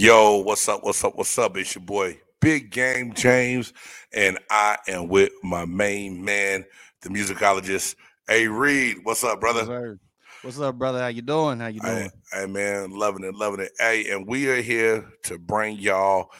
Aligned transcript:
Yo, 0.00 0.38
what's 0.38 0.66
up? 0.66 0.82
What's 0.82 1.04
up? 1.04 1.14
What's 1.14 1.38
up? 1.38 1.58
It's 1.58 1.74
your 1.74 1.84
boy, 1.84 2.18
Big 2.40 2.70
Game 2.70 3.12
James, 3.12 3.74
and 4.14 4.38
I 4.50 4.78
am 4.88 5.08
with 5.08 5.30
my 5.42 5.66
main 5.66 6.24
man, 6.24 6.64
the 7.02 7.10
musicologist. 7.10 7.96
Hey, 8.26 8.48
Reed, 8.48 9.00
what's 9.02 9.22
up, 9.24 9.42
brother? 9.42 9.66
Yes, 9.68 9.98
what's 10.40 10.58
up, 10.58 10.78
brother? 10.78 11.00
How 11.00 11.08
you 11.08 11.20
doing? 11.20 11.60
How 11.60 11.66
you 11.66 11.80
doing? 11.80 11.94
Hey, 11.94 12.10
hey, 12.32 12.46
man, 12.46 12.92
loving 12.92 13.24
it, 13.24 13.34
loving 13.34 13.60
it. 13.60 13.72
Hey, 13.78 14.10
and 14.10 14.26
we 14.26 14.48
are 14.48 14.62
here 14.62 15.06
to 15.24 15.36
bring 15.36 15.76
y'all 15.76 16.30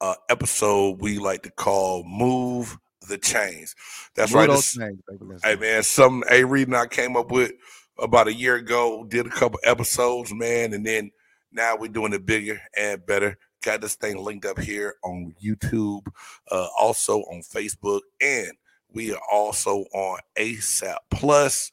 a 0.00 0.14
episode 0.28 1.00
we 1.00 1.18
like 1.18 1.42
to 1.42 1.50
call 1.50 2.04
"Move 2.04 2.78
the 3.08 3.18
Chains." 3.18 3.74
That's 4.14 4.30
Move 4.30 4.38
right. 4.38 4.48
those 4.48 4.74
chains, 4.74 5.00
baby. 5.08 5.24
Hey, 5.42 5.56
man, 5.56 5.82
some 5.82 6.22
A 6.30 6.44
Reed 6.44 6.68
and 6.68 6.76
I 6.76 6.86
came 6.86 7.16
up 7.16 7.32
with 7.32 7.50
about 7.98 8.28
a 8.28 8.32
year 8.32 8.54
ago. 8.54 9.04
Did 9.08 9.26
a 9.26 9.30
couple 9.30 9.58
episodes, 9.64 10.32
man, 10.32 10.72
and 10.72 10.86
then 10.86 11.10
now 11.52 11.76
we're 11.76 11.88
doing 11.88 12.12
it 12.12 12.26
bigger 12.26 12.60
and 12.76 13.04
better. 13.04 13.38
Got 13.62 13.80
this 13.80 13.96
thing 13.96 14.22
linked 14.22 14.46
up 14.46 14.58
here 14.58 14.94
on 15.02 15.34
YouTube, 15.42 16.06
uh, 16.50 16.68
also 16.78 17.20
on 17.22 17.42
Facebook, 17.42 18.00
and 18.20 18.52
we 18.92 19.12
are 19.12 19.20
also 19.30 19.84
on 19.94 20.20
ASAP 20.36 20.96
Plus. 21.10 21.72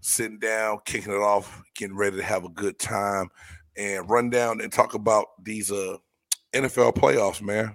Sitting 0.00 0.38
down, 0.38 0.78
kicking 0.84 1.14
it 1.14 1.18
off, 1.18 1.62
getting 1.74 1.96
ready 1.96 2.18
to 2.18 2.22
have 2.22 2.44
a 2.44 2.50
good 2.50 2.78
time, 2.78 3.30
and 3.74 4.08
run 4.08 4.28
down 4.28 4.60
and 4.60 4.70
talk 4.70 4.92
about 4.92 5.28
these 5.42 5.72
uh 5.72 5.96
NFL 6.52 6.94
playoffs, 6.94 7.40
man. 7.40 7.74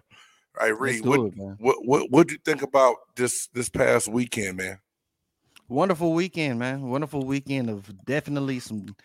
All 0.59 0.67
right, 0.67 0.79
Reed, 0.79 1.05
what, 1.05 1.19
it, 1.19 1.33
what 1.57 1.85
what 1.85 2.11
what 2.11 2.27
do 2.27 2.33
you 2.33 2.39
think 2.45 2.61
about 2.61 2.95
this 3.15 3.47
this 3.53 3.67
past 3.67 4.07
weekend, 4.07 4.57
man? 4.57 4.79
Wonderful 5.69 6.13
weekend, 6.13 6.59
man. 6.59 6.89
Wonderful 6.89 7.25
weekend 7.25 7.69
of 7.69 7.91
definitely 8.05 8.59
some 8.59 8.95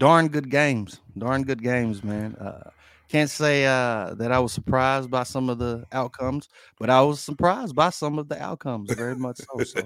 darn 0.00 0.28
good 0.28 0.50
games. 0.50 0.98
Darn 1.16 1.44
good 1.44 1.62
games, 1.62 2.02
man. 2.02 2.34
Uh, 2.36 2.70
can't 3.08 3.30
say 3.30 3.66
uh, 3.66 4.14
that 4.14 4.32
I 4.32 4.38
was 4.38 4.52
surprised 4.52 5.10
by 5.10 5.24
some 5.24 5.48
of 5.50 5.58
the 5.58 5.84
outcomes, 5.92 6.48
but 6.78 6.90
I 6.90 7.02
was 7.02 7.20
surprised 7.20 7.74
by 7.74 7.90
some 7.90 8.18
of 8.18 8.28
the 8.28 8.40
outcomes 8.42 8.92
very 8.94 9.16
much 9.16 9.38
so. 9.38 9.62
So 9.64 9.82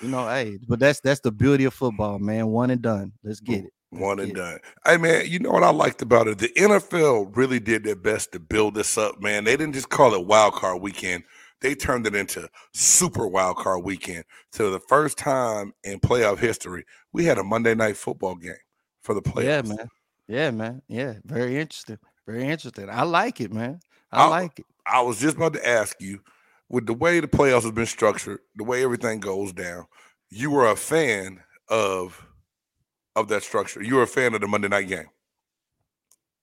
you 0.00 0.08
know, 0.08 0.26
hey, 0.28 0.58
but 0.68 0.78
that's 0.78 1.00
that's 1.00 1.20
the 1.20 1.30
beauty 1.30 1.64
of 1.64 1.74
football, 1.74 2.18
man. 2.18 2.48
One 2.48 2.70
and 2.70 2.80
done. 2.80 3.12
Let's 3.22 3.40
get 3.40 3.64
it. 3.64 3.72
Let's 3.92 4.02
One 4.02 4.16
get 4.16 4.22
and 4.28 4.32
it. 4.32 4.40
done. 4.40 4.58
Hey 4.86 4.96
man, 4.96 5.26
you 5.26 5.40
know 5.40 5.50
what 5.50 5.64
I 5.64 5.70
liked 5.70 6.00
about 6.00 6.28
it? 6.28 6.38
The 6.38 6.48
NFL 6.56 7.36
really 7.36 7.60
did 7.60 7.84
their 7.84 7.96
best 7.96 8.32
to 8.32 8.40
build 8.40 8.74
this 8.74 8.96
up, 8.96 9.20
man. 9.20 9.44
They 9.44 9.56
didn't 9.56 9.74
just 9.74 9.90
call 9.90 10.14
it 10.14 10.26
wild 10.26 10.54
card 10.54 10.80
weekend. 10.80 11.24
They 11.60 11.74
turned 11.74 12.06
it 12.06 12.14
into 12.14 12.48
super 12.72 13.26
wild 13.26 13.56
card 13.56 13.84
weekend. 13.84 14.24
So 14.52 14.70
the 14.70 14.80
first 14.80 15.18
time 15.18 15.74
in 15.84 15.98
playoff 16.00 16.38
history, 16.38 16.84
we 17.12 17.24
had 17.24 17.36
a 17.36 17.44
Monday 17.44 17.74
night 17.74 17.96
football 17.98 18.36
game 18.36 18.54
for 19.10 19.14
the 19.14 19.22
playoffs. 19.22 19.44
Yeah, 19.44 19.62
man. 19.62 19.90
Yeah, 20.28 20.50
man. 20.52 20.82
Yeah, 20.86 21.14
very 21.24 21.58
interesting. 21.58 21.98
Very 22.26 22.46
interesting. 22.48 22.88
I 22.88 23.02
like 23.02 23.40
it, 23.40 23.52
man. 23.52 23.80
I 24.12 24.22
I'll- 24.22 24.30
like 24.30 24.58
it. 24.60 24.66
I 24.86 25.02
was 25.02 25.20
just 25.20 25.36
about 25.36 25.52
to 25.54 25.68
ask 25.68 26.00
you, 26.00 26.20
with 26.68 26.86
the 26.86 26.94
way 26.94 27.20
the 27.20 27.28
playoffs 27.28 27.64
have 27.64 27.74
been 27.74 27.86
structured, 27.86 28.40
the 28.56 28.64
way 28.64 28.82
everything 28.82 29.20
goes 29.20 29.52
down, 29.52 29.86
you 30.30 30.50
were 30.50 30.68
a 30.70 30.76
fan 30.76 31.42
of 31.68 32.26
of 33.16 33.28
that 33.28 33.42
structure. 33.42 33.82
You 33.82 33.96
were 33.96 34.02
a 34.02 34.06
fan 34.06 34.34
of 34.34 34.40
the 34.40 34.48
Monday 34.48 34.68
night 34.68 34.88
game. 34.88 35.08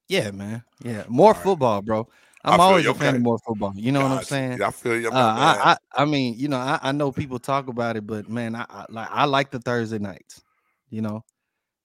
Yeah, 0.08 0.32
man. 0.32 0.64
Yeah, 0.84 1.04
more 1.08 1.32
right. 1.32 1.44
football, 1.44 1.82
bro. 1.82 2.08
I 2.44 2.54
I'm 2.54 2.60
always 2.60 2.86
you, 2.86 2.92
a 2.92 2.94
fan 2.94 3.08
okay. 3.08 3.18
of 3.18 3.24
more 3.24 3.40
football. 3.40 3.74
You 3.76 3.92
know 3.92 4.02
what 4.02 4.12
I'm 4.12 4.24
saying? 4.24 4.62
I 4.62 4.72
feel 4.72 5.00
you. 5.00 5.10
Uh. 5.10 5.14
I, 5.14 5.72
I 5.72 6.04
I 6.04 6.06
mean, 6.06 6.36
you 6.38 6.48
know, 6.48 6.58
I, 6.58 6.80
I 6.82 6.92
know 6.92 7.12
people 7.12 7.40
talk 7.40 7.68
about 7.68 7.98
it, 7.98 8.06
but 8.06 8.30
man, 8.30 8.56
I, 8.56 8.66
I 8.70 8.86
like 8.90 9.10
I 9.12 9.26
like 9.26 9.52
the 9.52 9.60
Thursday 9.60 10.00
nights. 10.00 10.42
You 10.90 11.02
know, 11.02 11.24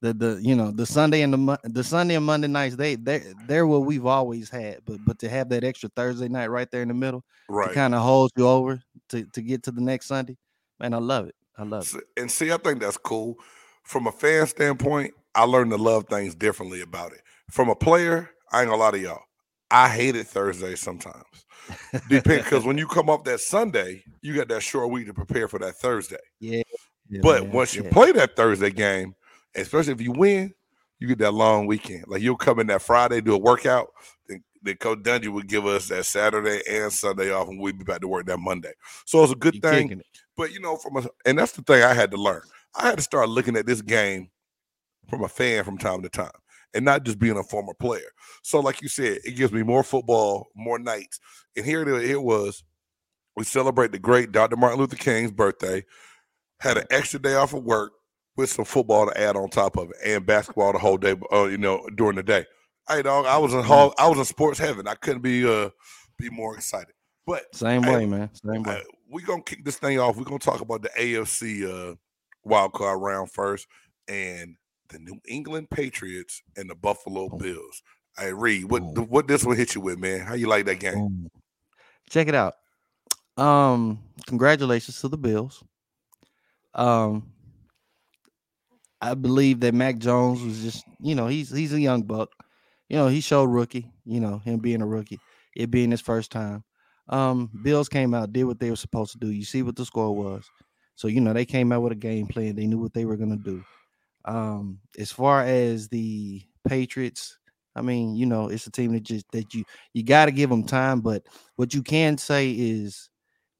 the 0.03 0.13
the 0.13 0.41
you 0.43 0.55
know 0.55 0.71
the 0.73 0.85
Sunday 0.85 1.23
and 1.23 1.33
the 1.33 1.59
the 1.65 1.85
Sunday 1.85 2.17
and 2.17 2.27
Monday 2.27 2.49
nights 2.49 2.75
they 2.77 2.97
they 2.97 3.23
they're 3.47 3.67
what 3.67 3.87
we've 3.87 4.05
always 4.05 4.51
had, 4.51 4.81
but 4.85 4.99
but 5.07 5.19
to 5.21 5.29
have 5.29 5.49
that 5.51 5.65
extra 5.65 5.89
Thursday 5.97 6.29
night 6.29 6.49
right 6.49 6.71
there 6.71 6.83
in 6.83 6.89
the 6.89 6.95
middle 6.95 7.25
right. 7.49 7.73
kind 7.73 7.95
of 7.95 8.03
hold 8.03 8.33
you 8.37 8.47
over 8.47 8.83
to 9.11 9.25
to 9.25 9.41
get 9.41 9.63
to 9.63 9.71
the 9.71 9.81
next 9.81 10.07
Sunday, 10.07 10.37
man, 10.81 10.93
I 10.93 10.99
love 10.99 11.29
it. 11.29 11.37
I 11.57 11.63
love 11.63 11.91
it. 11.95 12.21
And 12.21 12.31
see, 12.31 12.53
I 12.53 12.57
think 12.57 12.81
that's 12.81 12.99
cool. 12.99 13.37
From 13.85 14.09
a 14.09 14.13
fan 14.13 14.47
standpoint, 14.49 15.15
I 15.35 15.45
learned 15.45 15.71
to 15.71 15.77
love 15.77 16.09
things 16.09 16.35
differently 16.35 16.83
about 16.83 17.13
it. 17.13 17.21
From 17.51 17.69
a 17.69 17.77
player, 17.77 18.31
I 18.51 18.61
ain't 18.63 18.71
gonna 18.71 18.83
lie 18.83 18.91
to 18.91 18.99
y'all. 18.99 19.23
I 19.71 19.89
hated 19.89 20.27
Thursday 20.27 20.75
sometimes. 20.75 21.25
Depend 22.09 22.43
because 22.43 22.65
when 22.65 22.77
you 22.77 22.89
come 22.89 23.09
off 23.09 23.23
that 23.25 23.41
Sunday, 23.41 24.03
you 24.21 24.35
got 24.35 24.49
that 24.49 24.63
short 24.63 24.91
week 24.91 25.07
to 25.07 25.15
prepare 25.15 25.47
for 25.47 25.61
that 25.61 25.77
Thursday. 25.77 26.17
yeah, 26.41 26.63
yeah, 27.09 27.21
But 27.23 27.45
man, 27.45 27.53
once 27.53 27.75
you 27.75 27.85
yeah. 27.85 27.91
play 27.91 28.11
that 28.13 28.35
Thursday 28.35 28.71
game, 28.71 29.15
especially 29.55 29.93
if 29.93 30.01
you 30.01 30.13
win, 30.13 30.55
you 30.99 31.09
get 31.09 31.19
that 31.19 31.35
long 31.35 31.67
weekend. 31.67 32.05
Like 32.07 32.23
you'll 32.23 32.37
come 32.37 32.61
in 32.61 32.69
that 32.69 32.83
Friday, 32.83 33.21
do 33.21 33.35
a 33.35 33.39
workout, 33.39 33.89
then, 34.29 34.43
then 34.63 34.77
Coach 34.77 35.01
Dungy 35.01 35.29
would 35.29 35.49
give 35.49 35.67
us 35.67 35.89
that 35.89 36.07
Saturday 36.07 36.63
and 36.71 36.93
Sunday 36.93 37.33
off, 37.33 37.49
and 37.49 37.61
we'd 37.61 37.79
be 37.79 37.85
back 37.85 38.01
to 38.01 38.09
work 38.09 38.27
that 38.27 38.39
Monday. 38.39 38.73
So 39.05 39.23
it's 39.23 39.33
a 39.33 39.37
good 39.37 39.57
You 39.57 39.61
thing. 39.61 40.01
But 40.37 40.53
you 40.53 40.61
know, 40.61 40.77
from 40.77 40.97
a 40.99 41.09
and 41.27 41.39
that's 41.39 41.53
the 41.53 41.63
thing 41.63 41.83
I 41.83 41.95
had 41.95 42.11
to 42.13 42.17
learn. 42.17 42.43
I 42.75 42.87
had 42.87 42.97
to 42.97 43.03
start 43.03 43.29
looking 43.29 43.57
at 43.57 43.67
this 43.67 43.83
game 43.83 44.31
from 45.09 45.25
a 45.25 45.29
fan 45.29 45.65
from 45.65 45.77
time 45.77 46.03
to 46.03 46.09
time, 46.09 46.31
and 46.73 46.85
not 46.85 47.05
just 47.05 47.19
being 47.19 47.37
a 47.37 47.43
former 47.43 47.75
player. 47.75 48.13
So, 48.43 48.61
like 48.61 48.81
you 48.81 48.89
said, 48.89 49.19
it 49.25 49.37
gives 49.37 49.53
me 49.53 49.63
more 49.63 49.83
football, 49.83 50.49
more 50.55 50.79
nights. 50.79 51.21
And 51.57 51.67
here 51.67 51.83
it, 51.83 52.11
it 52.11 52.23
was. 52.23 52.65
We 53.37 53.45
celebrate 53.45 53.93
the 53.93 53.99
great 53.99 54.31
Dr. 54.31 54.57
Martin 54.57 54.79
Luther 54.79 54.97
King's 54.97 55.33
birthday. 55.33 55.85
Had 56.61 56.77
an 56.77 56.85
extra 56.91 57.19
day 57.19 57.35
off 57.35 57.55
of 57.55 57.65
work 57.65 57.93
with 58.37 58.51
some 58.51 58.65
football 58.65 59.07
to 59.07 59.21
add 59.21 59.37
on 59.37 59.49
top 59.49 59.77
of 59.77 59.91
it, 59.91 59.97
and 60.05 60.27
basketball 60.27 60.73
the 60.73 60.79
whole 60.79 60.97
day. 60.97 61.17
Uh, 61.33 61.45
you 61.45 61.59
know, 61.59 61.87
during 61.95 62.17
the 62.17 62.23
day. 62.23 62.45
Hey, 62.89 63.03
dog, 63.03 63.27
I 63.27 63.39
was 63.39 63.55
in 63.55 63.63
hall. 63.63 63.95
I 63.99 64.09
was 64.09 64.19
in 64.19 64.25
sports 64.25 64.59
heaven. 64.59 64.89
I 64.89 64.95
couldn't 64.95 65.23
be 65.23 65.47
uh 65.49 65.71
be 66.19 66.31
more 66.31 66.55
excited. 66.55 66.95
But 67.27 67.55
Same 67.55 67.83
way, 67.83 68.07
man. 68.07 68.31
Same 68.35 68.63
way. 68.63 68.83
we're 69.09 69.27
gonna 69.27 69.43
kick 69.43 69.65
this 69.65 69.77
thing 69.79 69.99
off. 69.99 70.17
We're 70.17 70.25
gonna 70.25 70.39
talk 70.39 70.61
about 70.61 70.83
the 70.83 70.91
AFC 70.99 71.93
uh, 71.93 71.95
wild 72.45 72.73
card 72.73 73.01
round 73.01 73.31
first, 73.31 73.67
and 74.09 74.57
the 74.89 74.99
New 74.99 75.21
England 75.29 75.71
Patriots 75.71 76.43
and 76.57 76.69
the 76.69 76.75
Buffalo 76.75 77.29
Bills. 77.29 77.83
Hey, 78.19 78.33
Reed, 78.33 78.65
what 78.65 78.83
what 79.09 79.29
this 79.29 79.45
one 79.45 79.57
hit 79.57 79.75
you 79.75 79.81
with, 79.81 79.99
man? 79.99 80.21
How 80.21 80.35
you 80.35 80.49
like 80.49 80.67
that 80.67 80.81
game? 80.81 81.31
Check 82.11 82.29
it 82.29 82.35
out. 82.35 82.55
Um, 83.37 84.01
congratulations 84.27 85.01
to 85.01 85.09
the 85.09 85.17
Bills. 85.17 85.63
Um, 86.75 87.32
I 89.03 89.15
believe 89.15 89.61
that 89.63 89.75
Mac 89.75 89.99
Jones 89.99 90.43
was 90.43 90.63
just, 90.63 90.87
you 91.01 91.15
know, 91.17 91.29
he's 91.29 91.51
he's 91.51 91.75
a 91.75 91.81
young 91.81 92.05
buck. 92.05 92.31
You 92.89 92.99
know, 92.99 93.09
he 93.09 93.21
showed 93.23 93.47
rookie, 93.47 93.93
you 94.05 94.21
know, 94.21 94.39
him 94.41 94.61
being 94.61 94.83
a 94.83 94.87
rookie, 94.87 95.21
it 95.57 95.71
being 95.71 95.91
his 95.93 96.03
first 96.03 96.33
time. 96.33 96.65
Um, 97.09 97.51
Bills 97.63 97.89
came 97.91 98.15
out, 98.15 98.33
did 98.33 98.45
what 98.45 98.61
they 98.61 98.71
were 98.71 98.77
supposed 98.77 99.13
to 99.13 99.19
do. 99.19 99.31
You 99.31 99.45
see 99.45 99.63
what 99.63 99.77
the 99.77 99.87
score 99.87 100.15
was. 100.17 100.51
So, 100.97 101.09
you 101.09 101.21
know, 101.21 101.35
they 101.35 101.47
came 101.47 101.73
out 101.73 101.83
with 101.83 101.93
a 101.93 101.97
game 101.97 102.29
plan. 102.29 102.57
They 102.57 102.67
knew 102.69 102.79
what 102.79 102.95
they 102.95 103.07
were 103.07 103.19
gonna 103.19 103.39
do. 103.39 103.65
Um, 104.25 104.81
as 104.99 105.13
far 105.13 105.43
as 105.45 105.89
the 105.89 106.43
Patriots, 106.67 107.39
I 107.77 107.83
mean, 107.83 108.17
you 108.17 108.27
know, 108.27 108.49
it's 108.49 108.67
a 108.67 108.73
team 108.73 108.93
that 108.95 109.05
just 109.05 109.27
that 109.33 109.55
you 109.55 109.65
you 109.95 110.05
got 110.05 110.27
to 110.27 110.33
give 110.33 110.51
them 110.51 110.65
time. 110.65 111.01
But 111.03 111.27
what 111.57 111.75
you 111.75 111.83
can 111.83 112.19
say 112.19 112.53
is, 112.53 113.11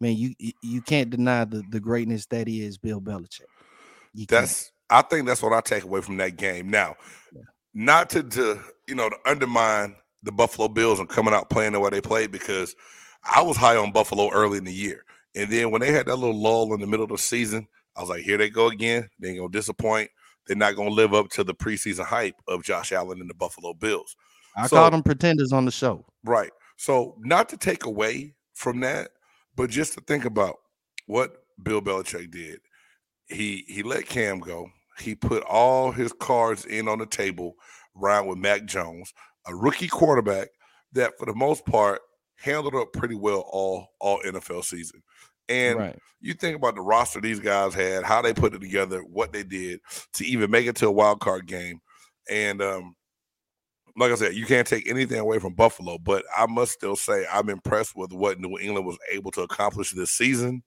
man, 0.01 0.17
you 0.17 0.35
you- 0.63 0.83
can't 0.83 1.11
deny 1.11 1.45
the 1.47 1.65
the 1.71 1.81
greatness 1.81 2.27
that 2.27 2.49
is, 2.49 2.79
Bill 2.79 3.01
Belichick. 3.01 3.47
You. 4.15 4.27
That's 4.29 4.72
I 4.93 5.03
think 5.03 5.27
that's 5.27 5.43
what 5.43 5.53
I 5.53 5.61
take 5.61 5.85
away 5.85 6.03
from 6.03 6.19
that 6.19 6.37
game. 6.37 6.71
Now, 6.71 6.97
not 7.75 8.11
to 8.11 8.23
to 8.23 8.61
you 8.87 8.95
know 8.95 9.09
to 9.09 9.17
undermine 9.27 9.97
the 10.23 10.33
Buffalo 10.33 10.69
Bills 10.69 11.01
and 11.01 11.09
coming 11.09 11.35
out 11.35 11.51
playing 11.51 11.73
the 11.73 11.81
way 11.81 11.91
they 11.91 12.01
played 12.01 12.31
because 12.31 12.77
I 13.25 13.43
was 13.43 13.57
high 13.57 13.77
on 13.77 13.93
Buffalo 13.93 14.31
early 14.31 14.59
in 14.59 14.65
the 14.65 14.73
year, 14.73 15.05
and 15.35 15.51
then 15.51 15.71
when 15.71 15.81
they 15.81 15.93
had 15.93 16.07
that 16.07 16.17
little 16.17 16.39
lull 16.39 16.75
in 16.75 16.81
the 16.81 16.87
middle 16.87 17.05
of 17.05 17.11
the 17.11 17.19
season, 17.19 17.67
I 17.97 18.01
was 18.01 18.11
like, 18.11 18.23
here 18.23 18.37
they 18.37 18.51
go 18.51 18.69
again. 18.69 19.09
They 19.19 19.31
ain't 19.31 19.39
gonna 19.39 19.51
disappoint. 19.51 20.11
They're 20.47 20.57
not 20.57 20.77
gonna 20.77 20.91
live 20.91 21.15
up 21.15 21.31
to 21.31 21.45
the 21.45 21.55
preseason 21.55 22.05
hype 22.05 22.37
of 22.47 22.63
Josh 22.63 22.93
Allen 22.93 23.21
and 23.21 23.31
the 23.31 23.35
Buffalo 23.35 23.75
Bills. 23.75 24.15
I 24.57 24.67
so- 24.67 24.77
called 24.77 24.93
them 24.93 25.03
pretenders 25.03 25.53
on 25.53 25.65
the 25.65 25.71
show. 25.71 26.05
Right. 26.25 26.51
So 26.77 27.17
not 27.21 27.49
to 27.51 27.57
take 27.57 27.85
away 27.85 28.35
from 28.55 28.81
that, 28.81 29.11
but 29.57 29.71
just 29.71 29.95
to 29.95 30.01
think 30.01 30.25
about 30.25 30.57
what 31.07 31.45
Bill 31.63 31.81
Belichick 31.81 32.31
did. 32.31 32.61
He 33.27 33.65
he 33.67 33.83
let 33.83 34.07
Cam 34.07 34.41
go. 34.41 34.69
He 34.99 35.15
put 35.15 35.43
all 35.45 35.93
his 35.93 36.13
cards 36.13 36.65
in 36.65 36.89
on 36.89 36.99
the 36.99 37.07
table, 37.07 37.55
round 37.95 38.29
with 38.29 38.39
Mac 38.39 38.65
Jones, 38.65 39.13
a 39.47 39.55
rookie 39.55 39.89
quarterback 39.89 40.49
that 40.93 41.19
for 41.19 41.27
the 41.27 41.35
most 41.35 41.65
part 41.67 42.01
handled 42.37 42.75
up 42.75 42.93
pretty 42.93 43.15
well 43.15 43.45
all 43.51 43.89
all 44.01 44.21
NFL 44.25 44.65
season. 44.65 45.03
And 45.49 45.79
right. 45.79 45.99
you 46.21 46.35
think 46.35 46.57
about 46.57 46.75
the 46.75 46.81
roster 46.81 47.21
these 47.21 47.41
guys 47.41 47.75
had, 47.75 48.05
how 48.05 48.23
they 48.23 48.33
put 48.33 48.55
it 48.55 48.61
together, 48.61 49.01
what 49.01 49.33
they 49.33 49.43
did 49.43 49.81
to 50.15 50.25
even 50.25 50.51
make 50.51 50.67
it 50.67 50.77
to 50.77 50.87
a 50.87 50.93
wild 50.93 51.21
card 51.21 51.47
game. 51.47 51.81
And 52.31 52.63
um, 52.63 52.95
like 53.97 54.13
I 54.13 54.15
said, 54.15 54.35
you 54.35 54.47
can't 54.47 54.67
take 54.67 54.89
anything 54.89 55.19
away 55.19 55.39
from 55.39 55.55
Buffalo, 55.55 55.99
but 55.99 56.25
I 56.37 56.47
must 56.47 56.73
still 56.73 56.97
say 56.97 57.27
I'm 57.31 57.49
impressed 57.49 57.97
with 57.97 58.13
what 58.13 58.41
New 58.41 58.59
England 58.59 58.87
was 58.87 58.99
able 59.11 59.31
to 59.33 59.43
accomplish 59.43 59.93
this 59.93 60.11
season, 60.11 60.63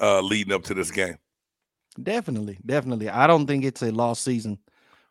uh, 0.00 0.20
leading 0.20 0.52
up 0.52 0.64
to 0.64 0.74
this 0.74 0.90
game. 0.90 1.16
Definitely, 2.02 2.58
definitely. 2.64 3.08
I 3.08 3.26
don't 3.26 3.46
think 3.46 3.64
it's 3.64 3.82
a 3.82 3.90
lost 3.90 4.22
season 4.22 4.58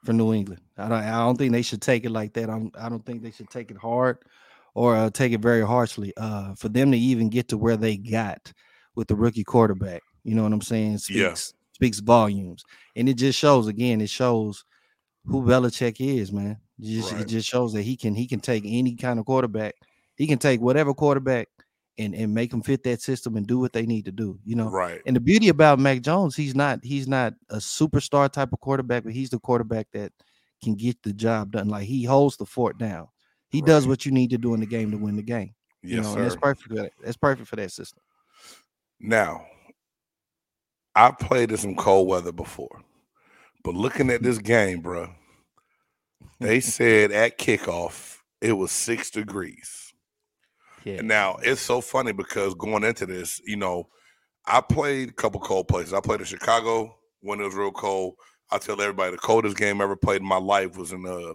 for 0.03 0.13
New 0.13 0.33
England. 0.33 0.61
I 0.77 0.87
don't. 0.87 1.03
I 1.03 1.19
don't 1.19 1.37
think 1.37 1.51
they 1.51 1.61
should 1.61 1.81
take 1.81 2.05
it 2.05 2.11
like 2.11 2.33
that. 2.33 2.49
I'm, 2.49 2.71
I 2.79 2.89
don't 2.89 3.05
think 3.05 3.23
they 3.23 3.31
should 3.31 3.49
take 3.49 3.71
it 3.71 3.77
hard 3.77 4.19
or 4.75 4.95
uh, 4.95 5.09
take 5.09 5.33
it 5.33 5.41
very 5.41 5.65
harshly. 5.65 6.13
Uh, 6.17 6.53
for 6.55 6.69
them 6.69 6.91
to 6.91 6.97
even 6.97 7.29
get 7.29 7.47
to 7.49 7.57
where 7.57 7.77
they 7.77 7.97
got 7.97 8.51
with 8.95 9.07
the 9.07 9.15
rookie 9.15 9.43
quarterback, 9.43 10.03
you 10.23 10.35
know 10.35 10.43
what 10.43 10.53
I'm 10.53 10.61
saying? 10.61 10.99
Speaks 10.99 11.19
Yeah. 11.19 11.35
speaks 11.73 11.99
volumes, 11.99 12.63
and 12.95 13.09
it 13.09 13.15
just 13.15 13.39
shows 13.39 13.67
again. 13.67 13.99
It 14.01 14.09
shows 14.09 14.63
who 15.25 15.41
Belichick 15.41 15.95
is, 15.99 16.31
man. 16.31 16.57
It 16.79 16.85
just, 16.85 17.11
Right. 17.11 17.21
it 17.21 17.27
just 17.27 17.47
shows 17.49 17.73
that 17.73 17.81
he 17.81 17.97
can 17.97 18.13
he 18.13 18.27
can 18.27 18.39
take 18.39 18.63
any 18.65 18.95
kind 18.95 19.19
of 19.19 19.25
quarterback. 19.25 19.75
He 20.17 20.27
can 20.27 20.37
take 20.37 20.61
whatever 20.61 20.93
quarterback 20.93 21.49
and 21.97 22.13
and 22.13 22.33
make 22.33 22.51
them 22.51 22.61
fit 22.61 22.83
that 22.83 23.01
system 23.01 23.37
and 23.37 23.47
do 23.47 23.59
what 23.59 23.73
they 23.73 23.85
need 23.85 24.05
to 24.05 24.11
do. 24.11 24.39
You 24.43 24.55
know, 24.55 24.69
Right. 24.69 25.01
and 25.05 25.15
the 25.15 25.19
beauty 25.19 25.49
about 25.49 25.79
Mac 25.79 26.01
Jones, 26.01 26.35
he's 26.35 26.55
not 26.55 26.79
he's 26.83 27.07
not 27.07 27.33
a 27.49 27.57
superstar 27.57 28.31
type 28.31 28.53
of 28.53 28.59
quarterback, 28.59 29.03
but 29.03 29.13
he's 29.13 29.29
the 29.29 29.39
quarterback 29.39 29.87
that 29.93 30.11
can 30.63 30.75
get 30.75 31.01
the 31.03 31.13
job 31.13 31.51
done. 31.51 31.69
Like 31.69 31.87
he 31.87 32.03
holds 32.03 32.37
the 32.37 32.45
fort 32.45 32.77
down. 32.77 33.07
He 33.49 33.61
does 33.61 33.87
what 33.87 34.05
you 34.05 34.11
need 34.11 34.31
to 34.31 34.37
do 34.37 34.53
in 34.53 34.59
the 34.59 34.65
game 34.65 34.91
to 34.91 34.97
win 34.97 35.15
the 35.15 35.23
game. 35.23 35.53
You 35.81 35.97
know, 35.97 36.03
sir. 36.03 36.17
and 36.17 36.25
that's 36.25 36.35
perfect 36.35 36.67
for 36.67 36.73
that. 36.75 36.91
That's 37.01 37.17
perfect 37.17 37.47
for 37.47 37.55
that 37.55 37.71
system. 37.71 38.01
Now, 38.99 39.45
I 40.95 41.11
played 41.11 41.51
in 41.51 41.57
some 41.57 41.75
cold 41.75 42.07
weather 42.07 42.31
before, 42.31 42.81
but 43.63 43.75
looking 43.75 44.09
at 44.09 44.17
mm-hmm. 44.17 44.25
this 44.25 44.39
game, 44.39 44.81
bro, 44.81 45.09
they 46.39 46.59
said 46.61 47.11
at 47.11 47.37
kickoff 47.37 48.17
it 48.41 48.53
was 48.53 48.71
six 48.71 49.09
degrees. 49.09 49.84
Yeah. 50.85 50.99
And 50.99 51.07
now 51.07 51.37
it's 51.41 51.61
so 51.61 51.81
funny 51.81 52.13
because 52.13 52.53
going 52.53 52.83
into 52.83 53.05
this, 53.05 53.41
you 53.45 53.57
know, 53.57 53.89
I 54.45 54.61
played 54.61 55.09
a 55.09 55.13
couple 55.13 55.39
cold 55.41 55.67
places. 55.67 55.93
I 55.93 55.99
played 55.99 56.19
in 56.19 56.27
Chicago 56.27 56.95
when 57.21 57.41
it 57.41 57.43
was 57.43 57.55
real 57.55 57.71
cold. 57.71 58.15
I 58.51 58.59
tell 58.59 58.79
everybody 58.79 59.11
the 59.11 59.17
coldest 59.17 59.57
game 59.57 59.81
I 59.81 59.85
ever 59.85 59.95
played 59.95 60.21
in 60.21 60.27
my 60.27 60.37
life 60.37 60.77
was 60.77 60.93
in 60.93 61.05
uh 61.05 61.33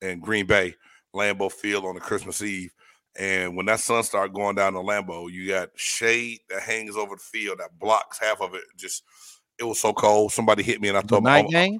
in 0.00 0.20
Green 0.20 0.46
Bay, 0.46 0.74
Lambeau 1.14 1.52
Field 1.52 1.84
on 1.84 1.94
the 1.94 2.00
Christmas 2.00 2.42
Eve. 2.42 2.72
And 3.18 3.56
when 3.56 3.66
that 3.66 3.80
sun 3.80 4.02
started 4.02 4.34
going 4.34 4.56
down 4.56 4.74
the 4.74 4.80
Lambeau, 4.80 5.30
you 5.30 5.48
got 5.48 5.70
shade 5.74 6.40
that 6.48 6.62
hangs 6.62 6.96
over 6.96 7.16
the 7.16 7.22
field 7.22 7.58
that 7.58 7.78
blocks 7.78 8.18
half 8.18 8.40
of 8.40 8.54
it. 8.54 8.62
Just 8.76 9.04
it 9.58 9.64
was 9.64 9.80
so 9.80 9.92
cold. 9.92 10.32
Somebody 10.32 10.62
hit 10.62 10.80
me 10.80 10.88
and 10.88 10.98
I 10.98 11.02
me, 11.02 11.20
night 11.20 11.48
game. 11.48 11.78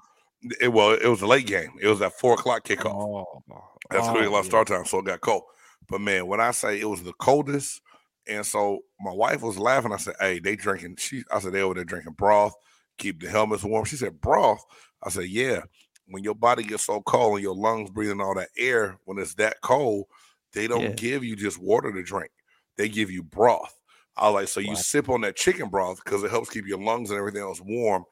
it 0.60 0.68
well, 0.68 0.92
it 0.92 1.08
was 1.08 1.22
a 1.22 1.26
late 1.26 1.46
game. 1.46 1.72
It 1.80 1.88
was 1.88 2.02
at 2.02 2.12
four 2.12 2.34
o'clock 2.34 2.64
kickoff. 2.64 2.94
Oh, 2.94 3.42
That's 3.90 4.06
oh, 4.06 4.12
when 4.12 4.22
we 4.22 4.28
lost 4.28 4.46
yeah. 4.46 4.50
start 4.50 4.68
time, 4.68 4.84
so 4.84 4.98
it 4.98 5.06
got 5.06 5.20
cold. 5.22 5.42
But 5.88 6.00
man, 6.00 6.26
when 6.26 6.40
I 6.40 6.50
say 6.50 6.80
it 6.80 6.86
was 6.88 7.02
the 7.02 7.12
coldest, 7.14 7.80
and 8.26 8.44
so 8.44 8.80
my 9.00 9.12
wife 9.12 9.42
was 9.42 9.58
laughing. 9.58 9.92
I 9.92 9.98
said, 9.98 10.16
"Hey, 10.20 10.38
they 10.40 10.56
drinking." 10.56 10.96
She, 10.96 11.24
I 11.30 11.38
said, 11.40 11.52
"They 11.52 11.62
over 11.62 11.74
there 11.74 11.84
drinking 11.84 12.14
broth, 12.14 12.54
keep 12.98 13.20
the 13.20 13.28
helmets 13.30 13.64
warm." 13.64 13.84
She 13.84 13.96
said, 13.96 14.20
"Broth." 14.20 14.64
I 15.02 15.10
said, 15.10 15.26
"Yeah." 15.28 15.62
When 16.08 16.22
your 16.22 16.34
body 16.36 16.62
gets 16.62 16.84
so 16.84 17.02
cold 17.02 17.34
and 17.34 17.42
your 17.42 17.54
lungs 17.56 17.90
breathing 17.90 18.20
all 18.20 18.34
that 18.36 18.50
air, 18.56 18.98
when 19.04 19.18
it's 19.18 19.34
that 19.34 19.60
cold, 19.62 20.06
they 20.52 20.68
don't 20.68 20.94
Yeah. 20.94 20.96
give 20.96 21.24
you 21.24 21.34
just 21.34 21.58
water 21.58 21.92
to 21.92 22.02
drink. 22.02 22.30
They 22.76 22.88
give 22.88 23.10
you 23.10 23.24
broth. 23.24 23.80
I 24.16 24.28
was 24.30 24.34
like, 24.34 24.48
so 24.48 24.60
you 24.60 24.76
Wow. 24.76 24.76
sip 24.76 25.08
on 25.08 25.22
that 25.22 25.36
chicken 25.36 25.68
broth 25.68 26.02
because 26.04 26.22
it 26.22 26.30
helps 26.30 26.48
keep 26.48 26.64
your 26.66 26.78
lungs 26.80 27.10
and 27.10 27.18
everything 27.18 27.42
else 27.42 27.60
warm, 27.60 28.04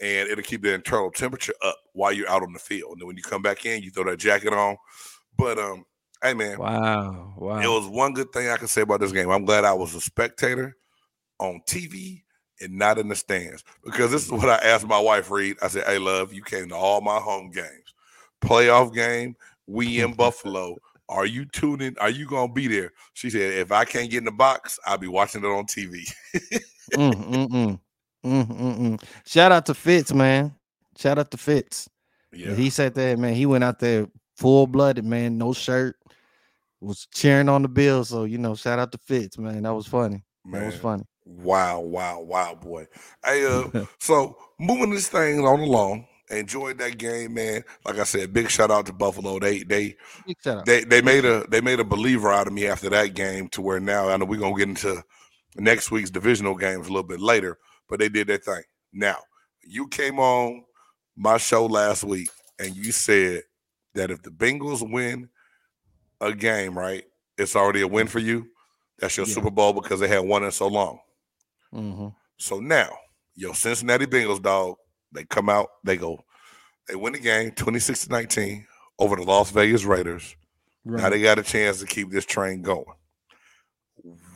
and 0.00 0.28
it'll 0.28 0.44
keep 0.44 0.62
the 0.62 0.74
internal 0.74 1.10
temperature 1.10 1.54
up 1.62 1.78
while 1.94 2.12
you're 2.12 2.28
out 2.28 2.42
on 2.42 2.52
the 2.52 2.58
field. 2.58 2.92
And 2.92 3.00
then 3.00 3.06
when 3.08 3.16
you 3.16 3.22
come 3.22 3.42
back 3.42 3.66
in, 3.66 3.82
you 3.82 3.90
throw 3.90 4.04
that 4.04 4.18
jacket 4.18 4.52
on. 4.52 4.76
But 5.36 5.58
um, 5.58 5.84
hey 6.22 6.34
man, 6.34 6.58
Wow. 6.58 7.34
Wow. 7.36 7.60
it 7.60 7.66
was 7.68 7.86
one 7.88 8.12
good 8.12 8.32
thing 8.32 8.48
I 8.48 8.56
can 8.56 8.68
say 8.68 8.82
about 8.82 9.00
this 9.00 9.12
game. 9.12 9.30
I'm 9.30 9.44
glad 9.44 9.64
I 9.64 9.72
was 9.72 9.94
a 9.94 10.00
spectator 10.00 10.76
on 11.38 11.60
TV 11.66 12.22
and 12.60 12.76
not 12.76 12.98
in 12.98 13.08
the 13.08 13.14
stands 13.16 13.62
because 13.84 14.10
this 14.10 14.24
is 14.24 14.32
what 14.32 14.48
I 14.48 14.56
asked 14.56 14.86
my 14.86 14.98
wife, 14.98 15.30
Reed. 15.30 15.56
I 15.62 15.68
said, 15.68 15.84
"Hey, 15.86 15.98
love, 15.98 16.32
you 16.32 16.42
came 16.42 16.68
to 16.70 16.74
all 16.74 17.00
my 17.00 17.18
home 17.18 17.50
games, 17.50 17.94
playoff 18.42 18.92
game. 18.94 19.36
We 19.66 20.00
in 20.00 20.14
Buffalo. 20.14 20.76
Are 21.10 21.26
you 21.26 21.44
tuning? 21.46 21.96
Are 22.00 22.10
you 22.10 22.26
gonna 22.26 22.52
be 22.52 22.66
there?" 22.66 22.92
She 23.14 23.30
said, 23.30 23.54
"If 23.54 23.70
I 23.72 23.84
can't 23.84 24.10
get 24.10 24.18
in 24.18 24.24
the 24.24 24.32
box, 24.32 24.78
I'll 24.84 24.98
be 24.98 25.08
watching 25.08 25.44
it 25.44 25.48
on 25.48 25.66
TV." 25.66 26.04
Mm, 26.94 27.12
mm, 27.12 27.48
mm. 27.48 27.80
Mm, 28.24 28.46
mm, 28.46 28.78
mm. 28.78 29.02
Shout 29.26 29.52
out 29.52 29.66
to 29.66 29.74
Fitz, 29.74 30.12
man. 30.12 30.54
Shout 30.96 31.18
out 31.18 31.30
to 31.30 31.36
Fitz. 31.36 31.88
Yeah, 32.32 32.54
He 32.54 32.70
said 32.70 32.94
that, 32.94 33.18
man. 33.18 33.34
He 33.34 33.44
went 33.46 33.62
out 33.62 33.78
there 33.78 34.06
full 34.36 34.66
blooded, 34.66 35.04
man. 35.04 35.36
No 35.38 35.52
shirt, 35.52 35.96
was 36.80 37.06
cheering 37.12 37.48
on 37.48 37.62
the 37.62 37.68
Bills. 37.68 38.08
So, 38.10 38.24
you 38.24 38.38
know, 38.38 38.54
shout 38.54 38.78
out 38.78 38.92
to 38.92 38.98
Fitz, 38.98 39.38
man. 39.38 39.62
That 39.62 39.74
was 39.74 39.86
funny. 39.86 40.24
That 40.52 40.66
was 40.66 40.76
funny. 40.76 41.04
Wow, 41.24 41.80
wow, 41.80 42.20
wow, 42.20 42.54
boy. 42.54 42.86
Hey, 43.24 43.44
uh, 43.44 43.84
so 44.00 44.36
moving 44.58 44.90
this 44.90 45.08
thing 45.08 45.44
on 45.46 45.60
along. 45.60 46.06
Enjoyed 46.30 46.76
that 46.78 46.98
game, 46.98 47.34
man. 47.34 47.64
Like 47.86 47.98
I 47.98 48.04
said, 48.04 48.34
big 48.34 48.50
shout 48.50 48.70
out 48.70 48.84
to 48.86 48.92
Buffalo. 48.92 49.38
They 49.38 49.62
they 49.62 49.96
Big 50.26 50.36
shout 50.42 50.58
out. 50.58 50.66
they 50.66 50.84
they 50.84 51.00
made 51.00 51.24
a 51.24 51.46
they 51.48 51.62
made 51.62 51.80
a 51.80 51.84
believer 51.84 52.30
out 52.30 52.46
of 52.46 52.52
me 52.52 52.66
after 52.66 52.90
that 52.90 53.14
game 53.14 53.48
to 53.48 53.62
where 53.62 53.80
now 53.80 54.10
I 54.10 54.16
know 54.18 54.26
we're 54.26 54.38
gonna 54.38 54.56
get 54.56 54.68
into 54.68 55.02
next 55.56 55.90
week's 55.90 56.10
divisional 56.10 56.54
games 56.54 56.86
a 56.86 56.90
little 56.90 57.02
bit 57.02 57.20
later, 57.20 57.58
but 57.88 57.98
they 57.98 58.10
did 58.10 58.26
their 58.26 58.36
thing. 58.36 58.62
Now 58.92 59.16
you 59.62 59.88
came 59.88 60.18
on 60.18 60.64
my 61.16 61.38
show 61.38 61.64
last 61.64 62.04
week 62.04 62.28
and 62.58 62.76
you 62.76 62.92
said 62.92 63.42
that 63.94 64.10
if 64.10 64.22
the 64.22 64.30
Bengals 64.30 64.88
win 64.90 65.30
a 66.20 66.32
game, 66.34 66.76
right, 66.76 67.04
it's 67.36 67.54
already 67.56 67.82
a 67.82 67.88
win 67.88 68.06
for 68.08 68.18
you. 68.18 68.48
That's 68.98 69.16
your 69.16 69.26
Yeah. 69.26 69.34
Super 69.34 69.50
Bowl 69.50 69.72
because 69.72 70.00
they 70.00 70.08
had 70.08 70.20
won 70.20 70.42
in 70.44 70.50
so 70.50 70.66
long. 70.66 70.98
Mhm. 71.72 72.14
So 72.38 72.60
now 72.60 72.90
your 73.34 73.54
Cincinnati 73.54 74.06
Bengals, 74.06 74.42
dog, 74.42 74.76
they 75.12 75.24
come 75.24 75.48
out, 75.48 75.68
they 75.84 75.96
go, 75.96 76.24
they 76.86 76.96
win 76.96 77.12
the 77.12 77.20
game 77.20 77.52
26 77.52 78.04
to 78.04 78.10
19 78.10 78.66
over 78.98 79.16
the 79.16 79.22
Las 79.22 79.50
Vegas 79.50 79.84
Raiders. 79.84 80.34
Now 80.84 81.10
they 81.10 81.20
got 81.20 81.38
a 81.38 81.42
chance 81.42 81.80
to 81.80 81.86
keep 81.86 82.10
this 82.10 82.24
train 82.24 82.62
going. 82.62 82.86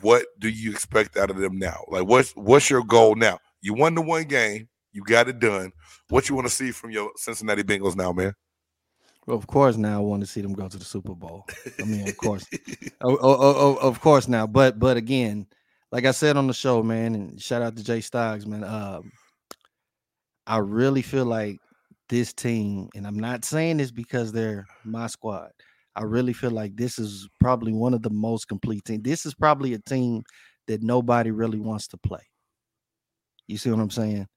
What 0.01 0.25
do 0.39 0.49
you 0.49 0.71
expect 0.71 1.17
out 1.17 1.29
of 1.31 1.37
them 1.37 1.57
now? 1.57 1.83
Like, 1.87 2.05
what's 2.05 2.31
what's 2.35 2.69
your 2.69 2.83
goal 2.83 3.15
now? 3.15 3.39
You 3.61 3.73
won 3.73 3.95
the 3.95 4.01
one 4.01 4.25
game, 4.25 4.69
you 4.91 5.03
got 5.03 5.27
it 5.27 5.39
done. 5.39 5.71
What 6.09 6.29
you 6.29 6.35
want 6.35 6.47
to 6.47 6.53
see 6.53 6.71
from 6.71 6.91
your 6.91 7.11
Cincinnati 7.15 7.63
Bengals 7.63 7.95
now, 7.95 8.11
man? 8.11 8.33
Well, 9.25 9.37
of 9.37 9.47
course, 9.47 9.77
now 9.77 9.99
I 9.99 10.01
want 10.01 10.21
to 10.21 10.27
see 10.27 10.41
them 10.41 10.53
go 10.53 10.67
to 10.67 10.77
the 10.77 10.83
Super 10.83 11.15
Bowl. 11.15 11.45
I 11.79 11.83
mean, 11.83 12.07
of 12.07 12.17
course, 12.17 12.45
oh, 13.01 13.15
oh, 13.15 13.17
oh, 13.21 13.55
oh, 13.57 13.87
of 13.87 14.01
course 14.01 14.27
now. 14.27 14.45
But 14.47 14.79
but 14.79 14.97
again, 14.97 15.47
like 15.91 16.05
I 16.05 16.11
said 16.11 16.35
on 16.35 16.47
the 16.47 16.53
show, 16.53 16.83
man, 16.83 17.15
and 17.15 17.41
shout 17.41 17.61
out 17.61 17.75
to 17.77 17.83
Jay 17.83 17.99
Stoggs, 17.99 18.45
man. 18.45 18.63
Um, 18.63 19.11
I 20.45 20.57
really 20.57 21.01
feel 21.01 21.25
like 21.25 21.59
this 22.09 22.33
team, 22.33 22.89
and 22.95 23.07
I'm 23.07 23.19
not 23.19 23.45
saying 23.45 23.77
this 23.77 23.91
because 23.91 24.31
they're 24.31 24.65
my 24.83 25.07
squad. 25.07 25.51
I 25.95 26.03
really 26.03 26.33
feel 26.33 26.51
like 26.51 26.75
this 26.75 26.99
is 26.99 27.29
probably 27.39 27.71
one 27.71 27.93
of 27.93 28.01
the 28.01 28.09
most 28.09 28.47
complete 28.47 28.83
teams. 28.83 29.03
This 29.03 29.25
is 29.25 29.33
probably 29.33 29.73
a 29.73 29.79
team 29.79 30.23
that 30.67 30.81
nobody 30.81 31.31
really 31.31 31.59
wants 31.59 31.87
to 31.89 31.97
play. 31.97 32.21
You 33.47 33.57
see 33.57 33.69
what 33.69 33.79
I'm 33.79 33.89
saying? 33.89 34.27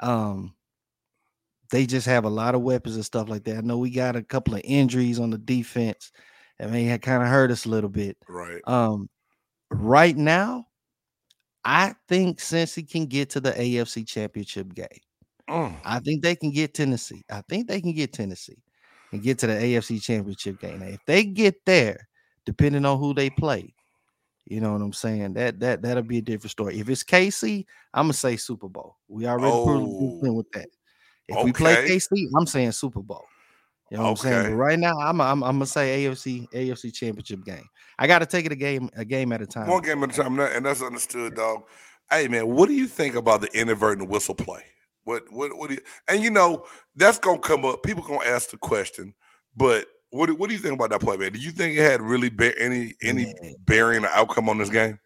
Um, 0.00 0.54
they 1.72 1.86
just 1.86 2.06
have 2.06 2.24
a 2.24 2.30
lot 2.30 2.54
of 2.54 2.60
weapons 2.60 2.96
and 2.96 3.04
stuff 3.04 3.28
like 3.30 3.44
that. 3.44 3.56
I 3.56 3.60
know 3.62 3.78
we 3.78 3.90
got 3.90 4.14
a 4.14 4.22
couple 4.22 4.54
of 4.54 4.60
injuries 4.62 5.18
on 5.18 5.30
the 5.30 5.38
defense 5.38 6.12
that 6.58 6.70
may 6.70 6.84
have 6.84 7.00
kind 7.00 7.22
of 7.22 7.30
hurt 7.30 7.50
us 7.50 7.64
a 7.64 7.70
little 7.70 7.88
bit. 7.88 8.18
Right. 8.28 8.60
Um, 8.66 9.08
right 9.70 10.16
now, 10.16 10.66
I 11.64 11.94
think 12.08 12.38
Cincy 12.38 12.88
can 12.88 13.06
get 13.06 13.30
to 13.30 13.40
the 13.40 13.52
AFC 13.52 14.06
Championship 14.06 14.74
game. 14.74 14.86
Mm. 15.48 15.74
I 15.82 15.98
think 16.00 16.22
they 16.22 16.36
can 16.36 16.50
get 16.52 16.74
Tennessee. 16.74 17.24
I 17.30 17.42
think 17.48 17.68
they 17.68 17.80
can 17.80 17.94
get 17.94 18.12
Tennessee 18.12 18.62
and 19.10 19.22
get 19.22 19.38
to 19.38 19.46
the 19.46 19.54
AFC 19.54 20.02
Championship 20.02 20.60
game. 20.60 20.80
Now, 20.80 20.86
if 20.86 21.00
they 21.06 21.24
get 21.24 21.64
there, 21.64 22.06
depending 22.44 22.84
on 22.84 22.98
who 22.98 23.14
they 23.14 23.30
play, 23.30 23.74
you 24.44 24.60
know 24.60 24.72
what 24.72 24.82
I'm 24.82 24.92
saying. 24.92 25.34
That 25.34 25.60
that 25.60 25.82
that'll 25.82 26.02
be 26.02 26.18
a 26.18 26.22
different 26.22 26.50
story. 26.50 26.78
If 26.78 26.88
it's 26.90 27.04
KC, 27.04 27.64
I'm 27.94 28.04
gonna 28.04 28.12
say 28.12 28.36
Super 28.36 28.68
Bowl. 28.68 28.96
We 29.08 29.26
already 29.26 29.52
Oh, 29.54 30.32
with 30.32 30.50
that. 30.52 30.68
If 31.28 31.44
we 31.44 31.52
play 31.52 31.78
okay. 31.78 31.96
KC, 31.96 32.28
I'm 32.36 32.46
saying 32.46 32.72
Super 32.72 33.00
Bowl. 33.00 33.24
You 33.90 33.98
know 33.98 34.04
what 34.04 34.10
I'm 34.10 34.16
saying? 34.16 34.50
But 34.52 34.56
right 34.56 34.78
now, 34.78 34.96
I'm 34.98 35.20
I'm, 35.20 35.42
I'm 35.44 35.56
gonna 35.56 35.66
say 35.66 36.04
AFC 36.04 36.48
AFC 36.50 36.94
Championship 36.94 37.44
game. 37.44 37.68
I 37.98 38.06
got 38.06 38.20
to 38.20 38.26
take 38.26 38.46
it 38.46 38.52
a 38.52 38.56
game 38.56 38.88
a 38.96 39.04
game 39.04 39.32
at 39.32 39.42
a 39.42 39.46
time. 39.46 39.68
One 39.68 39.82
game 39.82 40.02
at 40.02 40.18
a 40.18 40.22
time, 40.22 40.40
and 40.40 40.64
that's 40.64 40.82
understood, 40.82 41.34
dog. 41.34 41.64
Hey, 42.10 42.26
man, 42.26 42.48
what 42.48 42.68
do 42.68 42.74
you 42.74 42.86
think 42.86 43.14
about 43.14 43.42
the 43.42 43.48
inadvertent 43.58 44.08
whistle 44.08 44.34
play? 44.34 44.62
What, 45.04 45.24
what, 45.30 45.56
what 45.56 45.68
do 45.68 45.74
you? 45.74 45.80
And 46.08 46.22
you 46.22 46.30
know 46.30 46.64
that's 46.96 47.18
gonna 47.18 47.38
come 47.38 47.64
up. 47.64 47.82
People 47.82 48.02
gonna 48.02 48.24
ask 48.24 48.50
the 48.50 48.56
question, 48.56 49.14
but 49.56 49.86
what, 50.10 50.26
do- 50.26 50.36
what 50.36 50.48
do 50.48 50.54
you 50.54 50.60
think 50.60 50.74
about 50.74 50.90
that 50.90 51.00
play, 51.00 51.16
man? 51.16 51.32
Do 51.32 51.38
you 51.38 51.50
think 51.50 51.76
it 51.76 51.82
had 51.82 52.00
really 52.00 52.30
bear, 52.30 52.58
any 52.58 52.94
any 53.02 53.34
Yeah. 53.42 53.50
bearing 53.66 54.04
or 54.04 54.08
outcome 54.08 54.48
on 54.48 54.56
this 54.56 54.70
game? 54.70 54.98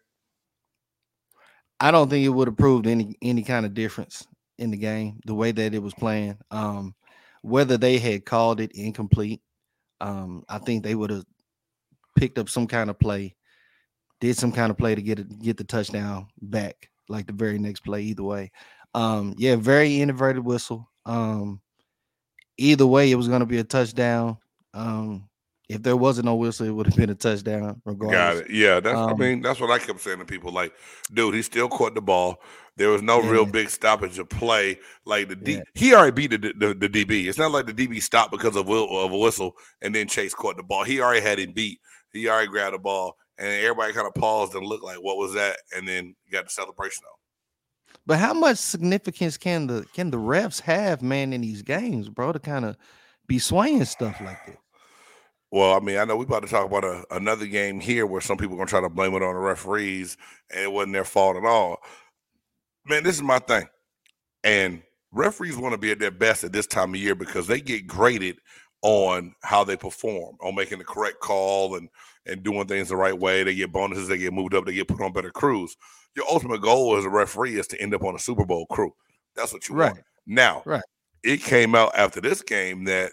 I 1.79 1.91
don't 1.91 2.09
think 2.09 2.25
it 2.25 2.29
would 2.29 2.47
have 2.47 2.57
proved 2.57 2.87
any 2.87 3.15
any 3.21 3.43
kind 3.43 3.65
of 3.65 3.73
difference 3.73 4.25
in 4.57 4.71
the 4.71 4.77
game 4.77 5.19
the 5.25 5.35
way 5.35 5.51
that 5.51 5.73
it 5.73 5.81
was 5.81 5.93
playing. 5.93 6.37
Um, 6.51 6.95
whether 7.41 7.77
they 7.77 7.97
had 7.97 8.25
called 8.25 8.59
it 8.59 8.71
incomplete, 8.73 9.41
um, 10.01 10.43
I 10.49 10.57
think 10.57 10.83
they 10.83 10.95
would 10.95 11.09
have 11.09 11.25
picked 12.15 12.37
up 12.37 12.49
some 12.49 12.67
kind 12.67 12.89
of 12.89 12.99
play, 12.99 13.35
did 14.19 14.37
some 14.37 14.51
kind 14.51 14.71
of 14.71 14.77
play 14.77 14.95
to 14.95 15.01
get 15.01 15.19
it, 15.19 15.39
get 15.39 15.57
the 15.57 15.63
touchdown 15.63 16.27
back, 16.41 16.89
like 17.09 17.27
the 17.27 17.33
very 17.33 17.59
next 17.59 17.81
play. 17.81 18.01
Either 18.01 18.23
way, 18.23 18.51
um, 18.93 19.35
yeah, 19.37 19.55
very 19.55 20.01
inverted 20.01 20.43
whistle. 20.43 20.89
Um, 21.05 21.61
either 22.57 22.85
way, 22.85 23.11
it 23.11 23.15
was 23.15 23.27
going 23.27 23.41
to 23.41 23.45
be 23.45 23.59
a 23.59 23.63
touchdown. 23.63 24.37
Um, 24.73 25.29
if 25.69 25.83
there 25.83 25.97
wasn't 25.97 26.25
no 26.25 26.35
whistle, 26.35 26.65
it 26.65 26.71
would 26.71 26.85
have 26.87 26.95
been 26.95 27.09
a 27.09 27.15
touchdown 27.15 27.81
regardless. 27.85 28.17
Got 28.17 28.37
it. 28.37 28.51
Yeah, 28.51 28.79
that's. 28.79 28.97
Um, 28.97 29.09
I 29.09 29.13
mean, 29.15 29.41
that's 29.41 29.59
what 29.59 29.69
I 29.69 29.79
kept 29.79 29.99
saying 29.99 30.19
to 30.19 30.25
people. 30.25 30.51
Like, 30.51 30.73
dude, 31.13 31.35
he 31.35 31.41
still 31.41 31.67
caught 31.67 31.93
the 31.93 32.01
ball. 32.01 32.41
There 32.77 32.89
was 32.89 33.01
no 33.01 33.21
real 33.21 33.45
big 33.45 33.69
stoppage 33.69 34.19
of 34.19 34.29
play. 34.29 34.79
Like 35.05 35.29
the 35.29 35.35
D, 35.35 35.53
Yeah. 35.55 35.61
he 35.73 35.93
already 35.93 36.27
beat 36.27 36.41
the, 36.41 36.53
the 36.53 36.73
the 36.73 36.87
DB. 36.89 37.27
It's 37.27 37.37
not 37.37 37.51
like 37.51 37.65
the 37.65 37.73
DB 37.73 38.01
stopped 38.01 38.31
because 38.31 38.55
of 38.55 38.67
will 38.67 38.87
of 39.03 39.11
a 39.11 39.17
whistle 39.17 39.55
and 39.81 39.93
then 39.93 40.07
Chase 40.07 40.33
caught 40.33 40.57
the 40.57 40.63
ball. 40.63 40.83
He 40.83 41.01
already 41.01 41.21
had 41.21 41.39
him 41.39 41.53
beat. 41.53 41.79
He 42.13 42.29
already 42.29 42.47
grabbed 42.47 42.75
the 42.75 42.79
ball, 42.79 43.17
and 43.37 43.47
everybody 43.47 43.93
kind 43.93 44.07
of 44.07 44.13
paused 44.13 44.55
and 44.55 44.65
looked 44.65 44.83
like, 44.83 44.97
"What 44.97 45.17
was 45.17 45.33
that?" 45.33 45.57
And 45.75 45.87
then 45.87 46.15
got 46.31 46.45
the 46.45 46.49
celebration 46.51 47.03
on. 47.05 47.17
But 48.05 48.19
how 48.19 48.33
much 48.33 48.57
significance 48.57 49.37
can 49.37 49.67
the 49.67 49.85
can 49.93 50.11
the 50.11 50.17
refs 50.17 50.61
have, 50.61 51.01
man, 51.01 51.33
in 51.33 51.41
these 51.41 51.61
games, 51.63 52.07
bro, 52.09 52.31
to 52.31 52.39
kind 52.39 52.63
of 52.63 52.77
be 53.27 53.39
swaying 53.39 53.83
stuff 53.85 54.21
like 54.21 54.45
this? 54.45 54.55
Well, 55.51 55.73
I 55.73 55.79
mean, 55.79 55.97
I 55.97 56.03
know 56.05 56.17
we're 56.17 56.23
about 56.25 56.41
to 56.43 56.47
talk 56.49 56.65
about 56.65 56.83
a, 56.83 57.05
another 57.11 57.47
game 57.47 57.79
here 57.79 58.05
where 58.05 58.21
some 58.21 58.37
people 58.37 58.55
are 58.55 58.57
gonna 58.57 58.69
try 58.69 58.81
to 58.81 58.89
blame 58.89 59.13
it 59.13 59.23
on 59.23 59.33
the 59.33 59.39
referees, 59.39 60.17
and 60.51 60.61
it 60.61 60.71
wasn't 60.71 60.93
their 60.93 61.05
fault 61.05 61.37
at 61.37 61.45
all. 61.45 61.79
Man, 62.85 63.03
this 63.03 63.15
is 63.15 63.23
my 63.23 63.39
thing, 63.39 63.67
and 64.43 64.83
referees 65.11 65.57
want 65.57 65.73
to 65.73 65.77
be 65.77 65.91
at 65.91 65.99
their 65.99 66.11
best 66.11 66.43
at 66.43 66.51
this 66.53 66.67
time 66.67 66.93
of 66.93 66.99
year 66.99 67.15
because 67.15 67.47
they 67.47 67.61
get 67.61 67.87
graded 67.87 68.37
on 68.83 69.33
how 69.41 69.63
they 69.63 69.75
perform, 69.77 70.37
on 70.41 70.55
making 70.55 70.79
the 70.79 70.85
correct 70.85 71.19
call 71.21 71.75
and 71.75 71.89
and 72.25 72.43
doing 72.43 72.67
things 72.67 72.89
the 72.89 72.95
right 72.97 73.17
way. 73.17 73.43
They 73.43 73.55
get 73.55 73.71
bonuses, 73.71 74.07
they 74.09 74.17
get 74.17 74.33
moved 74.33 74.53
up, 74.53 74.65
they 74.65 74.73
get 74.73 74.87
put 74.89 75.01
on 75.01 75.13
better 75.13 75.31
crews. 75.31 75.75
Your 76.15 76.25
ultimate 76.29 76.61
goal 76.61 76.97
as 76.97 77.05
a 77.05 77.09
referee 77.09 77.57
is 77.59 77.67
to 77.67 77.81
end 77.81 77.93
up 77.95 78.03
on 78.03 78.15
a 78.15 78.19
Super 78.19 78.45
Bowl 78.45 78.65
crew. 78.67 78.91
That's 79.35 79.53
what 79.53 79.69
you 79.69 79.75
want. 79.75 79.95
Right. 79.95 80.03
Now, 80.25 80.65
Right. 80.65 80.83
it 81.23 81.41
came 81.41 81.75
out 81.75 81.93
after 81.95 82.21
this 82.21 82.41
game 82.41 82.83
that 82.85 83.11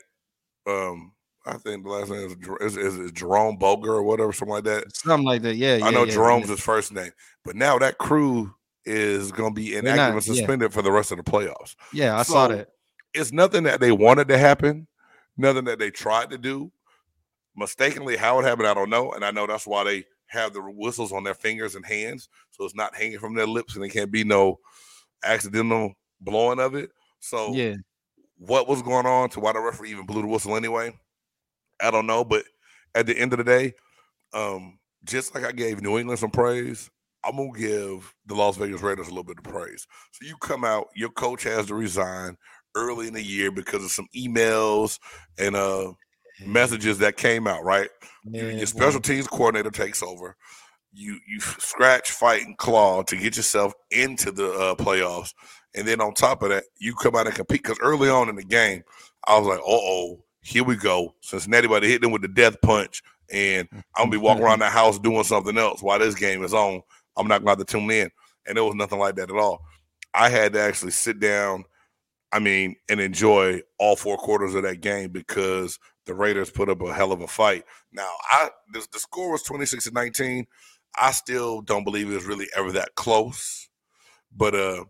um 0.67 1.14
I 1.47 1.59
think 1.59 1.85
the 1.85 1.91
last 1.91 2.11
name 2.11 2.37
is, 2.61 2.77
is, 2.77 2.99
is, 2.99 3.13
Jerome 3.13 3.57
Boger 3.57 3.93
or 3.93 4.03
whatever, 4.03 4.33
something 4.33 4.55
like 4.55 4.65
that. 4.65 4.97
Something 4.97 5.27
like 5.27 5.43
that. 5.43 5.57
Yeah. 5.57 5.75
I 5.75 5.77
yeah, 5.77 5.91
know 5.91 6.05
yeah, 6.05 6.13
Jerome's 6.13 6.47
yeah. 6.47 6.53
his 6.53 6.61
first 6.61 6.93
name, 6.93 7.11
but 7.45 7.55
now 7.55 7.79
that 7.79 7.99
crew 7.99 8.55
is 8.87 9.31
going 9.31 9.55
to 9.55 9.61
be 9.61 9.77
inactive 9.77 9.97
not- 9.97 10.13
and 10.13 10.25
suspended 10.25 10.73
for 10.73 10.83
the 10.83 10.93
rest 10.93 11.13
of 11.13 11.19
the 11.19 11.25
playoffs. 11.25 11.77
Yeah, 11.93 12.19
I 12.19 12.23
saw 12.23 12.49
So, 12.49 12.57
that. 12.57 12.69
It's 13.13 13.33
nothing 13.33 13.65
that 13.65 13.79
they 13.81 13.93
wanted 13.93 14.29
to 14.29 14.39
happen, 14.39 14.87
nothing 15.37 15.65
that 15.67 15.79
they 15.79 15.91
tried 15.91 16.31
to 16.31 16.39
do. 16.39 16.73
Mistakenly, 17.57 18.17
how 18.17 18.41
it 18.41 18.45
happened, 18.45 18.67
I 18.67 18.75
don't 18.75 18.91
know. 18.91 19.13
And 19.13 19.25
I 19.25 19.31
know 19.31 19.47
that's 19.47 19.67
why 19.67 19.85
they 19.85 20.05
have 20.27 20.53
the 20.53 20.61
whistles 20.61 21.13
on 21.13 21.23
their 21.23 21.35
fingers 21.35 21.77
and 21.77 21.87
hands, 21.87 22.29
so 22.51 22.65
it's 22.65 22.75
not 22.75 22.97
hanging 22.97 23.19
from 23.21 23.35
their 23.35 23.47
lips, 23.47 23.75
and 23.75 23.83
there 23.83 23.91
can't 23.91 24.11
be 24.11 24.25
no 24.25 24.59
accidental 25.23 25.95
blowing 26.21 26.59
of 26.59 26.75
it. 26.75 26.91
So 27.21 27.53
Yeah. 27.53 27.75
what 28.39 28.67
was 28.67 28.83
going 28.83 29.07
on 29.07 29.29
to 29.31 29.41
why 29.41 29.53
the 29.53 29.61
referee 29.61 29.91
even 29.93 30.07
blew 30.07 30.23
the 30.23 30.29
whistle 30.29 30.57
anyway. 30.57 30.99
I 31.85 31.91
don't 31.91 32.07
know, 32.07 32.25
but 32.25 32.45
at 32.95 33.07
the 33.07 33.17
end 33.19 33.33
of 33.33 33.39
the 33.39 33.45
day, 33.45 33.75
um, 34.33 34.79
just 35.05 35.35
like 35.35 35.45
I 35.45 35.53
gave 35.53 35.83
New 35.83 35.99
England 35.99 36.19
some 36.19 36.31
praise, 36.31 36.91
I'm 37.25 37.37
gonna 37.37 37.59
give 37.59 38.15
the 38.27 38.35
Las 38.35 38.57
Vegas 38.57 38.83
Raiders 38.83 39.07
a 39.07 39.11
little 39.11 39.25
bit 39.25 39.39
of 39.39 39.45
praise. 39.45 39.87
So 40.13 40.27
you 40.27 40.37
come 40.39 40.65
out, 40.65 40.89
your 40.95 41.11
coach 41.11 41.43
has 41.45 41.67
to 41.67 41.75
resign 41.75 42.37
early 42.75 43.07
in 43.09 43.15
the 43.15 43.23
year 43.23 43.51
because 43.51 43.85
of 43.85 43.91
some 43.91 44.09
emails 44.17 44.99
and 45.39 45.55
uh 45.57 45.93
messages 46.45 46.99
that 46.99 47.17
came 47.17 47.47
out, 47.47 47.65
right? 47.65 47.89
Your 48.59 48.67
special 48.67 49.01
teams 49.01 49.27
coordinator 49.29 49.71
takes 49.71 50.03
over. 50.03 50.37
You 50.93 51.19
you 51.27 51.41
scratch, 51.41 52.11
fight, 52.11 52.43
and 52.43 52.57
claw 52.59 53.03
to 53.05 53.17
get 53.17 53.37
yourself 53.37 53.73
into 53.91 54.31
the 54.33 54.51
uh, 54.53 54.75
playoffs, 54.77 55.33
and 55.75 55.87
then 55.89 56.01
on 56.01 56.15
top 56.15 56.43
of 56.43 56.51
that, 56.51 56.65
you 56.79 56.95
come 56.95 57.17
out 57.17 57.27
and 57.27 57.35
compete. 57.35 57.63
Because 57.63 57.79
early 57.81 58.09
on 58.09 58.29
in 58.29 58.37
the 58.37 58.45
game, 58.45 58.83
I 59.27 59.39
was 59.39 59.49
like, 59.49 59.59
"Uh 59.59 59.63
oh, 59.67 60.24
here 60.45 60.65
we 60.65 60.77
go." 60.77 61.15
Cincinnati 61.21 61.67
about 61.67 61.81
to 61.81 61.89
hit 61.89 62.03
them 62.03 62.13
with 62.13 62.23
the 62.23 62.29
death 62.29 62.61
punch, 62.63 63.03
and 63.31 63.69
I'm 63.73 64.05
gonna 64.05 64.11
be 64.11 64.17
walking 64.19 64.45
around 64.45 64.61
the 64.61 64.71
house 64.71 64.99
doing 64.99 65.25
something 65.25 65.59
else 65.59 65.83
while 65.83 65.99
this 65.99 66.15
game 66.15 66.45
is 66.45 66.55
on. 66.55 66.83
I'm 67.17 67.29
not 67.29 67.41
gonna 67.41 67.53
have 67.53 67.59
to 67.59 67.65
tune 67.65 67.91
in, 67.91 68.11
and 68.47 68.57
there 68.57 68.65
was 68.65 68.75
nothing 68.75 68.99
like 68.99 69.17
that 69.17 69.31
at 69.31 69.37
all. 69.37 69.65
I 70.15 70.29
had 70.29 70.53
to 70.53 70.61
actually 70.61 70.93
sit 70.93 71.19
down, 71.19 71.65
I 72.33 72.39
mean, 72.39 72.77
and 72.89 73.01
enjoy 73.01 73.63
all 73.79 73.97
four 73.97 74.17
quarters 74.17 74.55
of 74.55 74.63
that 74.63 74.81
game 74.81 75.11
because 75.11 75.79
the 76.07 76.15
Raiders 76.15 76.51
put 76.51 76.69
up 76.69 76.81
a 76.83 76.93
hell 76.93 77.13
of 77.13 77.21
a 77.21 77.27
fight. 77.27 77.65
Now, 77.93 78.11
I 78.31 78.51
the, 78.73 78.87
the 78.93 78.99
score 78.99 79.33
was 79.33 79.43
26 79.43 79.85
to 79.85 79.91
19. 79.91 80.47
I 80.97 81.11
still 81.11 81.63
don't 81.63 81.85
believe 81.85 82.11
it 82.11 82.15
was 82.15 82.27
really 82.27 82.47
ever 82.57 82.73
that 82.73 82.95
close. 82.95 83.69
But 84.37 84.55
uh 84.55 84.85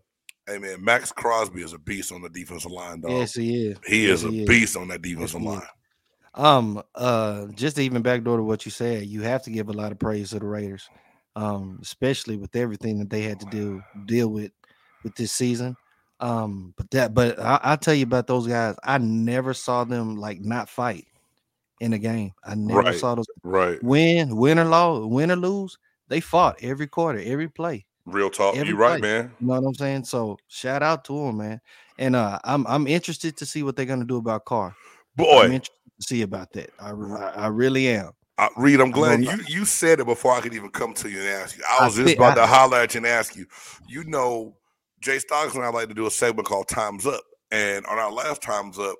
hey 0.47 0.59
man, 0.59 0.83
Maxx 0.83 1.13
Crosby 1.13 1.63
is 1.63 1.73
a 1.73 1.79
beast 1.79 2.13
on 2.13 2.23
the 2.23 2.29
defensive 2.29 2.71
line, 2.71 3.01
dog. 3.01 3.13
Yes, 3.13 3.35
he 3.35 3.69
is. 3.69 3.79
he 3.87 4.07
yes, 4.09 4.19
is 4.19 4.25
a 4.25 4.31
he 4.31 4.41
is. 4.43 4.49
beast 4.49 4.77
on 4.77 4.89
that 4.89 5.03
defensive 5.03 5.41
he 5.41 5.47
is. 5.47 5.53
line. 5.53 5.67
Um, 6.35 6.83
uh, 6.97 7.47
just 7.55 7.77
to 7.77 7.83
even 7.83 8.03
backdoor 8.03 8.39
to 8.39 8.43
what 8.43 8.65
you 8.65 8.71
said, 8.71 9.07
you 9.07 9.23
have 9.23 9.43
to 9.45 9.51
give 9.51 9.69
a 9.69 9.73
lot 9.73 9.93
of 9.93 9.99
praise 9.99 10.31
to 10.31 10.41
the 10.41 10.47
Raiders, 10.47 10.89
um, 11.37 11.79
especially 11.81 12.37
with 12.37 12.57
everything 12.57 12.99
that 12.99 13.09
they 13.09 13.23
had 13.23 13.39
to 13.41 13.47
do 13.47 13.81
deal 14.07 14.29
with 14.29 14.51
with 15.05 15.15
this 15.15 15.33
season. 15.33 15.77
Um, 16.21 16.75
but 16.77 16.91
that, 16.91 17.15
but 17.15 17.39
I, 17.39 17.61
I'll 17.63 17.77
tell 17.77 17.95
you 17.95 18.05
about 18.05 18.27
those 18.27 18.47
guys. 18.47 18.75
I 18.83 18.99
never 18.99 19.55
saw 19.55 19.85
them 19.85 20.17
like 20.17 20.41
not 20.41 20.69
fight 20.69 21.07
in 21.81 21.93
a 21.93 21.99
game. 21.99 22.33
I 22.45 22.55
never 22.55 22.83
Right. 22.83 22.99
saw 22.99 23.15
those 23.15 23.27
Right. 23.43 23.83
win, 23.83 24.37
win 24.37 24.59
or 24.59 24.65
lose, 24.65 25.07
win 25.07 25.31
or 25.31 25.37
lose. 25.37 25.79
They 26.09 26.21
fought 26.21 26.57
every 26.63 26.87
quarter, 26.87 27.21
every 27.21 27.49
play. 27.49 27.87
Real 28.07 28.31
talk. 28.31 28.57
Every 28.57 28.69
You 28.71 28.77
right, 28.77 29.01
man. 29.01 29.33
You 29.41 29.47
know 29.47 29.61
what 29.61 29.69
I'm 29.69 29.75
saying? 29.75 30.05
So 30.05 30.37
shout 30.49 30.83
out 30.83 31.05
to 31.07 31.17
him, 31.19 31.39
man. 31.39 31.61
And 31.99 32.15
uh, 32.17 32.39
I'm 32.45 32.67
I'm 32.67 32.87
interested 32.87 33.37
to 33.39 33.47
see 33.47 33.63
what 33.63 33.77
they're 33.77 33.87
gonna 33.87 34.05
do 34.05 34.17
about 34.17 34.45
Carr. 34.45 34.75
I'm 35.19 35.25
Boy, 35.25 35.45
interested 35.45 35.71
to 36.01 36.07
see 36.07 36.23
about 36.23 36.53
that. 36.53 36.71
I, 36.79 36.91
I, 36.91 37.33
I 37.37 37.47
really 37.47 37.89
am. 37.89 38.11
uh, 38.37 38.49
Reed, 38.57 38.81
I'm 38.81 38.91
glad 38.91 39.25
you 39.25 39.39
you 39.49 39.65
said 39.65 40.01
it 40.01 40.07
before 40.07 40.33
I 40.33 40.41
could 40.41 40.55
even 40.55 40.71
come 40.71 40.93
to 40.95 41.09
you 41.09 41.21
and 41.21 41.29
ask 41.29 41.57
you. 41.57 41.65
I 41.69 41.79
I 41.83 41.85
was 41.87 41.95
just 41.95 42.09
said- 42.09 42.17
about 42.19 42.37
I- 42.39 42.43
to 42.43 42.47
holler 42.47 42.79
at 42.79 42.95
you 42.95 42.99
and 42.99 43.07
ask 43.07 43.37
you. 43.37 43.47
You 43.89 44.05
know, 44.05 44.57
Jay 45.01 45.19
Stoggs 45.19 45.55
and 45.55 45.65
I 45.65 45.69
like 45.69 45.89
to 45.89 45.95
do 45.95 46.07
a 46.07 46.11
segment 46.11 46.47
called 46.49 46.69
Times 46.69 47.07
Up. 47.07 47.23
And 47.53 47.87
on 47.87 47.99
our 47.99 48.11
last 48.11 48.43
Times 48.43 48.79
Up, 48.79 48.97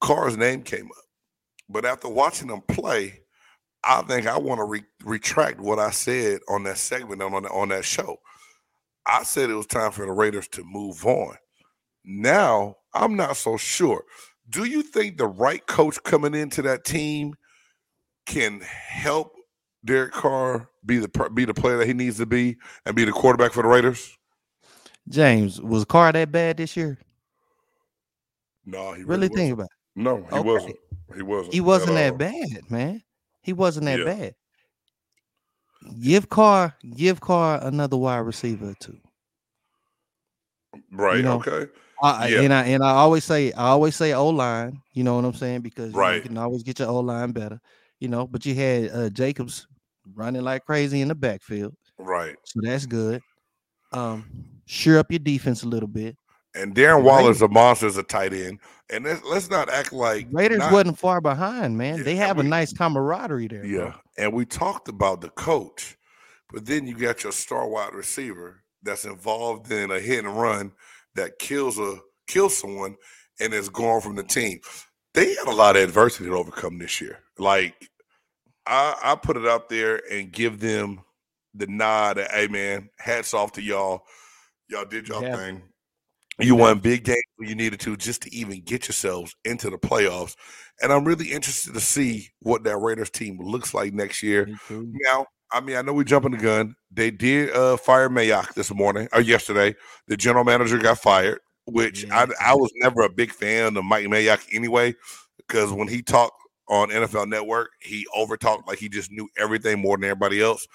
Carr's 0.00 0.36
name 0.36 0.62
came 0.62 0.86
up. 0.86 1.04
But 1.68 1.84
after 1.86 2.08
watching 2.08 2.48
them 2.48 2.60
play, 2.68 3.20
I 3.82 4.02
think 4.02 4.26
I 4.26 4.36
want 4.38 4.58
to 4.58 4.64
re- 4.64 4.84
retract 5.04 5.60
what 5.60 5.78
I 5.78 5.90
said 5.90 6.40
on 6.48 6.64
that 6.64 6.78
segment 6.78 7.22
on, 7.22 7.34
on, 7.34 7.46
on 7.46 7.68
that 7.68 7.84
show. 7.84 8.18
I 9.06 9.22
said 9.22 9.50
it 9.50 9.54
was 9.54 9.66
time 9.66 9.92
for 9.92 10.06
the 10.06 10.12
Raiders 10.12 10.48
to 10.48 10.64
move 10.64 11.04
on. 11.04 11.36
Now, 12.04 12.76
I'm 12.94 13.16
not 13.16 13.36
so 13.36 13.56
sure. 13.56 14.04
Do 14.48 14.64
you 14.64 14.82
think 14.82 15.16
the 15.18 15.26
right 15.26 15.66
coach 15.66 16.02
coming 16.02 16.34
into 16.34 16.62
that 16.62 16.84
team 16.84 17.34
can 18.26 18.60
help 18.60 19.32
Derek 19.84 20.12
Carr 20.12 20.68
be 20.84 20.98
the 20.98 21.30
be 21.34 21.44
the 21.44 21.54
player 21.54 21.76
that 21.78 21.86
he 21.86 21.94
needs 21.94 22.18
to 22.18 22.26
be 22.26 22.56
and 22.86 22.96
be 22.96 23.04
the 23.04 23.12
quarterback 23.12 23.52
for 23.52 23.62
the 23.62 23.68
Raiders? 23.68 24.16
James, 25.08 25.60
was 25.60 25.84
Carr 25.84 26.12
that 26.12 26.32
bad 26.32 26.56
this 26.56 26.76
year? 26.76 26.98
No, 28.64 28.92
he 28.92 29.02
Really 29.02 29.28
really 29.28 29.28
think 29.28 29.52
about 29.52 29.68
No, 29.94 30.16
he 30.16 30.36
Okay. 30.36 30.40
wasn't. 30.40 30.76
He 31.14 31.22
wasn't. 31.22 31.54
He 31.54 31.60
wasn't 31.60 31.94
that 31.94 32.18
bad, 32.18 32.70
man. 32.70 33.02
He 33.42 33.52
wasn't 33.52 33.86
that 33.86 33.98
Yeah. 33.98 34.04
bad. 34.04 34.34
Give 36.00 36.28
Carr, 36.28 36.74
give 36.96 37.20
Carr 37.20 37.60
another 37.62 37.96
wide 37.96 38.18
receiver 38.18 38.70
or 38.70 38.74
two. 38.80 38.96
Right. 40.90 41.22
know, 41.22 41.36
okay. 41.36 41.70
I, 42.02 42.24
I- 42.24 42.28
Yeah. 42.28 42.40
and 42.42 42.52
I 42.54 42.62
and 42.64 42.82
I 42.82 42.90
always 42.90 43.24
say 43.24 43.52
I 43.52 43.68
always 43.68 43.94
say 43.94 44.12
O 44.12 44.28
line. 44.28 44.80
You 44.92 45.04
know 45.04 45.16
what 45.16 45.24
I'm 45.24 45.34
saying? 45.34 45.60
Because 45.60 45.92
Right. 45.92 46.16
you 46.16 46.22
can 46.22 46.36
always 46.38 46.62
get 46.62 46.78
your 46.78 46.88
O 46.88 47.00
line 47.00 47.32
better. 47.32 47.60
You 48.00 48.08
know, 48.08 48.26
but 48.26 48.44
you 48.44 48.54
had 48.54 48.90
uh, 48.90 49.08
Jacobs 49.10 49.66
running 50.14 50.42
like 50.42 50.64
crazy 50.66 51.00
in 51.00 51.08
the 51.08 51.14
backfield, 51.14 51.74
Right. 51.98 52.36
so 52.44 52.60
that's 52.62 52.86
good. 52.86 53.20
Um, 53.92 54.24
sure 54.66 54.98
up 54.98 55.10
your 55.10 55.20
defense 55.20 55.62
a 55.62 55.68
little 55.68 55.88
bit. 55.88 56.16
And 56.56 56.74
Darren 56.74 56.96
Right. 56.96 57.04
Waller's 57.04 57.42
a 57.42 57.48
monster 57.48 57.86
as 57.86 57.96
a 57.96 58.02
tight 58.02 58.32
end. 58.32 58.58
And 58.90 59.04
let's, 59.04 59.22
let's 59.24 59.50
not 59.50 59.70
act 59.70 59.92
like 59.92 60.26
Raiders 60.30 60.58
not- 60.58 60.72
wasn't 60.72 60.98
far 60.98 61.20
behind, 61.20 61.78
man. 61.78 61.98
Yeah, 61.98 62.02
they 62.04 62.16
have 62.16 62.36
we- 62.36 62.44
a 62.44 62.48
nice 62.48 62.72
camaraderie 62.72 63.48
there. 63.48 63.64
Yeah. 63.64 63.94
And 64.16 64.32
we 64.32 64.44
talked 64.44 64.88
about 64.88 65.20
the 65.20 65.30
coach, 65.30 65.96
but 66.52 66.66
then 66.66 66.86
you 66.86 66.96
got 66.96 67.22
your 67.22 67.32
star 67.32 67.68
wide 67.68 67.94
receiver 67.94 68.62
that's 68.82 69.04
involved 69.04 69.72
in 69.72 69.90
a 69.90 69.98
hit 69.98 70.24
and 70.24 70.40
run 70.40 70.72
that 71.14 71.38
kills 71.38 71.78
a 71.78 71.98
kills 72.26 72.56
someone 72.56 72.96
and 73.40 73.52
is 73.52 73.68
gone 73.68 74.00
from 74.00 74.16
the 74.16 74.22
team. 74.22 74.60
They 75.14 75.34
had 75.34 75.48
a 75.48 75.52
lot 75.54 75.76
of 75.76 75.82
adversity 75.82 76.28
to 76.28 76.36
overcome 76.36 76.78
this 76.78 77.00
year. 77.00 77.20
Like 77.38 77.90
I, 78.66 78.96
I 79.02 79.14
put 79.16 79.36
it 79.36 79.46
out 79.46 79.68
there 79.68 80.00
and 80.10 80.32
give 80.32 80.60
them 80.60 81.00
the 81.54 81.66
nod 81.66 82.16
that, 82.16 82.30
hey 82.30 82.48
man, 82.48 82.90
hats 82.98 83.34
off 83.34 83.52
to 83.52 83.62
y'all. 83.62 84.04
Y'all 84.68 84.84
did 84.84 85.08
y'all 85.08 85.22
Yeah. 85.22 85.36
thing. 85.36 85.62
You 86.40 86.56
won 86.56 86.78
big 86.80 87.04
games 87.04 87.22
when 87.36 87.48
you 87.48 87.54
needed 87.54 87.80
to 87.80 87.96
just 87.96 88.22
to 88.22 88.34
even 88.34 88.60
get 88.62 88.88
yourselves 88.88 89.34
into 89.44 89.70
the 89.70 89.78
playoffs. 89.78 90.34
And 90.82 90.92
I'm 90.92 91.04
really 91.04 91.32
interested 91.32 91.74
to 91.74 91.80
see 91.80 92.30
what 92.40 92.64
that 92.64 92.78
Raiders 92.78 93.10
team 93.10 93.38
looks 93.40 93.72
like 93.72 93.92
next 93.92 94.22
year. 94.22 94.48
Now, 94.70 95.26
I 95.52 95.60
mean, 95.60 95.76
I 95.76 95.82
know 95.82 95.92
we're 95.92 96.04
jumping 96.04 96.32
the 96.32 96.38
gun. 96.38 96.74
They 96.90 97.12
did 97.12 97.50
uh, 97.50 97.76
fire 97.76 98.08
Mayock 98.08 98.54
this 98.54 98.74
morning 98.74 99.08
or 99.12 99.20
yesterday. 99.20 99.76
The 100.08 100.16
general 100.16 100.44
manager 100.44 100.78
got 100.78 100.98
fired, 100.98 101.38
which 101.66 102.10
I, 102.10 102.26
I 102.40 102.54
was 102.54 102.72
never 102.76 103.02
a 103.02 103.08
big 103.08 103.30
fan 103.30 103.76
of 103.76 103.84
Mike 103.84 104.06
Mayock 104.06 104.44
anyway, 104.52 104.94
because 105.36 105.72
when 105.72 105.86
he 105.86 106.02
talked 106.02 106.40
on 106.68 106.88
NFL 106.88 107.28
Network, 107.28 107.70
he 107.80 108.06
overtalked 108.16 108.66
like 108.66 108.78
he 108.78 108.88
just 108.88 109.12
knew 109.12 109.28
everything 109.36 109.80
more 109.80 109.96
than 109.96 110.04
everybody 110.04 110.40
else. 110.40 110.66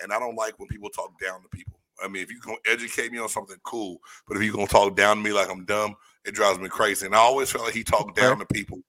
And 0.00 0.12
I 0.12 0.20
don't 0.20 0.36
like 0.36 0.58
when 0.58 0.68
people 0.68 0.90
talk 0.90 1.18
down 1.20 1.42
to 1.42 1.48
people. 1.48 1.77
I 2.02 2.08
mean, 2.08 2.22
if 2.22 2.30
you 2.30 2.40
can 2.40 2.56
educate 2.66 3.12
me 3.12 3.18
on 3.18 3.28
something, 3.28 3.56
cool. 3.64 3.98
But 4.26 4.36
if 4.36 4.42
you're 4.42 4.54
gonna 4.54 4.66
talk 4.66 4.96
down 4.96 5.16
to 5.16 5.22
me 5.22 5.32
like 5.32 5.50
I'm 5.50 5.64
dumb, 5.64 5.96
it 6.24 6.34
drives 6.34 6.58
me 6.58 6.68
crazy. 6.68 7.06
And 7.06 7.14
I 7.14 7.18
always 7.18 7.50
felt 7.50 7.64
like 7.64 7.74
he 7.74 7.84
talked 7.84 8.16
down 8.16 8.38
to 8.38 8.46
people, 8.46 8.80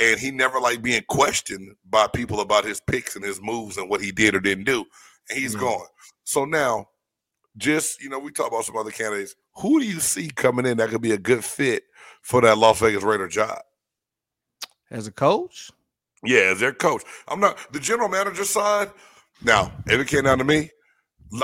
and 0.00 0.18
he 0.18 0.30
never 0.30 0.58
liked 0.60 0.82
being 0.82 1.02
questioned 1.08 1.74
by 1.88 2.06
people 2.08 2.40
about 2.40 2.64
his 2.64 2.80
picks 2.80 3.16
and 3.16 3.24
his 3.24 3.40
moves 3.40 3.76
and 3.76 3.88
what 3.88 4.00
he 4.00 4.12
did 4.12 4.34
or 4.34 4.40
didn't 4.40 4.64
do. 4.64 4.84
And 5.28 5.38
he's 5.38 5.54
Mhm. 5.54 5.60
gone. 5.60 5.86
So 6.24 6.44
now, 6.44 6.88
just 7.56 8.00
you 8.00 8.08
know, 8.08 8.18
we 8.18 8.32
talk 8.32 8.48
about 8.48 8.64
some 8.64 8.76
other 8.76 8.90
candidates. 8.90 9.34
Who 9.56 9.80
do 9.80 9.86
you 9.86 10.00
see 10.00 10.28
coming 10.28 10.66
in 10.66 10.76
that 10.78 10.90
could 10.90 11.02
be 11.02 11.12
a 11.12 11.18
good 11.18 11.44
fit 11.44 11.84
for 12.22 12.40
that 12.42 12.58
Las 12.58 12.80
Vegas 12.80 13.02
Raider 13.02 13.28
job? 13.28 13.60
As 14.90 15.06
a 15.06 15.12
coach, 15.12 15.70
Yeah, 16.22 16.50
as 16.52 16.60
their 16.60 16.72
coach. 16.72 17.02
I'm 17.28 17.40
not 17.40 17.72
the 17.72 17.80
general 17.80 18.08
manager 18.08 18.44
side. 18.44 18.90
Now, 19.42 19.70
if 19.86 20.00
it 20.00 20.08
came 20.08 20.24
down 20.24 20.38
to 20.38 20.44
me, 20.44 20.70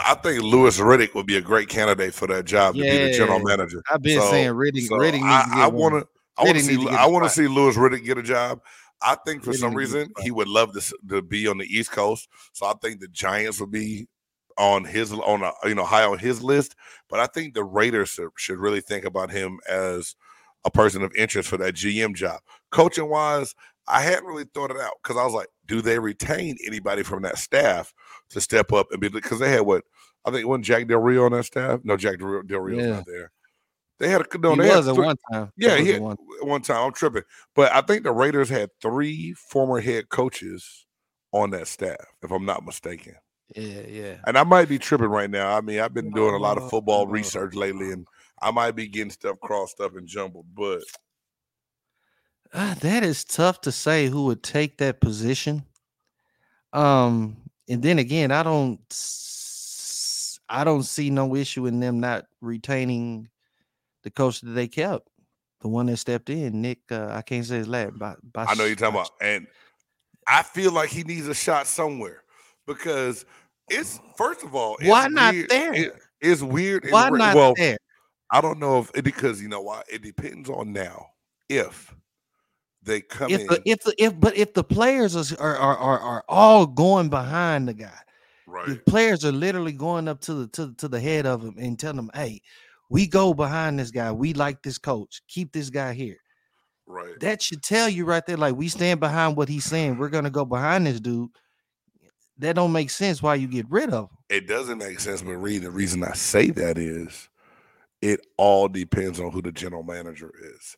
I 0.04 0.14
think 0.14 0.42
Louis 0.42 0.78
Riddick 0.78 1.14
would 1.14 1.26
be 1.26 1.36
a 1.36 1.40
great 1.40 1.68
candidate 1.68 2.14
for 2.14 2.26
that 2.28 2.44
job 2.44 2.74
to 2.76 2.80
be 2.82 2.88
the 2.88 3.12
general 3.12 3.40
manager. 3.40 3.82
I've 3.90 4.02
been 4.02 4.20
So- 4.20 4.30
saying 4.30 4.50
Riddick. 4.50 4.86
So 4.86 4.96
Riddick 4.96 5.12
needs 5.14 5.24
I, 5.24 5.42
to 5.44 5.50
get 5.50 5.58
I 5.58 5.66
want 5.66 5.94
to. 5.94 6.08
I 6.38 6.44
want 6.44 6.56
to 6.56 6.62
see. 6.62 6.70
needs 6.76 6.84
to 6.84 6.90
get 6.90 7.00
I 7.00 7.06
want 7.06 7.24
to 7.24 7.30
see 7.30 7.46
Louis 7.48 7.76
Riddick 7.76 8.04
get 8.04 8.18
a 8.18 8.22
job. 8.22 8.60
I 9.02 9.16
think 9.26 9.42
for 9.42 9.50
Riddick 9.50 9.56
some 9.56 9.74
needs 9.74 9.92
to 9.92 9.98
get 9.98 10.04
a 10.04 10.06
reason 10.06 10.12
he 10.22 10.30
would 10.30 10.48
love 10.48 10.72
to, 10.74 10.96
to 11.08 11.22
be 11.22 11.48
on 11.48 11.58
the 11.58 11.66
East 11.66 11.90
Coast. 11.90 12.28
So 12.52 12.66
I 12.66 12.74
think 12.80 13.00
the 13.00 13.08
Giants 13.08 13.60
would 13.60 13.70
be 13.72 14.06
on 14.58 14.84
his 14.84 15.12
on 15.12 15.42
a 15.42 15.52
you 15.64 15.74
know 15.74 15.84
high 15.84 16.04
on 16.04 16.18
his 16.18 16.42
list. 16.42 16.76
But 17.08 17.20
I 17.20 17.26
think 17.26 17.54
the 17.54 17.64
Raiders 17.64 18.18
should 18.36 18.58
really 18.58 18.80
think 18.80 19.04
about 19.04 19.30
him 19.30 19.58
as 19.68 20.14
a 20.64 20.70
person 20.70 21.02
of 21.02 21.12
interest 21.16 21.48
for 21.48 21.56
that 21.56 21.74
GM 21.74 22.14
job. 22.14 22.40
Coaching 22.70 23.08
wise, 23.08 23.54
I 23.88 24.00
hadn't 24.00 24.26
really 24.26 24.44
thought 24.54 24.70
it 24.70 24.80
out 24.80 24.92
because 25.02 25.16
I 25.16 25.24
was 25.24 25.34
like, 25.34 25.48
do 25.66 25.80
they 25.82 25.98
retain 25.98 26.56
anybody 26.66 27.02
from 27.02 27.22
that 27.22 27.38
staff 27.38 27.92
to 28.32 28.40
step 28.40 28.72
up 28.72 28.88
and 28.92 29.00
be 29.00 29.08
because 29.08 29.38
they 29.38 29.50
had 29.50 29.60
what 29.62 29.84
I 30.24 30.30
think 30.30 30.46
wasn't 30.46 30.64
Jack 30.66 30.86
Del 30.88 30.98
Rio 31.00 31.24
on 31.24 31.32
that 31.32 31.44
staff? 31.44 31.80
No, 31.84 31.96
Jack 31.96 32.18
Del 32.18 32.28
Rio 32.28 32.42
Del 32.42 32.60
Rio's 32.60 32.82
Yeah. 32.84 32.90
not 32.96 33.06
there. 33.06 33.30
They 33.98 34.08
had 34.08 34.20
a 34.22 34.38
no. 34.38 34.54
he 34.54 34.60
they 34.62 34.66
had 34.68 34.76
was 34.78 34.88
at 34.88 34.94
three- 34.96 35.04
one 35.04 35.16
time. 35.32 35.52
yeah, 35.56 35.76
He 35.76 35.80
was 35.80 35.82
he 35.82 35.88
at 35.90 35.94
had, 35.94 36.02
one. 36.02 36.16
one 36.42 36.62
time. 36.62 36.84
I'm 36.86 36.92
tripping, 36.92 37.22
but 37.54 37.70
I 37.72 37.80
think 37.82 38.02
the 38.02 38.10
Raiders 38.12 38.48
had 38.48 38.70
three 38.80 39.32
former 39.34 39.80
head 39.80 40.08
coaches 40.08 40.86
on 41.32 41.50
that 41.50 41.68
staff, 41.68 41.96
if 42.22 42.30
I'm 42.32 42.44
not 42.44 42.64
mistaken. 42.64 43.14
Yeah, 43.54 43.82
yeah. 43.86 44.16
And 44.26 44.36
I 44.36 44.44
might 44.44 44.68
be 44.68 44.78
tripping 44.78 45.06
right 45.08 45.30
now. 45.30 45.56
I 45.56 45.60
mean, 45.60 45.78
I've 45.78 45.94
been 45.94 46.10
doing 46.10 46.34
a 46.34 46.38
lot 46.38 46.56
of 46.58 46.68
football 46.70 47.06
research 47.06 47.54
lately, 47.54 47.92
and 47.92 48.06
I 48.40 48.50
might 48.50 48.72
be 48.72 48.88
getting 48.88 49.10
stuff 49.10 49.38
crossed 49.40 49.80
up 49.80 49.94
and 49.96 50.06
jumbled. 50.08 50.46
But 50.54 50.82
Ah, 52.54 52.76
that 52.80 53.02
is 53.02 53.24
tough 53.24 53.60
to 53.62 53.72
say 53.72 54.08
who 54.08 54.24
would 54.26 54.42
take 54.42 54.78
that 54.78 55.00
position. 55.00 55.64
Um, 56.72 57.36
and 57.68 57.82
then 57.82 57.98
again, 57.98 58.30
I 58.30 58.42
don't, 58.42 58.80
I 60.48 60.64
don't 60.64 60.82
see 60.82 61.10
no 61.10 61.34
issue 61.34 61.66
in 61.66 61.80
them 61.80 62.00
not 62.00 62.26
retaining 62.40 63.28
the 64.02 64.10
coach 64.10 64.40
that 64.40 64.50
they 64.50 64.68
kept, 64.68 65.08
the 65.60 65.68
one 65.68 65.86
that 65.86 65.96
stepped 65.98 66.28
in, 66.30 66.60
Nick. 66.60 66.78
Uh, 66.90 67.08
I 67.10 67.22
can't 67.22 67.44
say 67.46 67.58
his 67.58 67.68
last. 67.68 67.98
By, 67.98 68.14
by 68.32 68.44
I 68.44 68.54
know 68.54 68.64
you're 68.64 68.76
talking 68.76 68.96
about, 68.96 69.10
and 69.20 69.46
I 70.26 70.42
feel 70.42 70.72
like 70.72 70.90
he 70.90 71.04
needs 71.04 71.28
a 71.28 71.34
shot 71.34 71.66
somewhere 71.66 72.22
because 72.66 73.24
it's 73.70 74.00
first 74.16 74.42
of 74.42 74.54
all, 74.54 74.76
it's 74.78 74.88
Why 74.88 75.08
not 75.08 75.34
weird- 75.34 75.50
there? 75.50 75.74
it- 75.74 75.94
it's 76.20 76.40
weird. 76.42 76.86
Why 76.88 77.08
not 77.10 77.34
well, 77.34 77.54
there? 77.56 77.78
I 78.30 78.40
don't 78.40 78.60
know 78.60 78.78
if 78.78 78.90
it 78.94 79.02
because 79.02 79.42
you 79.42 79.48
know 79.48 79.60
why. 79.62 79.82
It 79.90 80.02
depends 80.02 80.48
on 80.48 80.72
now 80.72 81.06
if 81.48 81.92
they 82.82 83.00
come 83.00 83.30
If 83.30 83.40
in. 83.42 83.46
the 83.46 83.62
if 83.64 83.80
the 83.82 83.94
if 83.98 84.18
but 84.18 84.36
if 84.36 84.54
the 84.54 84.64
players 84.64 85.32
are 85.34 85.56
are 85.56 85.76
are, 85.76 85.98
are, 86.00 86.24
all 86.28 86.66
going 86.66 87.08
behind 87.08 87.68
the 87.68 87.74
guy, 87.74 87.98
right? 88.46 88.66
the 88.68 88.76
players 88.86 89.24
are 89.24 89.32
literally 89.32 89.72
going 89.72 90.08
up 90.08 90.20
to 90.22 90.34
the 90.34 90.46
to, 90.48 90.74
to 90.74 90.88
the 90.88 91.00
head 91.00 91.26
of 91.26 91.42
him 91.42 91.54
and 91.58 91.78
telling 91.78 91.98
him, 91.98 92.10
"Hey, 92.14 92.40
we 92.90 93.06
go 93.06 93.34
behind 93.34 93.78
this 93.78 93.90
guy. 93.90 94.10
We 94.12 94.34
like 94.34 94.62
this 94.62 94.78
coach. 94.78 95.22
Keep 95.28 95.52
this 95.52 95.70
guy 95.70 95.92
here." 95.94 96.18
right. 96.86 97.18
That 97.20 97.40
should 97.40 97.62
tell 97.62 97.88
you 97.88 98.04
right 98.04 98.24
there, 98.26 98.36
like 98.36 98.56
we 98.56 98.68
stand 98.68 99.00
behind 99.00 99.36
what 99.36 99.48
he's 99.48 99.64
saying. 99.64 99.98
We're 99.98 100.08
gonna 100.08 100.30
go 100.30 100.44
behind 100.44 100.86
this 100.86 101.00
dude. 101.00 101.30
That 102.38 102.56
don't 102.56 102.72
make 102.72 102.90
sense. 102.90 103.22
Why 103.22 103.36
you 103.36 103.46
get 103.46 103.70
rid 103.70 103.90
of 103.90 104.04
him? 104.04 104.16
it 104.28 104.48
doesn't 104.48 104.78
make 104.78 104.98
sense, 104.98 105.22
but 105.22 105.32
Reed, 105.36 105.62
the 105.62 105.70
reason 105.70 106.02
I 106.02 106.14
say 106.14 106.50
that 106.50 106.78
is 106.78 107.28
it 108.00 108.20
all 108.36 108.66
depends 108.66 109.20
on 109.20 109.30
who 109.30 109.42
the 109.42 109.52
general 109.52 109.82
manager 109.84 110.32
is. 110.56 110.76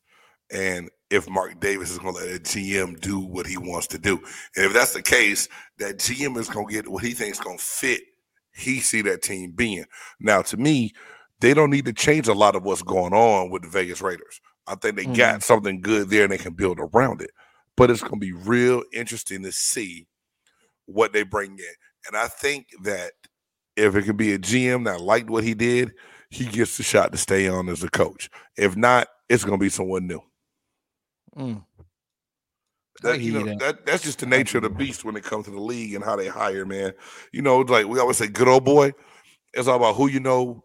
And 0.50 0.90
if 1.14 1.28
Mark 1.28 1.60
Davis 1.60 1.90
is 1.90 1.98
going 1.98 2.14
to 2.14 2.20
let 2.20 2.36
a 2.36 2.40
GM 2.40 3.00
do 3.00 3.20
what 3.20 3.46
he 3.46 3.56
wants 3.56 3.86
to 3.88 3.98
do. 3.98 4.18
And 4.56 4.66
if 4.66 4.72
that's 4.72 4.92
the 4.92 5.02
case, 5.02 5.48
that 5.78 5.98
GM 5.98 6.36
is 6.36 6.48
going 6.48 6.66
to 6.66 6.72
get 6.72 6.88
what 6.88 7.04
he 7.04 7.12
thinks 7.12 7.40
going 7.40 7.58
to 7.58 7.64
fit 7.64 8.00
he 8.54 8.80
see 8.80 9.02
that 9.02 9.22
team 9.22 9.52
being. 9.52 9.84
Now, 10.20 10.42
to 10.42 10.56
me, 10.56 10.92
they 11.40 11.54
don't 11.54 11.70
need 11.70 11.84
to 11.86 11.92
change 11.92 12.28
a 12.28 12.34
lot 12.34 12.54
of 12.54 12.62
what's 12.62 12.82
going 12.82 13.12
on 13.12 13.50
with 13.50 13.62
the 13.62 13.68
Vegas 13.68 14.00
Raiders. 14.00 14.40
I 14.66 14.76
think 14.76 14.96
they 14.96 15.04
got 15.04 15.16
mm-hmm. 15.16 15.38
something 15.40 15.80
good 15.80 16.08
there 16.08 16.24
and 16.24 16.32
they 16.32 16.38
can 16.38 16.54
build 16.54 16.78
around 16.80 17.20
it. 17.20 17.30
But 17.76 17.90
it's 17.90 18.00
going 18.00 18.14
to 18.14 18.18
be 18.20 18.32
real 18.32 18.82
interesting 18.92 19.42
to 19.42 19.52
see 19.52 20.06
what 20.86 21.12
they 21.12 21.24
bring 21.24 21.52
in. 21.52 21.74
And 22.06 22.16
I 22.16 22.28
think 22.28 22.68
that 22.84 23.12
if 23.76 23.96
it 23.96 24.04
could 24.04 24.16
be 24.16 24.32
a 24.32 24.38
GM 24.38 24.84
that 24.84 25.00
liked 25.00 25.28
what 25.28 25.42
he 25.42 25.54
did, 25.54 25.92
he 26.30 26.46
gets 26.46 26.76
the 26.76 26.82
shot 26.82 27.12
to 27.12 27.18
stay 27.18 27.48
on 27.48 27.68
as 27.68 27.82
a 27.82 27.90
coach. 27.90 28.30
If 28.56 28.76
not, 28.76 29.08
it's 29.28 29.44
going 29.44 29.58
to 29.58 29.62
be 29.62 29.70
someone 29.70 30.06
new. 30.06 30.20
Mm. 31.36 31.64
That, 33.02 33.20
you 33.20 33.32
know, 33.32 33.44
that. 33.44 33.58
that 33.58 33.86
that's 33.86 34.02
just 34.02 34.20
the 34.20 34.26
nature 34.26 34.58
of 34.58 34.64
the 34.64 34.70
beast 34.70 35.04
when 35.04 35.16
it 35.16 35.24
comes 35.24 35.44
to 35.46 35.50
the 35.50 35.60
league 35.60 35.94
and 35.94 36.04
how 36.04 36.16
they 36.16 36.28
hire, 36.28 36.64
man. 36.64 36.92
You 37.32 37.42
know, 37.42 37.58
like 37.60 37.86
we 37.86 37.98
always 37.98 38.16
say, 38.16 38.28
good 38.28 38.48
old 38.48 38.64
boy. 38.64 38.92
It's 39.52 39.68
all 39.68 39.76
about 39.76 39.96
who 39.96 40.08
you 40.08 40.20
know 40.20 40.64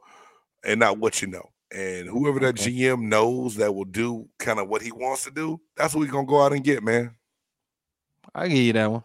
and 0.64 0.80
not 0.80 0.98
what 1.00 1.22
you 1.22 1.28
know. 1.28 1.50
And 1.72 2.08
whoever 2.08 2.40
that 2.40 2.56
Okay. 2.60 2.72
GM 2.72 3.04
knows 3.10 3.56
that 3.56 3.74
will 3.74 3.86
do 3.86 4.28
kind 4.40 4.60
of 4.60 4.68
what 4.70 4.82
he 4.82 4.92
wants 4.92 5.24
to 5.26 5.32
do, 5.32 5.60
that's 5.76 5.94
what 5.94 6.02
we're 6.02 6.12
gonna 6.12 6.26
go 6.28 6.42
out 6.42 6.54
and 6.54 6.64
get, 6.64 6.84
man. 6.84 7.16
I 8.34 8.48
give 8.48 8.58
you 8.58 8.74
that 8.74 8.92
one. 8.92 9.04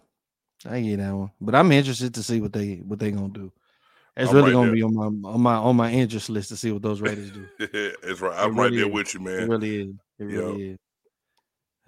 I 0.66 0.80
give 0.80 0.90
you 0.90 0.96
that 0.98 1.14
one. 1.14 1.30
But 1.40 1.54
I'm 1.54 1.72
interested 1.72 2.14
to 2.14 2.22
see 2.22 2.40
what 2.40 2.52
they 2.52 2.76
what 2.76 2.98
they 2.98 3.10
gonna 3.10 3.28
do. 3.28 3.52
It's 4.16 4.30
I'm 4.30 4.36
really 4.36 4.50
right 4.50 4.52
gonna 4.52 4.66
there. 4.66 4.74
be 4.74 4.82
on 4.82 4.94
my 4.94 5.06
on 5.30 5.40
my 5.40 5.54
on 5.56 5.76
my 5.76 5.90
interest 5.90 6.30
list 6.30 6.48
to 6.50 6.56
see 6.56 6.70
what 6.72 6.82
those 6.82 7.00
Raiders 7.02 7.30
do. 7.30 7.46
it's 7.58 8.20
right. 8.20 8.38
I'm 8.38 8.56
It 8.56 8.60
right 8.60 8.70
really 8.70 8.76
there 8.76 8.86
is. 8.86 8.92
with 8.92 9.14
you, 9.14 9.20
man. 9.20 9.42
It 9.42 9.48
really 9.48 9.76
is. 9.82 9.94
It 10.18 10.24
really 10.24 10.70
is. 10.70 10.78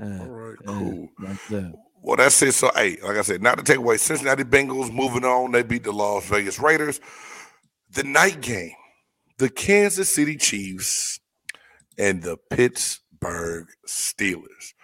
All 0.00 0.06
Uh, 0.08 0.26
right, 0.26 0.58
uh, 0.66 0.72
cool. 0.78 1.08
like 1.20 1.46
that. 1.48 1.74
Well, 2.02 2.16
that's 2.16 2.40
it. 2.42 2.52
So, 2.52 2.70
hey, 2.74 2.98
like 3.02 3.16
I 3.16 3.22
said, 3.22 3.42
not 3.42 3.58
to 3.58 3.64
take 3.64 3.78
away 3.78 3.96
Cincinnati 3.96 4.44
Bengals 4.44 4.92
moving 4.92 5.24
on. 5.24 5.52
They 5.52 5.62
beat 5.62 5.82
the 5.84 5.92
Las 5.92 6.26
Vegas 6.26 6.58
Raiders. 6.60 7.00
The 7.90 8.04
night 8.04 8.40
game, 8.42 8.72
the 9.38 9.48
Kansas 9.48 10.08
City 10.12 10.36
Chiefs 10.36 11.18
and 11.98 12.22
the 12.22 12.36
Pittsburgh 12.50 13.66
Steelers. 13.88 14.74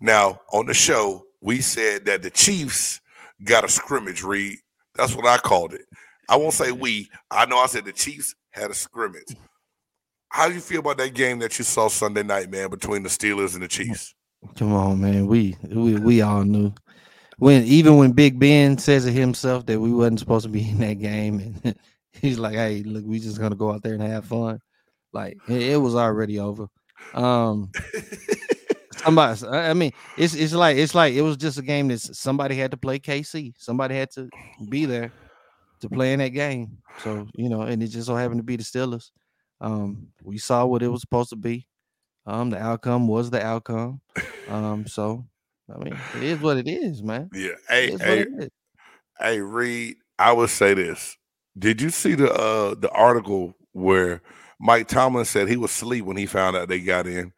Now, 0.00 0.40
on 0.52 0.66
the 0.66 0.74
show, 0.74 1.24
we 1.40 1.60
said 1.60 2.06
that 2.06 2.22
the 2.22 2.30
Chiefs 2.30 3.00
got 3.44 3.64
a 3.64 3.68
scrimmage 3.68 4.22
read. 4.22 4.58
That's 4.96 5.14
what 5.14 5.26
I 5.26 5.38
called 5.38 5.74
it. 5.74 5.82
I 6.28 6.36
won't 6.36 6.54
say 6.54 6.72
we. 6.72 7.08
I 7.30 7.46
know 7.46 7.58
I 7.58 7.66
said 7.66 7.84
the 7.84 7.92
Chiefs 7.92 8.34
had 8.50 8.70
a 8.70 8.74
scrimmage. 8.74 9.36
How 10.30 10.48
do 10.48 10.54
you 10.54 10.60
feel 10.60 10.80
about 10.80 10.96
that 10.98 11.14
game 11.14 11.38
that 11.40 11.58
you 11.58 11.64
saw 11.64 11.88
Sunday 11.88 12.22
night, 12.22 12.50
man, 12.50 12.70
between 12.70 13.02
the 13.02 13.08
Steelers 13.10 13.54
and 13.54 13.62
the 13.62 13.68
Chiefs? 13.68 14.14
Come 14.56 14.74
on, 14.74 15.00
man. 15.00 15.26
We 15.26 15.56
we 15.68 15.94
we 15.96 16.22
all 16.22 16.44
knew 16.44 16.72
when 17.38 17.64
even 17.64 17.96
when 17.96 18.12
Big 18.12 18.38
Ben 18.38 18.78
says 18.78 19.06
it 19.06 19.12
himself 19.12 19.66
that 19.66 19.80
we 19.80 19.92
wasn't 19.92 20.20
supposed 20.20 20.44
to 20.44 20.48
be 20.50 20.68
in 20.70 20.78
that 20.78 20.94
game, 21.00 21.60
and 21.64 21.76
he's 22.12 22.38
like, 22.38 22.54
"Hey, 22.54 22.82
look, 22.82 23.04
we 23.04 23.18
just 23.18 23.40
gonna 23.40 23.56
go 23.56 23.72
out 23.72 23.82
there 23.82 23.94
and 23.94 24.02
have 24.02 24.26
fun." 24.26 24.60
Like 25.12 25.38
it, 25.48 25.80
was 25.80 25.94
already 25.94 26.38
over. 26.38 26.68
Um, 27.14 27.70
somebody, 28.96 29.46
I 29.46 29.70
I 29.70 29.74
mean, 29.74 29.92
it's 30.16 30.34
it's 30.34 30.54
like 30.54 30.76
it's 30.76 30.94
like 30.94 31.14
it 31.14 31.22
was 31.22 31.36
just 31.36 31.58
a 31.58 31.62
game 31.62 31.88
that 31.88 32.00
somebody 32.00 32.54
had 32.54 32.70
to 32.70 32.76
play 32.76 32.98
KC. 32.98 33.54
Somebody 33.58 33.96
had 33.96 34.10
to 34.12 34.28
be 34.68 34.86
there 34.86 35.12
to 35.80 35.88
play 35.88 36.12
in 36.12 36.20
that 36.20 36.30
game. 36.30 36.78
So 37.02 37.26
you 37.34 37.48
know, 37.48 37.62
and 37.62 37.82
it 37.82 37.88
just 37.88 38.06
so 38.06 38.16
happened 38.16 38.38
to 38.38 38.44
be 38.44 38.56
the 38.56 38.62
Steelers. 38.62 39.10
Um, 39.60 40.08
we 40.22 40.38
saw 40.38 40.64
what 40.64 40.82
it 40.82 40.88
was 40.88 41.02
supposed 41.02 41.30
to 41.30 41.36
be. 41.36 41.66
Um, 42.26 42.50
the 42.50 42.58
outcome 42.58 43.08
was 43.08 43.30
the 43.30 43.44
outcome. 43.44 44.00
Um, 44.48 44.86
so 44.86 45.24
I 45.74 45.78
mean, 45.78 45.96
it 46.16 46.22
is 46.22 46.38
what 46.40 46.56
it 46.56 46.68
is, 46.68 47.02
man. 47.02 47.30
Yeah. 47.32 47.52
Hey, 47.68 47.96
hey. 47.96 48.26
Hey 49.18 49.40
Reed, 49.40 49.96
I 50.18 50.32
would 50.32 50.50
say 50.50 50.74
this. 50.74 51.16
Did 51.58 51.80
you 51.80 51.90
see 51.90 52.14
the 52.14 52.32
uh 52.32 52.74
the 52.74 52.90
article 52.90 53.54
where 53.72 54.22
Mike 54.58 54.88
Tomlin 54.88 55.24
said 55.24 55.48
he 55.48 55.56
was 55.56 55.70
asleep 55.70 56.04
when 56.04 56.16
he 56.16 56.26
found 56.26 56.56
out 56.56 56.68
they 56.68 56.80
got 56.80 57.06
in, 57.06 57.32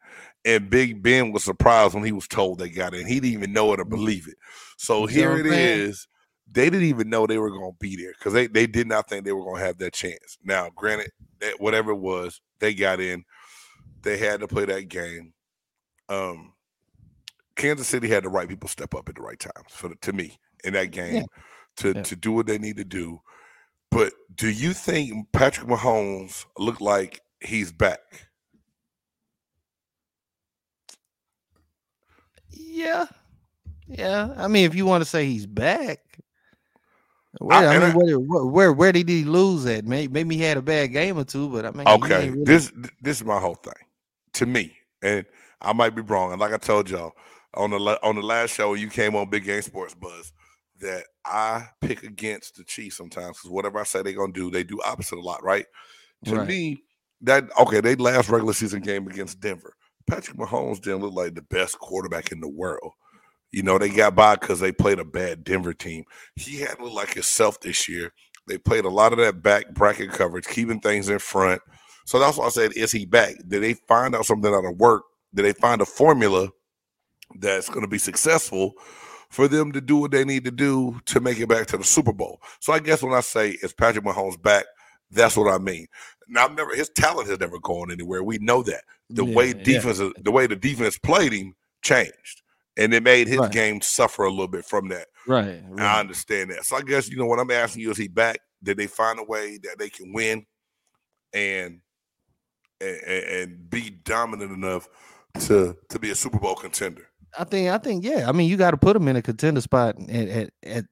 and 0.45 0.69
Big 0.69 1.01
Ben 1.01 1.31
was 1.31 1.43
surprised 1.43 1.93
when 1.93 2.03
he 2.03 2.11
was 2.11 2.27
told 2.27 2.59
they 2.59 2.69
got 2.69 2.93
in. 2.93 3.07
He 3.07 3.15
didn't 3.19 3.33
even 3.33 3.53
know 3.53 3.73
it 3.73 3.79
or 3.79 3.85
believe 3.85 4.27
it. 4.27 4.35
So 4.77 5.01
You 5.01 5.07
here 5.07 5.37
it 5.37 5.47
I'm 5.47 5.53
is. 5.53 6.07
They 6.51 6.69
didn't 6.69 6.87
even 6.87 7.09
know 7.09 7.25
they 7.25 7.39
were 7.39 7.49
going 7.49 7.71
to 7.71 7.77
be 7.79 7.95
there 7.95 8.13
because 8.17 8.31
they, 8.31 8.47
they 8.47 8.67
did 8.67 8.87
not 8.87 9.09
think 9.09 9.25
they 9.25 9.33
were 9.33 9.43
going 9.43 9.59
to 9.59 9.65
have 9.65 9.79
that 9.79 9.93
chance. 9.93 10.37
Now, 10.43 10.69
granted, 10.75 11.11
that 11.41 11.59
whatever 11.59 11.91
it 11.91 11.97
was, 11.97 12.39
they 12.59 12.73
got 12.73 13.01
in. 13.01 13.25
They 14.05 14.17
had 14.17 14.39
to 14.39 14.47
play 14.47 14.63
that 14.65 14.87
game. 14.87 15.33
Um, 16.07 16.53
Kansas 17.55 17.87
City 17.87 18.07
had 18.07 18.23
the 18.23 18.29
right 18.29 18.47
people 18.47 18.69
step 18.69 18.93
up 18.95 19.09
at 19.09 19.15
the 19.15 19.21
right 19.21 19.39
times 19.39 19.71
for 19.71 19.89
the, 19.89 19.95
to 20.01 20.13
me 20.13 20.39
in 20.63 20.73
that 20.73 20.91
game 20.91 21.15
Yeah. 21.15 21.23
to 21.77 21.93
Yeah. 21.95 22.03
to 22.03 22.15
do 22.15 22.31
what 22.31 22.45
they 22.45 22.57
need 22.57 22.77
to 22.77 22.85
do. 22.85 23.19
But 23.91 24.13
do 24.35 24.49
you 24.49 24.73
think 24.73 25.31
Patrick 25.31 25.67
Mahomes 25.67 26.45
looked 26.57 26.81
like 26.81 27.21
he's 27.39 27.71
back? 27.71 27.99
Yeah, 32.51 33.05
yeah. 33.87 34.33
I 34.37 34.47
mean, 34.47 34.65
if 34.65 34.75
you 34.75 34.85
want 34.85 35.01
to 35.03 35.09
say 35.09 35.25
he's 35.25 35.45
back, 35.45 35.99
where, 37.39 37.57
I, 37.57 37.73
and 37.75 37.83
mean, 37.83 37.91
I- 37.91 37.95
where, 37.95 38.19
where, 38.19 38.45
where, 38.45 38.73
where 38.73 38.91
did 38.91 39.09
he 39.09 39.23
lose 39.23 39.65
at? 39.65 39.85
Maybe, 39.85 40.11
maybe 40.11 40.35
he 40.37 40.41
had 40.43 40.57
a 40.57 40.61
bad 40.61 40.87
game 40.91 41.17
or 41.17 41.23
two, 41.23 41.49
but 41.49 41.65
I 41.65 41.71
mean, 41.71 41.87
Okay, 41.87 42.29
really- 42.29 42.43
this 42.43 42.71
this 43.01 43.17
is 43.17 43.23
my 43.25 43.39
whole 43.39 43.55
thing. 43.55 43.73
To 44.35 44.45
me, 44.45 44.75
and 45.01 45.25
I 45.61 45.73
might 45.73 45.95
be 45.95 46.01
wrong. 46.01 46.31
And 46.31 46.39
like 46.41 46.53
I 46.53 46.57
told 46.57 46.89
y'all 46.89 47.13
on 47.53 47.71
the 47.71 47.77
on 48.03 48.15
the 48.15 48.21
last 48.21 48.53
show, 48.53 48.73
you 48.73 48.89
came 48.89 49.15
on 49.15 49.29
Big 49.29 49.45
Game 49.45 49.61
Sports 49.61 49.93
Buzz 49.93 50.33
that 50.81 51.05
I 51.25 51.67
pick 51.81 52.03
against 52.03 52.57
the 52.57 52.63
Chiefs 52.63 52.97
sometimes 52.97 53.37
because 53.37 53.49
whatever 53.51 53.79
I 53.79 53.83
say 53.83 54.01
they're 54.01 54.13
gonna 54.13 54.33
do, 54.33 54.51
they 54.51 54.63
do 54.63 54.81
opposite 54.85 55.17
a 55.17 55.21
lot, 55.21 55.43
right? 55.43 55.65
To 56.25 56.35
Right. 56.35 56.47
me, 56.47 56.83
that 57.21 57.45
okay, 57.59 57.81
they 57.81 57.95
last 57.95 58.29
regular 58.29 58.53
season 58.53 58.81
game 58.81 59.07
against 59.07 59.39
Denver. 59.39 59.75
Patrick 60.07 60.37
Mahomes 60.37 60.81
didn't 60.81 61.01
look 61.01 61.13
like 61.13 61.33
the 61.35 61.41
best 61.43 61.79
quarterback 61.79 62.31
in 62.31 62.39
the 62.39 62.47
world. 62.49 62.91
You 63.51 63.63
know, 63.63 63.77
they 63.77 63.89
got 63.89 64.15
by 64.15 64.35
because 64.35 64.59
they 64.59 64.71
played 64.71 64.99
a 64.99 65.05
bad 65.05 65.43
Denver 65.43 65.73
team. 65.73 66.03
He 66.35 66.57
had 66.59 66.79
looked 66.79 66.95
like 66.95 67.13
himself 67.13 67.59
this 67.61 67.87
year. 67.87 68.11
They 68.47 68.57
played 68.57 68.85
a 68.85 68.89
lot 68.89 69.13
of 69.13 69.17
that 69.19 69.41
back 69.41 69.73
bracket 69.73 70.11
coverage, 70.11 70.45
keeping 70.45 70.79
things 70.79 71.09
in 71.09 71.19
front. 71.19 71.61
So 72.05 72.19
that's 72.19 72.37
why 72.37 72.45
I 72.45 72.49
said, 72.49 72.73
is 72.73 72.91
he 72.91 73.05
back? 73.05 73.35
Did 73.47 73.63
they 73.63 73.73
find 73.73 74.15
out 74.15 74.25
something 74.25 74.51
that'll 74.51 74.73
work? 74.75 75.03
Did 75.33 75.43
they 75.45 75.53
find 75.53 75.81
a 75.81 75.85
formula 75.85 76.49
that's 77.39 77.67
going 77.67 77.81
to 77.81 77.87
be 77.87 77.97
successful 77.97 78.73
for 79.29 79.47
them 79.47 79.71
to 79.71 79.81
do 79.81 79.97
what 79.97 80.11
they 80.11 80.23
need 80.23 80.45
to 80.45 80.51
do 80.51 80.99
to 81.05 81.19
make 81.19 81.39
it 81.39 81.49
back 81.49 81.67
to 81.67 81.77
the 81.77 81.83
Super 81.83 82.13
Bowl? 82.13 82.41
So 82.59 82.71
I 82.73 82.79
guess 82.79 83.01
when 83.03 83.13
I 83.13 83.21
say 83.21 83.51
is 83.61 83.73
Patrick 83.73 84.05
Mahomes 84.05 84.41
back, 84.41 84.65
that's 85.11 85.35
what 85.35 85.51
I 85.53 85.57
mean. 85.57 85.87
Now 86.27 86.45
I've 86.45 86.55
never 86.55 86.75
his 86.75 86.89
talent 86.89 87.29
has 87.29 87.39
never 87.39 87.59
gone 87.59 87.91
anywhere. 87.91 88.23
We 88.23 88.37
know 88.39 88.63
that 88.63 88.83
the 89.09 89.25
way 89.25 89.47
Yeah, 89.47 89.63
defense, 89.63 89.99
the 90.23 90.31
way 90.31 90.47
the 90.47 90.55
defense 90.55 90.97
played 90.97 91.33
him 91.33 91.55
changed, 91.81 92.41
and 92.77 92.93
it 92.93 93.03
made 93.03 93.27
his 93.27 93.39
Right. 93.39 93.51
game 93.51 93.81
suffer 93.81 94.23
a 94.23 94.29
little 94.29 94.47
bit 94.47 94.65
from 94.65 94.89
that. 94.89 95.07
right, 95.27 95.63
I 95.77 95.99
understand 95.99 96.51
that. 96.51 96.65
So 96.65 96.75
I 96.77 96.81
guess 96.81 97.09
you 97.09 97.17
know 97.17 97.25
what 97.25 97.39
I'm 97.39 97.51
asking 97.51 97.81
you 97.81 97.91
is 97.91 97.97
he 97.97 98.07
back? 98.07 98.39
Did 98.63 98.77
they 98.77 98.87
find 98.87 99.19
a 99.19 99.23
way 99.23 99.57
that 99.63 99.77
they 99.77 99.89
can 99.89 100.13
win 100.13 100.45
and 101.33 101.81
and, 102.81 102.97
and 103.07 103.69
be 103.69 103.89
dominant 103.89 104.51
enough 104.51 104.87
to 105.41 105.75
to 105.89 105.99
be 105.99 106.11
a 106.11 106.15
Super 106.15 106.39
Bowl 106.39 106.55
contender? 106.55 107.07
I 107.37 107.43
think, 107.43 107.69
I 107.69 107.77
think, 107.77 108.05
yeah. 108.05 108.29
I 108.29 108.31
mean, 108.31 108.49
you 108.49 108.55
got 108.55 108.71
to 108.71 108.77
put 108.77 108.95
him 108.95 109.07
in 109.09 109.17
a 109.17 109.21
contender 109.21 109.59
spot. 109.59 109.95
At, 110.09 110.27
at, 110.29 110.49
at 110.63 110.85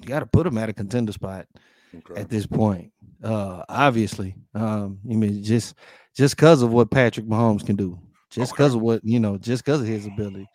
you 0.00 0.06
got 0.08 0.20
to 0.20 0.26
put 0.26 0.46
him 0.46 0.58
at 0.58 0.68
a 0.68 0.72
contender 0.72 1.12
spot 1.12 1.46
Okay. 1.94 2.20
at 2.20 2.28
this 2.28 2.46
point. 2.46 2.92
Uh, 3.22 3.62
obviously, 3.68 4.34
um, 4.54 4.98
I 5.10 5.14
mean, 5.14 5.42
just 5.42 5.74
just 6.16 6.36
because 6.36 6.62
of 6.62 6.72
what 6.72 6.90
Patrick 6.90 7.26
Mahomes 7.26 7.64
can 7.64 7.76
do, 7.76 7.98
just 8.30 8.52
Okay. 8.52 8.56
because 8.62 8.74
of 8.74 8.80
what 8.80 9.00
you 9.04 9.20
know, 9.20 9.38
just 9.38 9.64
because 9.64 9.80
of 9.80 9.86
his 9.86 10.06
ability. 10.06 10.46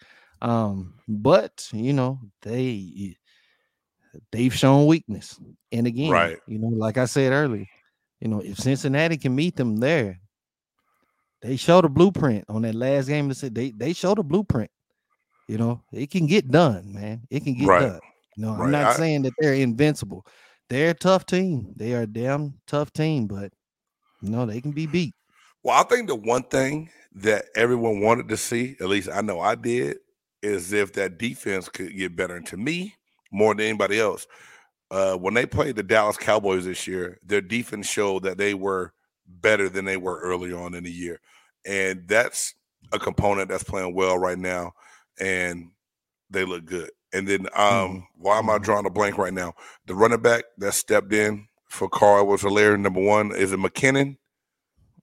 Um, 0.42 0.94
but 1.08 1.68
you 1.74 1.94
know, 1.94 2.20
they 2.42 3.16
they've 4.32 4.54
shown 4.54 4.86
weakness, 4.86 5.40
and 5.72 5.88
again, 5.88 6.12
Right. 6.12 6.38
You 6.48 6.60
know, 6.60 6.68
like 6.68 6.98
I 6.98 7.06
said 7.06 7.32
earlier, 7.32 7.66
you 8.22 8.28
know, 8.28 8.42
if 8.42 8.60
Cincinnati 8.60 9.18
can 9.18 9.34
meet 9.36 9.56
them 9.56 9.78
there, 9.78 10.20
they 11.44 11.58
showed 11.58 11.86
a 11.86 11.90
blueprint 11.90 12.46
on 12.50 12.64
that 12.64 12.74
last 12.74 13.08
game. 13.08 13.30
They 13.30 13.50
they 13.50 13.72
they 13.72 13.94
showed 13.94 14.18
a 14.18 14.24
blueprint. 14.24 14.72
You 15.48 15.58
know, 15.58 15.84
it 15.92 16.10
can 16.10 16.26
get 16.26 16.50
done, 16.50 16.94
man. 16.94 17.22
It 17.30 17.44
can 17.44 17.54
get 17.54 17.68
Right. 17.68 17.82
done. 17.82 18.00
You 18.38 18.46
know, 18.46 18.54
Right. 18.56 18.66
I'm 18.66 18.72
not 18.72 18.86
I- 18.88 18.96
saying 18.96 19.24
that 19.24 19.34
they're 19.40 19.54
invincible. 19.54 20.26
They're 20.70 20.92
a 20.92 20.96
tough 20.96 21.26
team. 21.26 21.74
They 21.76 21.94
are 21.94 22.04
a 22.04 22.08
damn 22.08 22.56
tough 22.66 22.92
team, 22.94 23.28
but 23.28 23.52
you 24.22 24.30
know, 24.30 24.46
they 24.46 24.62
can 24.62 24.72
be 24.72 24.88
beat. 24.88 25.14
Well, 25.64 25.78
I 25.80 25.84
think 25.84 26.08
the 26.08 26.16
one 26.16 26.44
thing 26.44 26.90
that 27.16 27.46
everyone 27.56 28.00
wanted 28.00 28.30
to 28.30 28.38
see, 28.38 28.76
at 28.80 28.88
least 28.88 29.10
I 29.12 29.22
know 29.22 29.40
I 29.42 29.56
did, 29.56 29.98
is 30.42 30.74
if 30.74 30.94
that 30.94 31.18
defense 31.18 31.70
could 31.70 31.96
get 31.96 32.16
better. 32.16 32.36
And 32.36 32.48
to 32.48 32.58
me, 32.58 32.96
more 33.32 33.54
than 33.54 33.66
anybody 33.68 34.00
else, 34.00 34.26
uh, 34.92 35.16
when 35.16 35.34
they 35.34 35.46
played 35.46 35.76
the 35.76 35.84
Dallas 35.84 36.18
Cowboys 36.18 36.66
this 36.66 36.88
year, 36.88 37.20
their 37.24 37.42
defense 37.42 37.88
showed 37.88 38.24
that 38.24 38.38
they 38.38 38.54
were 38.54 38.94
better 39.28 39.70
than 39.70 39.86
they 39.86 39.98
were 39.98 40.20
early 40.20 40.54
on 40.54 40.74
in 40.74 40.84
the 40.84 40.92
year. 40.92 41.20
And 41.66 42.08
that's 42.08 42.54
a 42.92 43.00
component 43.00 43.50
that's 43.50 43.64
playing 43.64 43.96
well 43.96 44.18
right 44.18 44.38
now. 44.38 44.74
And 45.20 45.72
they 46.30 46.46
look 46.46 46.66
good. 46.66 46.92
And 47.14 47.28
then 47.28 47.48
um, 47.56 48.08
why 48.16 48.40
am 48.40 48.50
I 48.50 48.58
Mhm. 48.58 48.64
drawing 48.64 48.86
a 48.86 48.90
blank 48.90 49.18
right 49.18 49.34
now? 49.34 49.54
The 49.86 49.96
running 49.96 50.22
back 50.22 50.46
that 50.58 50.74
stepped 50.74 51.14
in 51.14 51.48
for 51.70 51.88
Carl 51.90 52.26
was 52.28 52.42
Helaire, 52.42 52.80
number 52.80 53.02
one. 53.02 53.36
Is 53.36 53.52
it 53.52 53.60
McKinnon? 53.60 54.18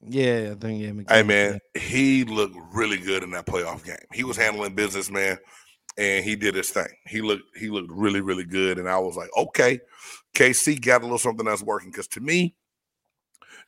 Yeah, 0.03 0.53
I 0.53 0.55
think 0.55 0.81
yeah. 0.81 0.93
Hey 1.09 1.23
McKinnon, 1.23 1.27
man, 1.27 1.59
he 1.79 2.25
looked 2.25 2.57
really 2.73 2.99
good 2.99 3.23
in 3.23 3.31
that 3.33 3.47
playoff 3.47 3.85
game. 3.85 3.97
He 4.13 4.25
was 4.25 4.37
handling 4.37 4.75
business, 4.75 5.11
man, 5.11 5.39
and 5.99 6.25
he 6.25 6.37
did 6.37 6.55
his 6.55 6.71
thing. 6.71 6.89
He 7.07 7.21
looked 7.21 7.45
he 7.57 7.69
looked 7.69 7.91
really 7.93 8.21
really 8.21 8.45
good, 8.45 8.79
and 8.79 8.89
I 8.89 8.99
was 8.99 9.17
like, 9.17 9.29
okay, 9.37 9.79
KC 10.35 10.81
got 10.81 11.03
a 11.03 11.05
little 11.05 11.19
something 11.19 11.45
that's 11.47 11.63
working. 11.63 11.91
Because 11.91 12.09
to 12.09 12.21
me, 12.21 12.55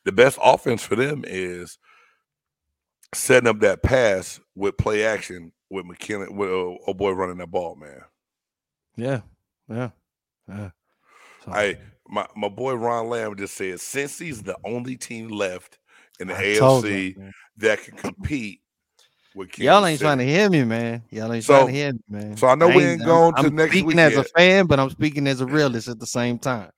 the 0.05 0.13
best 0.13 0.39
offense 0.43 0.83
for 0.83 0.97
them 0.97 1.25
is 1.27 1.79
setting 3.15 3.49
up 3.49 3.61
that 3.61 3.83
pass 3.83 4.41
with 4.55 4.77
play 4.77 5.05
action 5.05 5.53
with 5.71 5.85
McKinnon 5.87 6.35
with 6.37 6.51
uh, 6.51 6.77
oh 6.87 6.95
boy 6.95 7.11
running 7.13 7.39
that 7.39 7.51
ball, 7.51 7.77
man. 7.77 8.01
Yeah, 8.97 9.21
yeah, 9.69 9.91
yeah. 10.49 10.71
So, 11.45 11.53
Hey, 11.53 11.79
my 12.09 12.27
my 12.37 12.49
boy 12.49 12.75
Ron 12.75 13.09
Lamb 13.09 13.37
just 13.37 13.55
said 13.55 13.81
Cincy's 13.81 14.43
the 14.43 14.57
only 14.65 14.97
team 14.97 15.29
left 15.29 15.79
in 16.21 16.29
the 16.29 16.37
I 16.37 16.43
AFC 16.43 17.33
that 17.59 17.83
can 17.83 17.97
compete 17.97 18.61
with 19.35 19.49
Kansas 19.51 19.65
Y'all 19.65 19.87
ain't 19.87 19.99
City. 19.99 20.07
trying 20.07 20.19
to 20.19 20.27
hear 20.27 20.51
me, 20.51 20.63
man. 20.65 21.03
Y'all 21.11 21.33
ain't 21.33 21.43
So- 21.45 21.55
trying 21.55 21.67
to 21.69 21.73
hear 21.73 21.93
me, 21.93 22.01
man. 22.09 22.37
so 22.37 22.49
I 22.49 22.55
know 22.55 22.69
we 22.69 22.85
ain't 22.85 23.05
going 23.05 23.33
to 23.35 23.41
I'm 23.41 23.55
next 23.57 23.71
speaking 23.73 23.87
week 23.89 23.97
as 23.99 24.13
yet. 24.13 24.27
a 24.27 24.29
fan, 24.37 24.67
but 24.67 24.79
I'm 24.79 24.91
speaking 24.91 25.27
as 25.27 25.41
a 25.41 25.47
realist 25.47 25.89
at 25.89 25.99
the 25.99 26.07
same 26.07 26.39
time. 26.39 26.71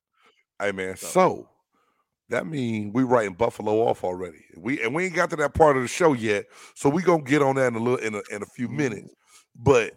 Hey 0.60 0.70
man, 0.72 0.96
So- 0.96 1.06
so 1.08 1.48
that 2.30 2.46
means 2.46 2.92
we 2.94 3.02
writing 3.04 3.34
Buffalo 3.34 3.80
off 3.88 4.04
already. 4.04 4.44
We 4.56 4.82
and 4.82 4.94
we 4.94 5.06
ain't 5.06 5.14
got 5.14 5.30
to 5.30 5.36
that 5.36 5.54
part 5.54 5.76
of 5.76 5.82
the 5.82 5.88
show 5.88 6.12
yet, 6.14 6.46
so 6.74 6.88
we 6.88 7.02
gonna 7.02 7.22
get 7.22 7.42
on 7.42 7.56
that 7.56 7.68
in 7.68 7.74
a 7.76 7.78
little 7.80 7.98
in 7.98 8.14
a, 8.14 8.22
in 8.34 8.42
a 8.42 8.46
few 8.46 8.68
Mm-hmm. 8.68 8.76
minutes. 8.76 9.14
But 9.56 9.94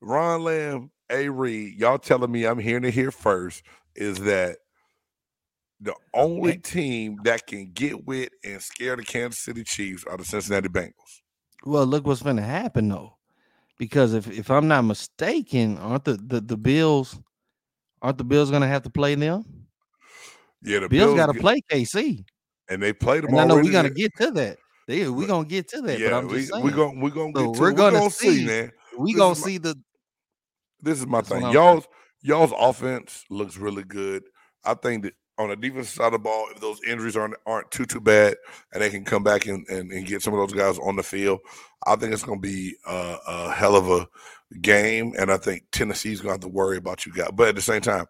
Ron 0.00 0.44
Lamb, 0.44 0.90
A 1.10 1.28
Reed, 1.28 1.78
y'all 1.78 1.98
telling 1.98 2.30
me 2.32 2.46
I'm 2.46 2.58
hearing 2.58 2.84
it 2.84 2.94
here 2.94 3.10
first 3.10 3.62
is 3.96 4.18
that 4.20 4.58
the 5.80 5.94
only 6.14 6.58
team 6.58 7.20
that 7.24 7.46
can 7.46 7.72
get 7.72 8.06
with 8.06 8.30
and 8.44 8.62
scare 8.62 8.96
the 8.96 9.04
Kansas 9.04 9.40
City 9.40 9.64
Chiefs 9.64 10.04
are 10.04 10.16
the 10.16 10.24
Cincinnati 10.24 10.68
Bengals. 10.68 11.20
Well, 11.64 11.86
look 11.86 12.06
what's 12.06 12.22
going 12.22 12.36
to 12.36 12.42
happen 12.42 12.88
though, 12.88 13.16
because 13.78 14.14
if 14.14 14.30
if 14.30 14.50
I'm 14.50 14.68
not 14.68 14.82
mistaken, 14.82 15.78
aren't 15.78 16.04
the 16.04 16.14
the, 16.14 16.40
the 16.40 16.56
Bills 16.56 17.18
aren't 18.02 18.18
the 18.18 18.24
Bills 18.24 18.50
going 18.50 18.62
to 18.62 18.68
have 18.68 18.82
to 18.84 18.90
play 18.90 19.14
them? 19.14 19.61
Yeah, 20.62 20.80
the 20.80 20.88
Bills, 20.88 21.16
got 21.16 21.26
to 21.26 21.34
play 21.34 21.60
KC, 21.70 22.24
and 22.68 22.82
they 22.82 22.92
played 22.92 23.24
them 23.24 23.30
and 23.30 23.40
I 23.40 23.44
know 23.46 23.56
we're 23.56 23.82
to 23.82 23.90
get 23.90 24.12
to 24.18 24.30
that. 24.32 24.58
They, 24.88 25.08
we're 25.08 25.26
going 25.26 25.44
to 25.44 25.48
get 25.50 25.68
to 25.68 25.82
that, 25.82 25.86
but 25.94 26.00
yeah, 26.00 26.16
I'm 26.18 26.28
we 26.28 26.38
just 26.38 26.52
saying 26.52 26.64
we 26.64 26.72
gonna 26.72 27.00
we're 27.00 27.10
gonna 27.10 27.32
So 27.34 27.52
to 27.52 27.60
we're 27.60 27.72
gonna 27.72 27.98
gonna 27.98 28.10
see, 28.10 28.38
see. 28.38 28.46
man. 28.46 28.72
we 28.98 29.12
this 29.12 29.18
going 29.20 29.32
is 29.32 29.38
to 29.38 29.42
my- 29.42 29.46
see 29.46 29.58
the 29.58 29.74
this 30.80 30.98
is 30.98 31.06
my 31.06 31.20
thing. 31.22 31.50
Y'all's 31.52 31.86
y'all's 32.22 32.52
offense 32.58 33.24
looks 33.30 33.56
really 33.56 33.84
good. 33.84 34.24
I 34.64 34.74
think 34.74 35.04
that 35.04 35.14
on 35.38 35.48
the 35.48 35.56
defensive 35.56 35.94
side 35.94 36.06
of 36.06 36.12
the 36.12 36.18
ball, 36.18 36.46
if 36.54 36.60
those 36.60 36.80
injuries 36.86 37.16
aren't 37.16 37.34
aren't 37.46 37.70
too 37.70 37.84
too 37.86 38.00
bad, 38.00 38.36
and 38.72 38.82
they 38.82 38.90
can 38.90 39.04
come 39.04 39.22
back 39.22 39.46
and, 39.46 39.66
and, 39.68 39.90
and 39.92 40.06
get 40.06 40.22
some 40.22 40.34
of 40.34 40.40
those 40.40 40.52
guys 40.58 40.78
on 40.78 40.96
the 40.96 41.02
field, 41.02 41.40
I 41.86 41.96
think 41.96 42.12
it's 42.12 42.24
going 42.24 42.40
to 42.42 42.46
be 42.48 42.74
a, 42.86 43.16
a 43.26 43.52
hell 43.52 43.76
of 43.76 43.88
a 43.88 44.08
game. 44.60 45.14
And 45.18 45.30
I 45.30 45.36
think 45.36 45.64
Tennessee's 45.72 46.20
going 46.20 46.30
to 46.30 46.34
have 46.34 46.40
to 46.40 46.48
worry 46.48 46.76
about 46.76 47.06
you 47.06 47.12
guys. 47.12 47.30
But 47.32 47.48
at 47.48 47.54
the 47.54 47.62
same 47.62 47.80
time, 47.80 48.06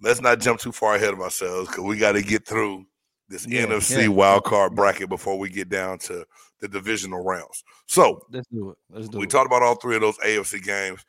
let's 0.00 0.20
not 0.20 0.40
jump 0.40 0.60
too 0.60 0.72
far 0.72 0.94
ahead 0.94 1.12
of 1.12 1.20
ourselves 1.20 1.68
because 1.68 1.84
we 1.84 1.96
got 1.96 2.12
to 2.12 2.22
get 2.22 2.46
through 2.46 2.84
this 3.28 3.46
Yeah, 3.46 3.66
NFC 3.66 4.02
yeah. 4.02 4.08
wild 4.08 4.44
card 4.44 4.74
bracket 4.74 5.08
before 5.08 5.38
we 5.38 5.50
get 5.50 5.68
down 5.68 5.98
to 6.00 6.24
the 6.60 6.68
divisional 6.68 7.22
rounds. 7.24 7.62
So 7.86 8.20
let's 8.30 8.46
do 8.48 8.70
it. 8.70 8.76
Let's 8.90 9.08
do 9.08 9.18
it. 9.18 9.20
we 9.20 9.26
it. 9.26 9.30
talked 9.30 9.46
about 9.46 9.62
all 9.62 9.74
three 9.76 9.96
of 9.96 10.00
those 10.02 10.18
AFC 10.18 10.62
games. 10.62 11.04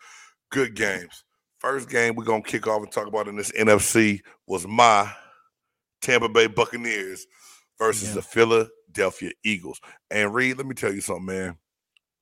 Good 0.52 0.76
games. 0.76 1.24
First 1.60 1.90
game 1.90 2.16
we're 2.16 2.24
gonna 2.26 2.42
kick 2.44 2.68
off 2.68 2.82
and 2.84 2.92
talk 2.92 3.08
about 3.08 3.28
in 3.28 3.36
this 3.36 3.52
NFC 3.52 4.22
was 4.48 4.66
my 4.68 5.12
Tampa 6.02 6.30
Bay 6.30 6.48
Buccaneers 6.48 7.26
versus 7.78 8.10
Yeah. 8.10 8.16
the 8.16 8.22
Philadelphia 8.22 9.32
Eagles. 9.44 9.80
And 10.12 10.34
Reed, 10.34 10.58
let 10.58 10.66
me 10.68 10.76
tell 10.76 10.94
you 10.94 11.02
something, 11.02 11.26
man. 11.26 11.58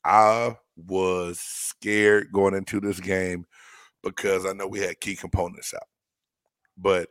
I 0.03 0.56
was 0.75 1.39
scared 1.39 2.32
going 2.32 2.53
into 2.53 2.80
this 2.80 2.99
game 2.99 3.45
because 4.03 4.45
I 4.45 4.53
know 4.53 4.67
we 4.67 4.80
had 4.80 4.99
key 4.99 5.15
components 5.15 5.73
out. 5.73 5.84
But 6.77 7.09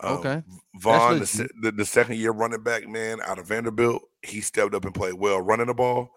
um, 0.00 0.18
Okay. 0.18 0.42
Vaughn, 0.76 1.20
the, 1.20 1.48
the, 1.60 1.72
the 1.72 1.84
second 1.84 2.16
year 2.16 2.32
running 2.32 2.62
back, 2.62 2.88
man, 2.88 3.20
out 3.26 3.38
of 3.38 3.46
Vanderbilt, 3.46 4.02
he 4.22 4.40
stepped 4.40 4.74
up 4.74 4.84
and 4.84 4.94
played 4.94 5.14
well 5.14 5.40
running 5.40 5.66
the 5.66 5.74
ball. 5.74 6.10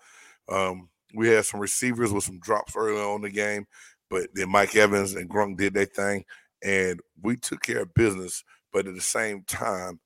Um, 0.50 0.90
we 1.14 1.30
had 1.30 1.46
some 1.46 1.60
receivers 1.60 2.12
with 2.12 2.24
some 2.24 2.40
drops 2.40 2.76
early 2.76 3.02
on 3.02 3.18
in 3.18 3.22
the 3.22 3.30
game, 3.30 3.66
but 4.10 4.28
then 4.34 4.50
Mike 4.50 4.76
Evans 4.76 5.16
and 5.16 5.30
Gronk 5.30 5.58
did 5.58 5.74
their 5.74 5.86
thing, 5.86 6.26
and 6.64 7.00
we 7.22 7.36
took 7.38 7.62
care 7.62 7.82
of 7.82 7.94
business. 7.94 8.44
But 8.74 8.88
at 8.88 8.96
the 8.96 9.02
same 9.02 9.44
time, 9.44 10.00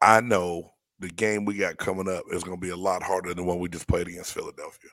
I 0.00 0.20
know 0.20 0.72
the 0.98 1.08
game 1.08 1.44
we 1.44 1.54
got 1.54 1.76
coming 1.76 2.08
up 2.08 2.24
is 2.32 2.44
going 2.44 2.58
to 2.58 2.66
be 2.66 2.72
a 2.72 2.76
lot 2.76 3.02
harder 3.02 3.30
than 3.30 3.38
the 3.38 3.42
one 3.44 3.58
we 3.58 3.68
just 3.68 3.88
played 3.88 4.08
against 4.08 4.32
Philadelphia. 4.32 4.90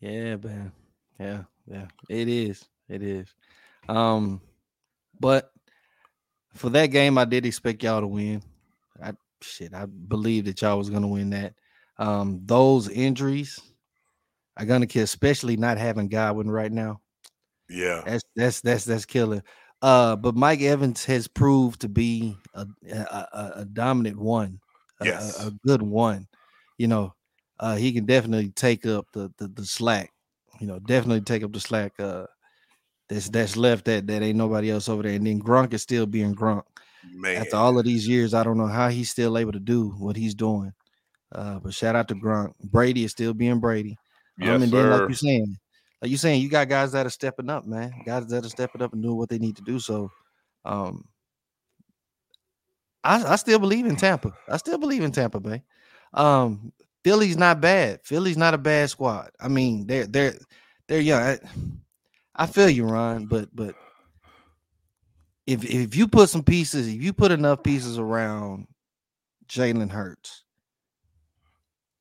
Yeah, 0.00 0.36
man. 0.36 0.72
Yeah, 1.18 1.42
yeah. 1.66 1.86
It 2.08 2.28
is. 2.28 2.64
It 2.88 3.02
is. 3.02 3.32
Um, 3.88 4.40
but 5.18 5.50
for 6.54 6.70
that 6.70 6.86
game, 6.86 7.18
I 7.18 7.24
did 7.24 7.46
expect 7.46 7.82
y'all 7.82 8.00
to 8.00 8.06
win. 8.06 8.42
I 9.02 9.12
shit, 9.40 9.74
I 9.74 9.86
believe 9.86 10.44
that 10.46 10.62
y'all 10.62 10.78
was 10.78 10.90
gonna 10.90 11.08
win 11.08 11.30
that. 11.30 11.54
Um, 11.98 12.40
those 12.44 12.88
injuries 12.88 13.58
are 14.56 14.64
gonna 14.64 14.86
kill, 14.86 15.04
especially 15.04 15.56
not 15.56 15.78
having 15.78 16.08
Godwin 16.08 16.50
right 16.50 16.72
now. 16.72 17.00
Yeah, 17.68 18.02
that's 18.06 18.24
that's 18.36 18.60
that's 18.60 18.84
that's 18.84 19.04
killing. 19.04 19.42
Uh, 19.82 20.16
but 20.16 20.34
Mike 20.34 20.62
Evans 20.62 21.04
has 21.04 21.28
proved 21.28 21.80
to 21.82 21.88
be 21.88 22.36
a 22.54 22.66
a, 22.90 23.52
a, 23.56 23.64
dominant 23.64 24.18
one, 24.18 24.58
yes. 25.02 25.42
a, 25.42 25.48
a, 25.48 25.50
good 25.66 25.82
one. 25.82 26.26
You 26.78 26.86
know, 26.86 27.14
uh, 27.60 27.76
he 27.76 27.92
can 27.92 28.06
definitely 28.06 28.48
take 28.50 28.86
up 28.86 29.06
the, 29.12 29.30
the 29.38 29.48
the 29.48 29.66
slack. 29.66 30.10
You 30.60 30.68
know, 30.68 30.78
definitely 30.78 31.20
take 31.20 31.42
up 31.42 31.52
the 31.52 31.60
slack. 31.60 31.92
Uh, 31.98 32.26
that's 33.08 33.28
that's 33.28 33.56
left 33.56 33.84
that 33.86 34.06
that 34.06 34.22
ain't 34.22 34.38
nobody 34.38 34.70
else 34.70 34.88
over 34.88 35.02
there. 35.02 35.12
And 35.12 35.26
then 35.26 35.40
Gronk 35.40 35.72
is 35.72 35.82
still 35.82 36.06
being 36.06 36.34
Gronk. 36.34 36.64
Man. 37.12 37.42
After 37.42 37.56
all 37.56 37.78
of 37.78 37.84
these 37.84 38.08
years, 38.08 38.32
I 38.32 38.42
don't 38.42 38.56
know 38.56 38.66
how 38.66 38.88
he's 38.88 39.10
still 39.10 39.36
able 39.36 39.52
to 39.52 39.60
do 39.60 39.90
what 39.98 40.16
he's 40.16 40.34
doing. 40.34 40.72
Uh, 41.32 41.58
but 41.58 41.74
shout 41.74 41.96
out 41.96 42.08
to 42.08 42.14
Gronk. 42.14 42.54
Brady 42.62 43.04
is 43.04 43.10
still 43.10 43.34
being 43.34 43.60
Brady. 43.60 43.96
Yes, 44.38 44.48
um, 44.48 44.62
and 44.62 44.72
then, 44.72 44.90
like 44.90 45.00
you're 45.00 45.14
saying, 45.14 45.56
like 46.00 46.10
you're 46.10 46.18
saying, 46.18 46.40
you 46.40 46.48
got 46.48 46.68
guys 46.68 46.92
that 46.92 47.06
are 47.06 47.10
stepping 47.10 47.50
up, 47.50 47.66
man. 47.66 47.92
Guys 48.06 48.26
that 48.28 48.44
are 48.44 48.48
stepping 48.48 48.82
up 48.82 48.92
and 48.92 49.02
doing 49.02 49.16
what 49.16 49.28
they 49.28 49.38
need 49.38 49.56
to 49.56 49.62
do. 49.62 49.78
So, 49.78 50.10
um, 50.64 51.04
I, 53.02 53.32
I 53.32 53.36
still 53.36 53.58
believe 53.58 53.86
in 53.86 53.96
Tampa. 53.96 54.32
I 54.48 54.56
still 54.56 54.78
believe 54.78 55.02
in 55.02 55.12
Tampa 55.12 55.40
Bay. 55.40 55.62
Um, 56.14 56.72
Philly's 57.04 57.36
not 57.36 57.60
bad. 57.60 58.00
Philly's 58.02 58.38
not 58.38 58.54
a 58.54 58.58
bad 58.58 58.88
squad. 58.90 59.30
I 59.38 59.48
mean, 59.48 59.86
they're 59.86 60.06
they're 60.06 60.34
they're 60.88 61.00
young. 61.00 61.20
I, 61.20 61.38
I 62.36 62.46
feel 62.46 62.68
you, 62.68 62.84
Ron, 62.84 63.26
but 63.26 63.48
but 63.54 63.74
if 65.46 65.64
if 65.64 65.94
you 65.94 66.08
put 66.08 66.28
some 66.28 66.42
pieces, 66.42 66.88
if 66.88 67.02
you 67.02 67.12
put 67.12 67.30
enough 67.30 67.62
pieces 67.62 67.98
around 67.98 68.66
Jalen 69.48 69.90
Hurts, 69.90 70.44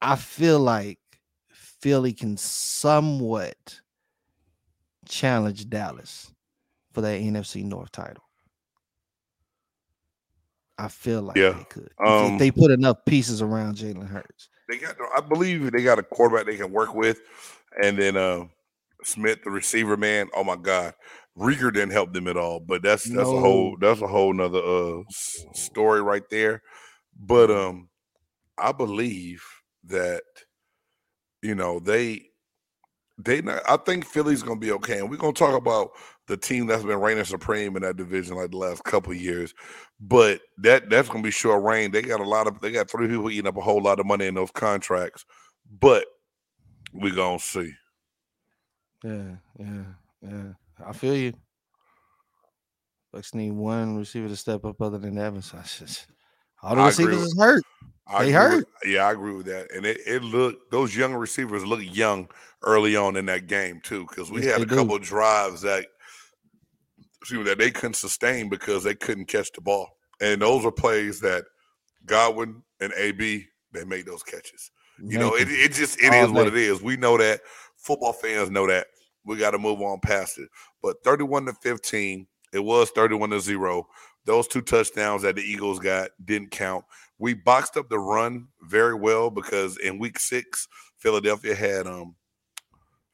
I 0.01 0.15
feel 0.15 0.59
like 0.59 0.99
Philly 1.51 2.13
can 2.13 2.37
somewhat 2.37 3.79
challenge 5.07 5.69
Dallas 5.69 6.31
for 6.93 7.01
that 7.01 7.21
NFC 7.21 7.63
North 7.63 7.91
title. 7.91 8.23
I 10.77 10.87
feel 10.87 11.21
like 11.21 11.37
yeah. 11.37 11.51
they 11.51 11.63
could 11.65 11.89
um, 12.03 12.33
if 12.33 12.39
they 12.39 12.51
put 12.51 12.71
enough 12.71 13.05
pieces 13.05 13.41
around 13.41 13.75
Jalen 13.75 14.07
Hurts. 14.07 14.49
They 14.69 14.77
got, 14.77 14.95
I 15.15 15.21
believe, 15.21 15.71
they 15.71 15.83
got 15.83 15.99
a 15.99 16.03
quarterback 16.03 16.45
they 16.45 16.57
can 16.57 16.71
work 16.71 16.95
with, 16.95 17.19
and 17.83 17.97
then 17.97 18.17
uh, 18.17 18.45
Smith, 19.05 19.39
the 19.43 19.51
receiver 19.51 19.97
man. 19.97 20.29
Oh 20.35 20.43
my 20.43 20.55
God, 20.55 20.93
Reagor 21.37 21.73
didn't 21.73 21.91
help 21.91 22.13
them 22.13 22.27
at 22.27 22.37
all. 22.37 22.59
But 22.59 22.81
that's 22.81 23.03
that's 23.03 23.29
no. 23.29 23.37
a 23.37 23.39
whole 23.39 23.77
that's 23.79 24.01
a 24.01 24.07
whole 24.07 24.33
nother 24.33 24.61
uh 24.61 25.03
story 25.53 26.01
right 26.01 26.23
there. 26.29 26.61
But 27.19 27.51
um, 27.51 27.89
I 28.57 28.71
believe 28.71 29.43
that 29.85 30.23
you 31.41 31.55
know 31.55 31.79
they 31.79 32.23
they 33.17 33.41
not, 33.41 33.61
I 33.69 33.77
think 33.77 34.05
Philly's 34.05 34.43
gonna 34.43 34.59
be 34.59 34.71
okay, 34.71 34.99
and 34.99 35.09
we're 35.09 35.17
gonna 35.17 35.33
talk 35.33 35.55
about 35.55 35.91
the 36.27 36.37
team 36.37 36.67
that's 36.67 36.83
been 36.83 36.99
reigning 36.99 37.25
supreme 37.25 37.75
in 37.75 37.83
that 37.83 37.97
division 37.97 38.35
like 38.35 38.51
the 38.51 38.57
last 38.57 38.83
couple 38.83 39.13
years. 39.13 39.53
But 39.99 40.41
that 40.59 40.89
that's 40.89 41.09
gonna 41.09 41.23
be 41.23 41.31
short 41.31 41.63
reign. 41.63 41.91
They 41.91 42.01
got 42.01 42.21
a 42.21 42.27
lot 42.27 42.47
of 42.47 42.59
they 42.61 42.71
got 42.71 42.89
three 42.89 43.07
people 43.07 43.29
eating 43.29 43.47
up 43.47 43.57
a 43.57 43.61
whole 43.61 43.81
lot 43.81 43.99
of 43.99 44.05
money 44.05 44.25
in 44.25 44.35
those 44.35 44.51
contracts. 44.51 45.25
But 45.79 46.05
we 46.93 47.11
gonna 47.11 47.39
see. 47.39 47.73
Yeah, 49.03 49.35
yeah, 49.59 49.83
yeah. 50.21 50.53
I 50.85 50.93
feel 50.93 51.15
you. 51.15 51.33
Bucks 53.11 53.33
need 53.33 53.51
one 53.51 53.97
receiver 53.97 54.27
to 54.27 54.35
step 54.35 54.65
up 54.65 54.81
other 54.81 54.97
than 54.97 55.17
Evans. 55.17 55.53
I 55.53 55.61
Just, 55.61 56.07
all 56.61 56.75
the 56.75 56.81
I 56.81 56.87
receivers 56.87 57.21
is 57.21 57.37
hurt. 57.37 57.63
I 58.07 58.25
they 58.25 58.31
hurt. 58.31 58.55
With, 58.55 58.91
yeah, 58.93 59.05
I 59.05 59.11
agree 59.11 59.33
with 59.33 59.45
that. 59.45 59.71
And 59.71 59.85
it, 59.85 59.99
it 60.07 60.23
looked 60.23 60.71
those 60.71 60.95
young 60.95 61.13
receivers 61.13 61.65
look 61.65 61.81
young 61.83 62.27
early 62.63 62.95
on 62.95 63.15
in 63.15 63.25
that 63.27 63.47
game 63.47 63.81
too, 63.83 64.05
because 64.09 64.31
we 64.31 64.43
yes, 64.43 64.57
had 64.57 64.61
a 64.61 64.65
couple 64.65 64.97
drives 64.99 65.61
that 65.61 65.85
excuse 67.21 67.45
that 67.45 67.57
they 67.57 67.71
couldn't 67.71 67.93
sustain 67.93 68.49
because 68.49 68.83
they 68.83 68.95
couldn't 68.95 69.25
catch 69.25 69.51
the 69.51 69.61
ball. 69.61 69.97
And 70.19 70.41
those 70.41 70.65
are 70.65 70.71
plays 70.71 71.19
that 71.21 71.43
Godwin 72.05 72.63
and 72.79 72.93
AB 72.97 73.45
they 73.73 73.85
made 73.85 74.05
those 74.05 74.23
catches. 74.23 74.71
You 74.99 75.17
know, 75.17 75.35
it, 75.35 75.47
it 75.49 75.73
just 75.73 76.01
it 76.01 76.13
is 76.13 76.31
what 76.31 76.47
it 76.47 76.55
is. 76.55 76.81
We 76.81 76.97
know 76.97 77.17
that. 77.17 77.41
Football 77.77 78.13
fans 78.13 78.49
know 78.49 78.65
that. 78.67 78.87
We 79.25 79.37
got 79.37 79.51
to 79.51 79.59
move 79.59 79.81
on 79.81 79.99
past 79.99 80.37
it. 80.37 80.49
But 80.81 81.03
31 81.03 81.45
to 81.45 81.53
15, 81.53 82.27
it 82.53 82.59
was 82.59 82.89
31 82.91 83.31
to 83.31 83.39
0. 83.39 83.87
Those 84.25 84.47
two 84.47 84.61
touchdowns 84.61 85.23
that 85.23 85.35
the 85.35 85.41
Eagles 85.41 85.79
got 85.79 86.11
didn't 86.23 86.51
count. 86.51 86.85
We 87.19 87.33
boxed 87.33 87.77
up 87.77 87.89
the 87.89 87.99
run 87.99 88.47
very 88.61 88.95
well 88.95 89.29
because 89.29 89.77
in 89.77 89.99
week 89.99 90.19
six, 90.19 90.67
Philadelphia 90.97 91.55
had 91.55 91.87
um 91.87 92.15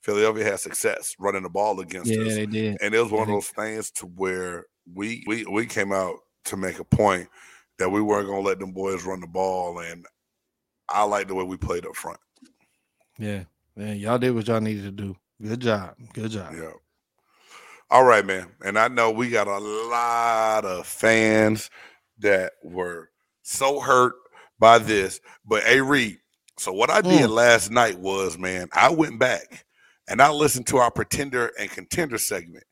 Philadelphia 0.02 0.46
had 0.46 0.60
success 0.60 1.16
running 1.20 1.44
the 1.44 1.50
ball 1.50 1.80
against 1.80 2.12
yeah, 2.12 2.22
us. 2.22 2.36
They 2.36 2.46
did. 2.46 2.78
And 2.82 2.94
it 2.94 3.02
was 3.02 3.12
one 3.12 3.24
of 3.24 3.28
those 3.28 3.50
things 3.50 3.92
to 3.92 4.06
where 4.06 4.66
we 4.94 5.24
we 5.28 5.46
we 5.46 5.66
came 5.66 5.92
out 5.92 6.16
to 6.46 6.58
make 6.58 6.80
a 6.80 6.84
point 6.84 7.28
that 7.78 7.90
we 7.90 8.02
weren't 8.02 8.28
gonna 8.28 8.42
let 8.42 8.60
them 8.60 8.72
boys 8.72 9.04
run 9.04 9.20
the 9.20 9.28
ball. 9.28 9.80
And 9.80 10.06
I 10.88 11.04
like 11.04 11.28
the 11.28 11.36
way 11.36 11.44
we 11.44 11.58
played 11.58 11.86
up 11.86 11.96
front. 11.96 12.20
Yeah. 13.18 13.44
Man, 13.76 13.98
y'all 13.98 14.18
did 14.18 14.32
what 14.32 14.48
y'all 14.48 14.62
needed 14.62 14.84
to 14.84 14.92
do. 14.92 15.16
Good 15.42 15.62
job. 15.62 15.96
Good 16.14 16.32
job. 16.32 16.54
Yeah. 16.54 16.72
All 17.90 18.04
right, 18.04 18.26
man. 18.26 18.52
And 18.64 18.78
I 18.78 18.88
know 18.88 19.12
we 19.12 19.30
got 19.30 19.48
a 19.48 19.58
lot 19.58 20.66
of 20.66 20.86
fans 20.86 21.70
that 22.20 22.54
were 22.64 23.10
so 23.42 23.80
hurt 23.80 24.14
by 24.60 24.78
this. 24.78 25.20
But 25.46 25.64
hey, 25.64 25.82
Reed, 25.82 26.18
so 26.58 26.74
what 26.74 26.90
I 26.90 27.02
did 27.02 27.30
mm. 27.30 27.34
last 27.34 27.72
night 27.72 27.98
was, 28.00 28.38
man, 28.38 28.68
I 28.74 28.92
went 28.92 29.18
back 29.18 29.66
and 30.08 30.22
I 30.22 30.30
listened 30.32 30.68
to 30.68 30.78
our 30.78 30.92
pretender 30.92 31.52
and 31.58 31.70
contender 31.70 32.18
segment. 32.18 32.66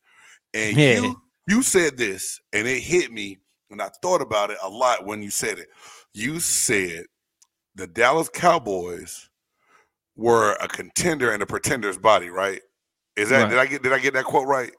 And 0.54 0.76
yeah. 0.76 1.00
you 1.00 1.22
you 1.48 1.62
said 1.62 1.98
this, 1.98 2.42
and 2.52 2.68
it 2.68 2.82
hit 2.82 3.12
me, 3.12 3.38
and 3.72 3.82
I 3.82 3.90
thought 4.02 4.22
about 4.22 4.52
it 4.52 4.58
a 4.62 4.70
lot 4.70 5.06
when 5.06 5.24
you 5.24 5.30
said 5.30 5.58
it. 5.58 5.70
You 6.14 6.40
said 6.40 7.06
the 7.76 7.88
Dallas 7.88 8.30
Cowboys 8.30 9.30
were 10.18 10.54
a 10.60 10.68
contender 10.68 11.32
in 11.32 11.42
a 11.42 11.46
pretender's 11.46 11.98
body, 11.98 12.30
right? 12.30 12.60
Is 13.16 13.30
that 13.30 13.44
right. 13.44 13.50
did 13.50 13.60
I 13.60 13.66
get 13.68 13.84
did 13.84 13.94
I 13.94 14.00
get 14.00 14.14
that 14.16 14.26
quote 14.26 14.48
right? 14.48 14.72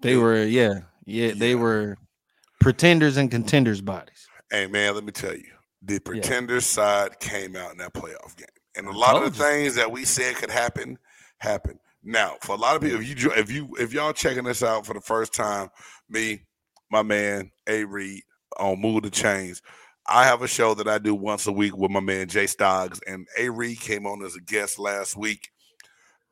They 0.00 0.16
were, 0.16 0.44
yeah, 0.44 0.80
yeah, 1.06 1.32
they 1.34 1.54
were 1.54 1.96
pretenders 2.60 3.16
and 3.16 3.30
contenders' 3.30 3.80
bodies. 3.80 4.28
Hey 4.50 4.66
man, 4.66 4.94
let 4.94 5.04
me 5.04 5.12
tell 5.12 5.34
you, 5.34 5.50
the 5.82 5.98
pretender 5.98 6.54
yeah. 6.54 6.60
side 6.60 7.20
came 7.20 7.56
out 7.56 7.72
in 7.72 7.78
that 7.78 7.94
playoff 7.94 8.36
game, 8.36 8.46
and 8.76 8.86
a 8.86 8.92
lot 8.92 9.16
of 9.16 9.22
the 9.22 9.38
you. 9.38 9.50
things 9.50 9.74
that 9.74 9.90
we 9.90 10.04
said 10.04 10.36
could 10.36 10.50
happen 10.50 10.98
happened. 11.38 11.78
Now, 12.02 12.36
for 12.42 12.54
a 12.54 12.58
lot 12.58 12.76
of 12.76 12.82
people, 12.82 13.00
if 13.00 13.22
you 13.22 13.32
if 13.32 13.50
you 13.50 13.74
if 13.78 13.92
y'all 13.92 14.12
checking 14.12 14.44
this 14.44 14.62
out 14.62 14.84
for 14.86 14.92
the 14.92 15.00
first 15.00 15.32
time, 15.32 15.70
me, 16.08 16.44
my 16.90 17.02
man 17.02 17.50
A 17.66 17.84
Reed 17.84 18.22
on 18.58 18.80
Move 18.80 19.02
the 19.02 19.10
Chains. 19.10 19.62
I 20.06 20.24
have 20.24 20.42
a 20.42 20.48
show 20.48 20.74
that 20.74 20.88
I 20.88 20.98
do 20.98 21.14
once 21.14 21.46
a 21.46 21.52
week 21.52 21.76
with 21.76 21.90
my 21.90 22.00
man 22.00 22.28
Jay 22.28 22.44
Stoggs, 22.44 23.00
and 23.06 23.26
A 23.38 23.48
Reed 23.48 23.80
came 23.80 24.06
on 24.06 24.24
as 24.24 24.36
a 24.36 24.40
guest 24.40 24.78
last 24.78 25.16
week, 25.16 25.48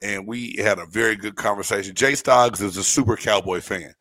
and 0.03 0.27
we 0.27 0.57
had 0.57 0.79
a 0.79 0.87
very 0.87 1.17
good 1.17 1.37
conversation. 1.37 1.95
Jay 1.95 2.13
Stoggs 2.13 2.61
is 2.61 2.77
a 2.77 2.85
super 2.85 3.17
cowboy 3.17 3.61
fan, 3.61 3.95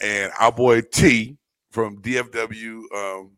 and 0.00 0.32
our 0.40 0.52
boy 0.52 0.80
T 0.80 1.36
from 1.70 2.02
DFW 2.02 2.82
um, 2.94 3.32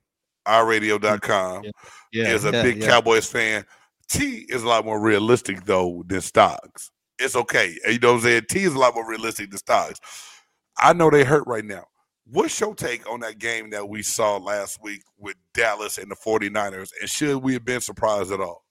iRadio.com 0.47 1.65
yeah. 1.65 1.71
yeah, 2.13 2.29
is 2.29 2.45
a 2.45 2.53
yeah, 2.53 2.63
big 2.63 2.83
Cowboys 2.83 3.29
fan. 3.29 3.65
T 4.09 4.45
is 4.49 4.63
a 4.63 4.69
lot 4.69 4.85
more 4.85 5.01
realistic 5.01 5.65
though 5.65 6.03
than 6.07 6.21
Stoggs. 6.21 6.91
It's 7.19 7.37
okay. 7.37 7.77
You 7.87 7.99
know 7.99 8.13
what 8.13 8.17
I'm 8.17 8.23
saying? 8.23 8.43
T 8.51 8.61
is 8.61 8.75
a 8.75 8.79
lot 8.79 8.95
more 8.95 9.09
realistic 9.09 9.51
than 9.51 9.61
Stoggs. 9.61 9.99
I 10.79 10.93
know 10.93 11.11
they 11.11 11.25
hurt 11.25 11.47
right 11.47 11.65
now. 11.65 11.85
What's 12.27 12.59
your 12.59 12.75
take 12.75 13.09
on 13.11 13.21
that 13.21 13.39
game 13.39 13.71
that 13.71 13.89
we 13.89 14.03
saw 14.03 14.39
last 14.39 14.83
week 14.83 15.03
with 15.19 15.37
Dallas 15.53 15.99
and 15.99 16.11
the 16.11 16.17
49ers? 16.17 16.91
And 17.01 17.11
should 17.11 17.43
we 17.43 17.53
have 17.53 17.65
been 17.65 17.81
surprised 17.83 18.33
at 18.33 18.41
all? 18.41 18.65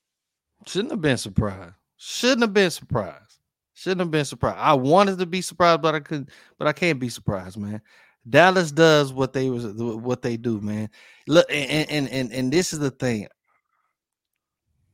Shouldn't 0.66 0.92
have 0.92 1.02
been 1.02 1.18
surprised. 1.18 1.76
Shouldn't 1.98 2.42
have 2.42 2.54
been 2.54 2.72
surprised. 2.72 3.40
Shouldn't 3.76 4.02
have 4.02 4.12
been 4.12 4.26
surprised. 4.26 4.58
I 4.60 4.74
wanted 4.74 5.20
to 5.20 5.26
be 5.26 5.42
surprised, 5.42 5.82
but 5.82 5.94
I 5.96 6.00
couldn't. 6.00 6.30
But 6.58 6.68
I 6.68 6.74
can't 6.74 7.00
be 7.00 7.10
surprised, 7.10 7.58
man. 7.58 7.82
Dallas 8.28 8.72
does 8.72 9.12
what 9.12 9.34
they 9.34 9.50
was 9.50 9.66
what 9.66 10.22
they 10.22 10.38
do, 10.38 10.62
man. 10.62 10.90
Look, 11.28 11.46
and 11.50 11.90
and 11.90 12.10
and, 12.10 12.32
and 12.32 12.52
this 12.52 12.72
is 12.74 12.80
the 12.80 12.92
thing. 12.92 13.28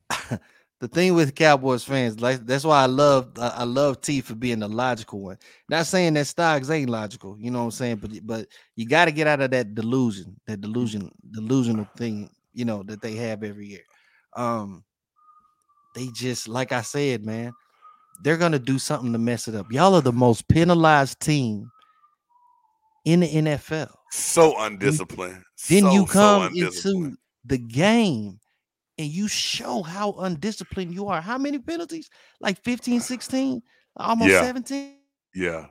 the 0.79 0.87
thing 0.87 1.13
with 1.13 1.35
Cowboys 1.35 1.83
fans, 1.83 2.21
like 2.21 2.45
that's 2.45 2.63
why 2.63 2.81
I 2.81 2.85
love 2.85 3.31
I, 3.37 3.49
I 3.49 3.63
love 3.63 4.01
T 4.01 4.21
for 4.21 4.35
being 4.35 4.59
the 4.59 4.67
logical 4.67 5.19
one. 5.19 5.37
Not 5.69 5.85
saying 5.85 6.13
that 6.13 6.25
Stoggs 6.25 6.69
ain't 6.69 6.89
logical, 6.89 7.37
you 7.37 7.51
know 7.51 7.59
what 7.59 7.65
I'm 7.65 7.71
saying, 7.71 7.97
but 7.97 8.11
but 8.23 8.47
you 8.75 8.87
got 8.87 9.05
to 9.05 9.11
get 9.11 9.27
out 9.27 9.41
of 9.41 9.51
that 9.51 9.75
delusion, 9.75 10.39
that 10.47 10.61
delusion, 10.61 11.11
delusional 11.31 11.87
thing, 11.97 12.29
you 12.53 12.63
know, 12.63 12.83
that 12.83 13.01
they 13.01 13.15
have 13.15 13.43
every 13.43 13.67
year. 13.67 13.83
Um, 14.35 14.83
they 15.95 16.07
just 16.13 16.47
like 16.47 16.71
I 16.71 16.81
said, 16.81 17.25
man, 17.25 17.51
they're 18.23 18.37
gonna 18.37 18.59
do 18.59 18.79
something 18.79 19.11
to 19.11 19.19
mess 19.19 19.49
it 19.49 19.55
up. 19.55 19.71
Y'all 19.71 19.95
are 19.95 20.01
the 20.01 20.13
most 20.13 20.47
penalized 20.47 21.19
team 21.19 21.69
in 23.03 23.19
the 23.19 23.27
NFL. 23.27 23.91
So 24.11 24.57
undisciplined. 24.57 25.43
Then 25.67 25.83
so, 25.83 25.91
you 25.91 26.05
come 26.05 26.53
so 26.55 26.65
into 26.65 27.17
the 27.45 27.57
game 27.57 28.38
and 28.99 29.07
you 29.07 29.29
show 29.29 29.81
how 29.81 30.11
undisciplined 30.19 30.93
you 30.93 31.07
are. 31.07 31.21
How 31.21 31.37
many 31.37 31.57
penalties? 31.57 32.09
Like 32.41 32.61
15, 32.65 32.99
16, 32.99 33.61
almost 33.95 34.29
Yeah. 34.29 34.41
17. 34.41 34.97
yeah. 35.33 35.67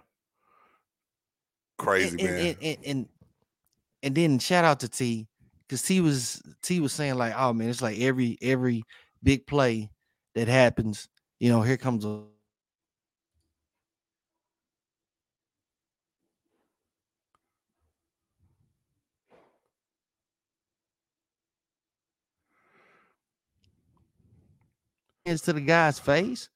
Crazy 1.77 2.19
and, 2.19 2.23
man. 2.23 2.47
and, 2.47 2.57
and, 2.63 2.79
and, 2.87 3.09
and 4.03 4.15
then 4.15 4.39
shout 4.39 4.65
out 4.65 4.81
to 4.81 4.89
T 4.89 5.29
because 5.67 5.83
T 5.83 6.01
was 6.01 6.43
T 6.63 6.81
was 6.81 6.93
saying 6.93 7.17
like, 7.17 7.35
oh 7.37 7.53
man, 7.53 7.69
it's 7.69 7.83
like 7.83 8.01
every 8.01 8.39
every 8.41 8.83
big 9.23 9.47
play 9.47 9.91
that 10.35 10.49
happens, 10.49 11.09
you 11.39 11.51
know, 11.51 11.61
here 11.63 11.77
comes 11.77 12.05
a 12.05 12.23
hands 25.29 25.43
to 25.43 25.53
the 25.53 25.61
guy's 25.61 25.99
face. 25.99 26.49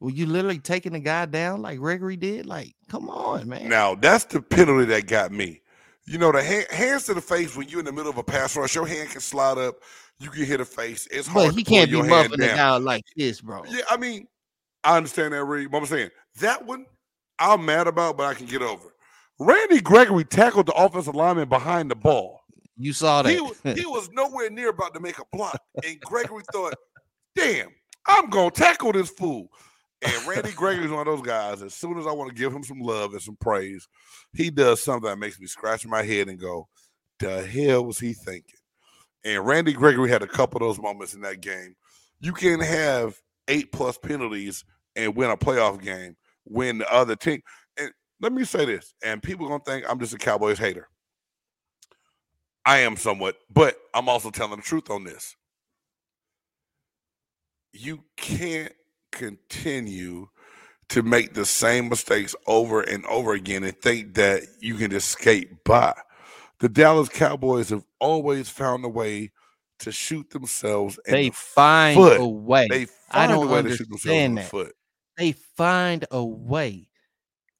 Were 0.00 0.10
you 0.10 0.26
literally 0.26 0.58
taking 0.58 0.92
the 0.92 1.00
guy 1.00 1.26
down 1.26 1.62
like 1.62 1.78
Gregory 1.78 2.16
did? 2.16 2.46
Like, 2.46 2.74
come 2.88 3.08
on, 3.08 3.48
man. 3.48 3.68
Now 3.68 3.94
that's 3.94 4.24
the 4.24 4.42
penalty 4.42 4.86
that 4.86 5.06
got 5.06 5.30
me. 5.30 5.60
You 6.06 6.18
know, 6.18 6.32
the 6.32 6.42
hand, 6.42 6.66
hands 6.70 7.04
to 7.04 7.14
the 7.14 7.20
face 7.20 7.56
when 7.56 7.68
you're 7.68 7.78
in 7.78 7.86
the 7.86 7.92
middle 7.92 8.10
of 8.10 8.18
a 8.18 8.24
pass 8.24 8.56
rush, 8.56 8.74
your 8.74 8.86
hand 8.86 9.10
can 9.10 9.20
slide 9.20 9.58
up. 9.58 9.76
You 10.18 10.30
can 10.30 10.44
hit 10.44 10.60
a 10.60 10.64
face. 10.64 11.06
It's 11.10 11.28
hard. 11.28 11.50
but 11.50 11.54
he 11.56 11.62
can't 11.62 11.90
be 11.90 12.02
muffing 12.02 12.40
the 12.40 12.46
guy 12.48 12.76
like 12.76 13.04
this, 13.16 13.40
bro. 13.40 13.64
Yeah, 13.68 13.82
I 13.88 13.96
mean, 13.96 14.26
I 14.82 14.96
understand 14.96 15.34
that, 15.34 15.44
Reed. 15.44 15.70
But 15.70 15.78
I'm 15.78 15.86
saying 15.86 16.10
that 16.40 16.66
one, 16.66 16.86
I'm 17.38 17.64
mad 17.64 17.86
about, 17.86 18.16
but 18.16 18.24
I 18.26 18.34
can 18.34 18.46
get 18.46 18.62
over. 18.62 18.88
Randy 19.38 19.80
Gregory 19.80 20.24
tackled 20.24 20.66
the 20.66 20.72
offensive 20.72 21.14
lineman 21.14 21.48
behind 21.48 21.90
the 21.90 21.96
ball. 21.96 22.40
You 22.76 22.92
saw 22.92 23.22
that. 23.22 23.30
He, 23.30 23.74
he 23.80 23.86
was 23.86 24.10
nowhere 24.10 24.50
near 24.50 24.70
about 24.70 24.94
to 24.94 25.00
make 25.00 25.18
a 25.18 25.24
block, 25.32 25.60
and 25.84 26.00
Gregory 26.00 26.42
thought, 26.52 26.74
"Damn, 27.36 27.68
I'm 28.06 28.30
gonna 28.30 28.50
tackle 28.50 28.92
this 28.92 29.10
fool." 29.10 29.48
And 30.02 30.26
Randy 30.26 30.52
Gregory's 30.52 30.90
one 30.90 31.06
of 31.06 31.06
those 31.06 31.26
guys. 31.26 31.62
As 31.62 31.74
soon 31.74 31.98
as 31.98 32.06
I 32.06 32.12
want 32.12 32.28
to 32.28 32.34
give 32.34 32.52
him 32.52 32.64
some 32.64 32.80
love 32.80 33.12
and 33.12 33.22
some 33.22 33.36
praise, 33.36 33.88
he 34.32 34.50
does 34.50 34.82
something 34.82 35.08
that 35.08 35.18
makes 35.18 35.38
me 35.38 35.46
scratch 35.46 35.86
my 35.86 36.02
head 36.02 36.28
and 36.28 36.40
go, 36.40 36.68
"The 37.20 37.46
hell 37.46 37.84
was 37.84 38.00
he 38.00 38.12
thinking?" 38.12 38.58
And 39.24 39.46
Randy 39.46 39.72
Gregory 39.72 40.10
had 40.10 40.22
a 40.22 40.26
couple 40.26 40.60
of 40.60 40.66
those 40.66 40.82
moments 40.82 41.14
in 41.14 41.20
that 41.20 41.40
game. 41.40 41.76
You 42.18 42.32
can 42.32 42.58
have 42.60 43.20
eight 43.46 43.70
plus 43.70 43.96
penalties 43.96 44.64
and 44.96 45.14
win 45.14 45.30
a 45.30 45.36
playoff 45.36 45.80
game 45.80 46.16
when 46.44 46.78
the 46.78 46.92
other 46.92 47.14
team. 47.14 47.40
And 47.76 47.92
let 48.20 48.32
me 48.32 48.44
say 48.44 48.64
this, 48.64 48.94
and 49.04 49.22
people 49.22 49.48
gonna 49.48 49.62
think 49.64 49.84
I'm 49.88 50.00
just 50.00 50.14
a 50.14 50.18
Cowboys 50.18 50.58
hater. 50.58 50.88
I 52.64 52.78
am 52.78 52.96
somewhat, 52.96 53.36
but 53.50 53.76
I'm 53.94 54.08
also 54.08 54.30
telling 54.30 54.56
the 54.56 54.62
truth 54.62 54.90
on 54.90 55.04
this. 55.04 55.36
You 57.72 58.04
can't 58.16 58.72
continue 59.10 60.28
to 60.90 61.02
make 61.02 61.34
the 61.34 61.46
same 61.46 61.88
mistakes 61.88 62.34
over 62.46 62.82
and 62.82 63.04
over 63.06 63.32
again 63.32 63.64
and 63.64 63.76
think 63.80 64.14
that 64.14 64.42
you 64.60 64.74
can 64.76 64.92
escape 64.92 65.64
by. 65.64 65.94
The 66.58 66.68
Dallas 66.68 67.08
Cowboys 67.08 67.70
have 67.70 67.84
always 67.98 68.48
found 68.48 68.84
a 68.84 68.88
way 68.88 69.30
to 69.80 69.90
shoot 69.90 70.30
themselves 70.30 70.98
they 71.06 71.30
the 71.30 71.34
find 71.34 71.96
foot. 71.96 72.20
a 72.20 72.26
way. 72.28 72.68
They 72.68 72.82
I 73.10 73.26
find 73.26 73.32
don't 73.32 73.48
a 73.48 73.52
way 73.52 73.62
to 73.62 73.76
shoot 73.76 73.88
themselves 73.88 74.06
in 74.06 74.12
understand 74.32 74.36
the 74.36 74.40
that. 74.42 74.50
foot. 74.50 74.74
they 75.18 75.32
find 75.32 76.04
a 76.10 76.24
way 76.24 76.88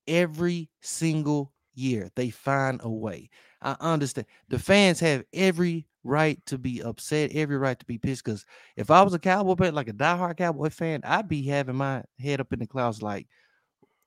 every 0.07 0.71
single 0.81 1.53
year. 1.75 2.11
They 2.15 2.31
find 2.31 2.81
a 2.85 2.91
way. 2.91 3.31
I 3.61 3.77
understand. 3.81 4.27
The 4.49 4.59
fans 4.59 5.01
have 5.01 5.25
every 5.33 5.87
right 6.05 6.45
to 6.47 6.59
be 6.59 6.83
upset, 6.83 7.33
every 7.33 7.57
right 7.57 7.79
to 7.79 7.87
be 7.87 7.99
pissed. 7.99 8.25
Because 8.25 8.45
if 8.77 8.91
I 8.91 9.03
was 9.03 9.15
a 9.15 9.19
Cowboy 9.19 9.55
fan, 9.57 9.75
like 9.75 9.89
a 9.89 9.93
diehard 9.93 10.37
Cowboy 10.37 10.71
fan, 10.71 11.01
I'd 11.05 11.29
be 11.29 11.43
having 11.47 11.77
my 11.77 12.03
head 12.19 12.41
up 12.41 12.53
in 12.53 12.59
the 12.59 12.67
clouds, 12.67 13.03
like, 13.03 13.27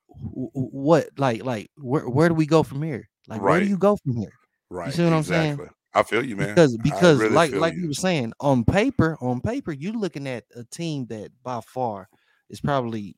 "Wh- 0.09 0.51
wh- 0.53 0.73
what, 0.73 1.09
like, 1.17 1.43
like, 1.43 1.71
where, 1.77 2.07
where 2.07 2.29
do 2.29 2.35
we 2.35 2.45
go 2.45 2.63
from 2.63 2.81
here? 2.81 3.09
Like, 3.27 3.41
where 3.41 3.59
do 3.59 3.65
you 3.65 3.77
go 3.77 3.97
from 3.97 4.17
here? 4.17 4.33
Right. 4.69 4.87
You 4.87 4.93
see 4.93 5.03
what 5.03 5.13
I'm 5.13 5.23
saying? 5.23 5.53
exactly. 5.53 5.75
I 5.95 6.03
feel 6.03 6.25
you, 6.25 6.35
man. 6.35 6.49
because 6.49 6.77
because 6.77 7.19
really 7.19 7.33
like 7.33 7.53
like 7.53 7.73
you. 7.73 7.83
you 7.83 7.87
were 7.87 7.93
saying 7.93 8.33
on 8.41 8.65
paper 8.65 9.17
on 9.21 9.39
paper 9.39 9.71
you're 9.71 9.93
looking 9.93 10.27
at 10.27 10.43
a 10.53 10.65
team 10.65 11.05
that 11.05 11.31
by 11.41 11.61
far 11.61 12.09
is 12.49 12.59
probably 12.59 13.15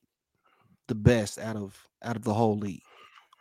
the 0.87 0.93
best 0.93 1.39
out 1.39 1.55
of 1.55 1.75
out 2.03 2.15
of 2.15 2.23
the 2.23 2.33
whole 2.35 2.55
league 2.55 2.83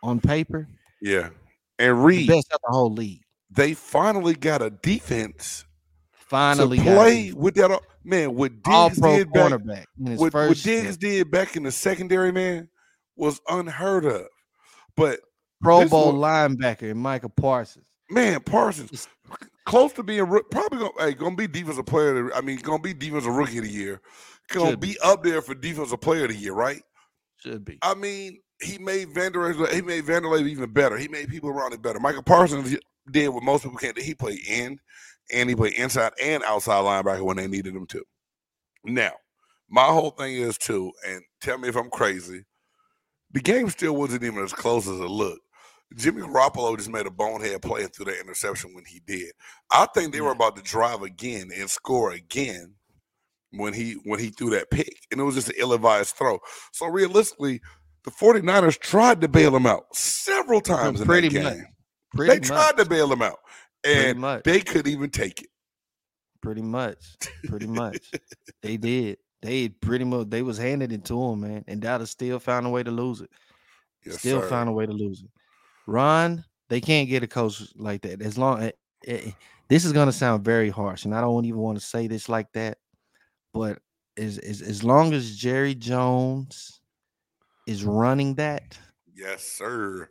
on 0.01 0.19
paper 0.19 0.67
Yeah. 1.01 1.29
And 1.77 1.89
the 1.89 1.93
Reed, 1.93 2.27
best 2.27 2.51
out 2.51 2.55
of 2.55 2.61
the 2.67 2.75
whole 2.75 2.91
league 2.91 3.21
they 3.49 3.73
finally 3.73 4.35
got 4.35 4.61
a 4.61 4.69
defense 4.69 5.65
finally 6.11 6.77
to 6.77 6.83
play 6.83 7.31
with 7.31 7.55
that. 7.55 7.71
Uh, 7.71 7.79
man, 8.03 8.35
what 8.35 8.51
Diggs 8.63 8.99
did 8.99 9.31
back, 9.31 9.51
cornerback 9.51 9.85
in 9.99 10.05
his 10.07 10.19
what, 10.19 10.33
what. 10.33 10.57
Diggs 10.57 10.97
did 10.97 11.31
back 11.31 11.55
in 11.55 11.63
the 11.63 11.71
secondary, 11.71 12.31
man, 12.31 12.69
was 13.15 13.41
unheard 13.47 14.05
of. 14.05 14.27
But 14.95 15.19
pro 15.61 15.87
bowl 15.87 16.17
one- 16.17 16.57
linebacker 16.57 16.91
and 16.91 16.99
michael 16.99 17.29
parsons 17.29 17.85
man, 18.09 18.39
Parsons 18.41 19.07
close 19.65 19.93
to 19.93 20.03
being 20.03 20.25
probably 20.51 20.79
gonna, 20.79 20.91
hey, 20.99 21.13
gonna 21.13 21.35
be 21.35 21.47
defensive 21.47 21.85
player. 21.85 22.17
Of 22.17 22.27
the, 22.27 22.35
I 22.35 22.41
mean, 22.41 22.57
gonna 22.57 22.81
be 22.81 22.93
defensive 22.93 23.33
rookie 23.33 23.57
of 23.59 23.65
the 23.65 23.71
year. 23.71 24.01
Gonna 24.49 24.77
be. 24.77 24.93
be 24.93 24.99
up 25.03 25.23
there 25.23 25.41
for 25.41 25.55
defensive 25.55 25.99
player 26.01 26.23
of 26.23 26.29
the 26.29 26.35
year, 26.35 26.53
right? 26.53 26.81
should 27.37 27.63
be 27.63 27.77
I 27.81 27.93
mean, 27.93 28.39
he 28.61 28.77
made 28.79 29.09
Vander 29.09 29.51
he 29.73 29.81
made 29.81 30.05
Vanderlei 30.05 30.47
even 30.47 30.71
better. 30.71 30.97
He 30.97 31.07
made 31.07 31.29
people 31.29 31.49
around 31.49 31.73
him 31.73 31.81
better. 31.81 31.99
Michael 31.99 32.23
Parsons 32.23 32.75
did 33.11 33.29
what 33.29 33.43
most 33.43 33.63
people 33.63 33.77
can't 33.77 33.95
do. 33.95 34.01
He 34.01 34.15
played 34.15 34.39
in 34.47 34.79
and 35.33 35.49
he 35.49 35.55
played 35.55 35.73
inside 35.73 36.13
and 36.21 36.43
outside 36.43 36.83
linebacker 36.83 37.23
when 37.23 37.37
they 37.37 37.47
needed 37.47 37.75
him 37.75 37.85
to. 37.87 38.03
Now, 38.83 39.13
my 39.69 39.85
whole 39.85 40.11
thing 40.11 40.35
is 40.35 40.57
too, 40.57 40.91
and 41.07 41.21
tell 41.41 41.57
me 41.57 41.69
if 41.69 41.75
I'm 41.75 41.89
crazy. 41.89 42.45
The 43.31 43.41
game 43.41 43.69
still 43.69 43.95
wasn't 43.95 44.23
even 44.23 44.43
as 44.43 44.53
close 44.53 44.87
as 44.87 44.99
it 44.99 45.09
looked. 45.09 45.41
Jimmy 45.95 46.21
Garoppolo 46.21 46.77
just 46.77 46.89
made 46.89 47.05
a 47.05 47.11
bonehead 47.11 47.61
play 47.61 47.85
through 47.85 48.05
that 48.05 48.19
interception 48.19 48.73
when 48.73 48.85
he 48.85 49.01
did. 49.05 49.31
I 49.71 49.87
think 49.93 50.13
they 50.13 50.21
were 50.21 50.31
mm. 50.31 50.35
about 50.35 50.55
to 50.57 50.61
drive 50.61 51.01
again 51.01 51.49
and 51.55 51.69
score 51.69 52.11
again 52.11 52.75
when 53.51 53.73
he 53.73 53.93
when 54.03 54.19
he 54.19 54.29
threw 54.29 54.49
that 54.51 54.69
pick. 54.69 54.93
And 55.11 55.19
it 55.19 55.23
was 55.23 55.35
just 55.35 55.49
an 55.49 55.55
ill-advised 55.57 56.15
throw. 56.15 56.39
So 56.73 56.87
realistically, 56.87 57.61
the 58.03 58.11
49ers 58.11 58.79
tried 58.79 59.21
to 59.21 59.27
bail 59.27 59.55
him 59.55 59.65
out 59.65 59.93
several 59.93 60.61
times 60.61 61.01
in 61.01 61.07
pretty 61.07 61.29
that 61.29 61.43
much. 61.43 61.65
Pretty 62.17 62.33
They 62.33 62.39
tried 62.39 62.75
to 62.77 62.85
bail 62.85 63.11
him 63.11 63.21
out. 63.21 63.39
And 63.85 64.19
much 64.19 64.43
they 64.43 64.59
couldn't 64.59 64.91
even 64.91 65.09
take 65.09 65.41
it. 65.43 65.49
pretty 66.41 66.61
much 66.61 66.97
pretty 67.45 67.67
much 67.67 68.11
they 68.63 68.75
did 68.77 69.17
they 69.41 69.69
pretty 69.69 70.03
much 70.03 70.29
they 70.29 70.41
was 70.41 70.57
handed 70.57 70.91
it 70.91 71.05
to 71.05 71.21
him 71.21 71.41
man 71.41 71.63
and 71.67 71.81
Dallas 71.81 72.11
still 72.11 72.39
found 72.39 72.65
a 72.65 72.69
way 72.69 72.83
to 72.83 72.91
lose 72.91 73.21
it 73.21 73.29
Yes, 74.05 74.19
still 74.19 74.41
sir. 74.41 74.47
found 74.49 74.69
a 74.69 74.71
way 74.71 74.85
to 74.85 74.91
lose 74.93 75.21
it. 75.23 75.29
Ron, 75.85 76.43
they 76.69 76.79
can't 76.81 77.09
get 77.09 77.23
a 77.23 77.27
coach 77.27 77.61
like 77.75 78.01
that. 78.03 78.21
As 78.21 78.37
long 78.37 78.61
eh, 78.63 78.71
eh, 79.07 79.31
this 79.69 79.83
is 79.85 79.91
gonna 79.93 80.11
sound 80.13 80.43
very 80.45 80.69
harsh, 80.69 81.05
and 81.05 81.13
I 81.15 81.21
don't 81.21 81.45
even 81.45 81.59
want 81.59 81.77
to 81.79 81.85
say 81.85 82.07
this 82.07 82.29
like 82.29 82.51
that, 82.53 82.77
but 83.53 83.79
as, 84.17 84.37
as 84.37 84.61
as 84.61 84.83
long 84.83 85.13
as 85.13 85.35
Jerry 85.35 85.75
Jones 85.75 86.79
is 87.67 87.83
running 87.83 88.35
that, 88.35 88.77
Yes, 89.13 89.43
sir. 89.43 90.09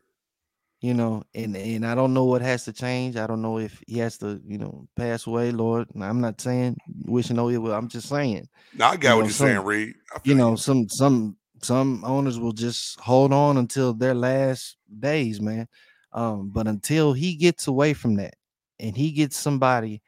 You 0.86 0.94
know, 0.94 1.24
and 1.34 1.56
and 1.56 1.84
I 1.84 1.94
don't 1.96 2.14
know 2.14 2.24
what 2.24 2.42
has 2.42 2.64
to 2.64 2.72
change. 2.72 3.16
I 3.16 3.26
don't 3.26 3.42
know 3.42 3.58
if 3.58 3.82
he 3.86 3.98
has 3.98 4.18
to, 4.18 4.40
you 4.46 4.58
know, 4.58 4.86
pass 4.94 5.26
away, 5.26 5.50
Lord. 5.50 5.88
I'm 6.00 6.20
not 6.20 6.40
saying 6.40 6.76
wishing 7.04 7.36
no 7.36 7.50
ill 7.50 7.62
will. 7.62 7.72
I'm 7.74 7.88
just 7.88 8.08
saying, 8.08 8.46
I 8.80 8.96
got 8.96 9.02
You 9.02 9.08
what 9.08 9.08
know, 9.08 9.18
you're 9.26 9.30
some- 9.30 9.46
saying, 9.48 9.64
Reed. 9.64 9.94
You 10.24 10.34
know, 10.34 10.54
some 10.56 10.88
some 10.88 11.36
some 11.62 12.04
owners 12.04 12.38
will 12.38 12.52
just 12.52 13.00
hold 13.00 13.32
on 13.32 13.56
until 13.56 13.92
their 13.94 14.14
last 14.14 14.76
days, 15.00 15.40
man. 15.40 15.66
Um, 16.12 16.50
but 16.52 16.66
until 16.68 17.12
he 17.12 17.34
gets 17.34 17.66
away 17.66 17.92
from 17.94 18.14
that 18.16 18.34
and 18.78 18.96
he 18.96 19.10
gets 19.10 19.36
somebody 19.36 20.02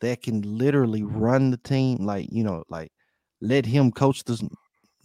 that 0.00 0.22
can 0.22 0.42
literally 0.42 1.02
run 1.04 1.50
the 1.52 1.56
team, 1.58 1.98
like 2.04 2.28
you 2.32 2.42
know, 2.42 2.64
like 2.68 2.90
let 3.40 3.64
him 3.64 3.92
coach 3.92 4.24
the 4.24 4.36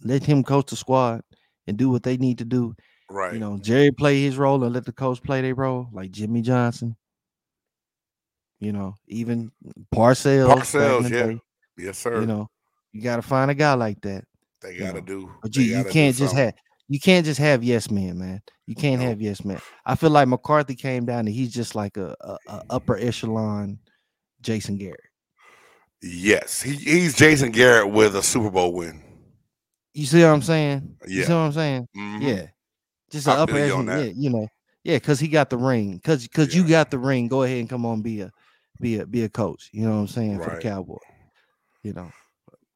let 0.02 0.24
him 0.24 0.42
coach 0.42 0.70
the 0.70 0.76
squad 0.76 1.22
and 1.68 1.76
do 1.76 1.88
what 1.90 2.02
they 2.02 2.16
need 2.16 2.38
to 2.38 2.44
do. 2.44 2.74
Right. 3.12 3.32
You 3.34 3.38
know, 3.38 3.58
Jerry 3.58 3.90
play 3.92 4.22
his 4.22 4.36
role 4.36 4.62
and 4.64 4.72
let 4.74 4.84
the 4.84 4.92
coach 4.92 5.22
play 5.22 5.40
their 5.42 5.54
role, 5.54 5.88
like 5.92 6.10
Jimmy 6.10 6.42
Johnson. 6.42 6.96
You 8.60 8.72
know, 8.72 8.94
even 9.08 9.50
Parcells, 9.94 10.48
Parcells, 10.48 11.10
yeah. 11.10 11.26
day, 11.26 11.40
yes, 11.76 11.98
sir. 11.98 12.20
you 12.20 12.26
know, 12.26 12.48
You 12.92 13.02
got 13.02 13.16
to 13.16 13.22
find 13.22 13.50
a 13.50 13.54
guy 13.54 13.74
like 13.74 14.00
that. 14.02 14.24
They 14.60 14.74
You 14.74 14.78
got 14.80 14.92
to 14.92 15.00
know, 15.00 15.06
do. 15.06 15.30
But 15.42 15.56
you, 15.56 15.64
you 15.64 15.84
can't 15.84 16.14
just 16.14 16.34
have 16.34 16.54
you 16.88 17.00
can't 17.00 17.24
just 17.24 17.40
have 17.40 17.64
yes 17.64 17.90
men, 17.90 18.18
man. 18.18 18.40
You 18.66 18.74
can't 18.76 19.00
No. 19.00 19.08
have 19.08 19.20
yes 19.20 19.44
men. 19.44 19.60
I 19.84 19.96
feel 19.96 20.10
like 20.10 20.28
McCarthy 20.28 20.74
came 20.76 21.04
down 21.06 21.20
and 21.20 21.28
he's 21.30 21.52
just 21.52 21.74
like 21.74 21.96
a, 21.96 22.14
a, 22.20 22.36
a 22.48 22.62
upper 22.70 22.96
echelon 22.96 23.78
Jason 24.42 24.76
Garrett. 24.76 25.00
Yes, 26.02 26.60
he, 26.62 26.74
he's 26.74 27.16
Jason 27.16 27.50
Garrett 27.50 27.90
with 27.90 28.14
a 28.14 28.22
Super 28.22 28.50
Bowl 28.50 28.72
win. 28.74 29.02
You 29.94 30.06
see 30.06 30.20
what 30.22 30.30
I'm 30.30 30.42
saying? 30.42 30.96
You 31.08 31.20
Yeah. 31.20 31.26
see 31.26 31.32
what 31.32 31.38
I'm 31.38 31.52
saying? 31.52 31.88
Mhm. 31.96 32.22
Yeah. 32.22 32.46
Just 33.12 33.28
an 33.28 33.38
upper 33.38 33.52
feel 33.52 33.66
you 33.66 33.74
on 33.74 33.88
echelon. 33.88 33.98
that. 33.98 34.06
Yeah, 34.06 34.12
you 34.16 34.30
know. 34.30 34.48
Yeah, 34.84 34.96
because 34.96 35.20
he 35.20 35.28
got 35.28 35.48
the 35.50 35.58
ring. 35.58 36.00
Cause 36.02 36.26
cause 36.34 36.52
you 36.54 36.66
got 36.66 36.90
the 36.90 36.98
ring. 36.98 37.28
Go 37.28 37.44
ahead 37.44 37.58
and 37.60 37.68
come 37.70 37.86
on, 37.86 38.02
be 38.02 38.22
a 38.22 38.32
be 38.80 38.98
a 38.98 39.06
be 39.06 39.22
a 39.22 39.28
coach. 39.28 39.68
You 39.72 39.84
know 39.84 39.92
what 39.92 40.00
I'm 40.00 40.08
saying? 40.08 40.40
For 40.40 40.56
the 40.56 40.60
cowboy. 40.60 40.96
You 41.84 41.92
know. 41.92 42.10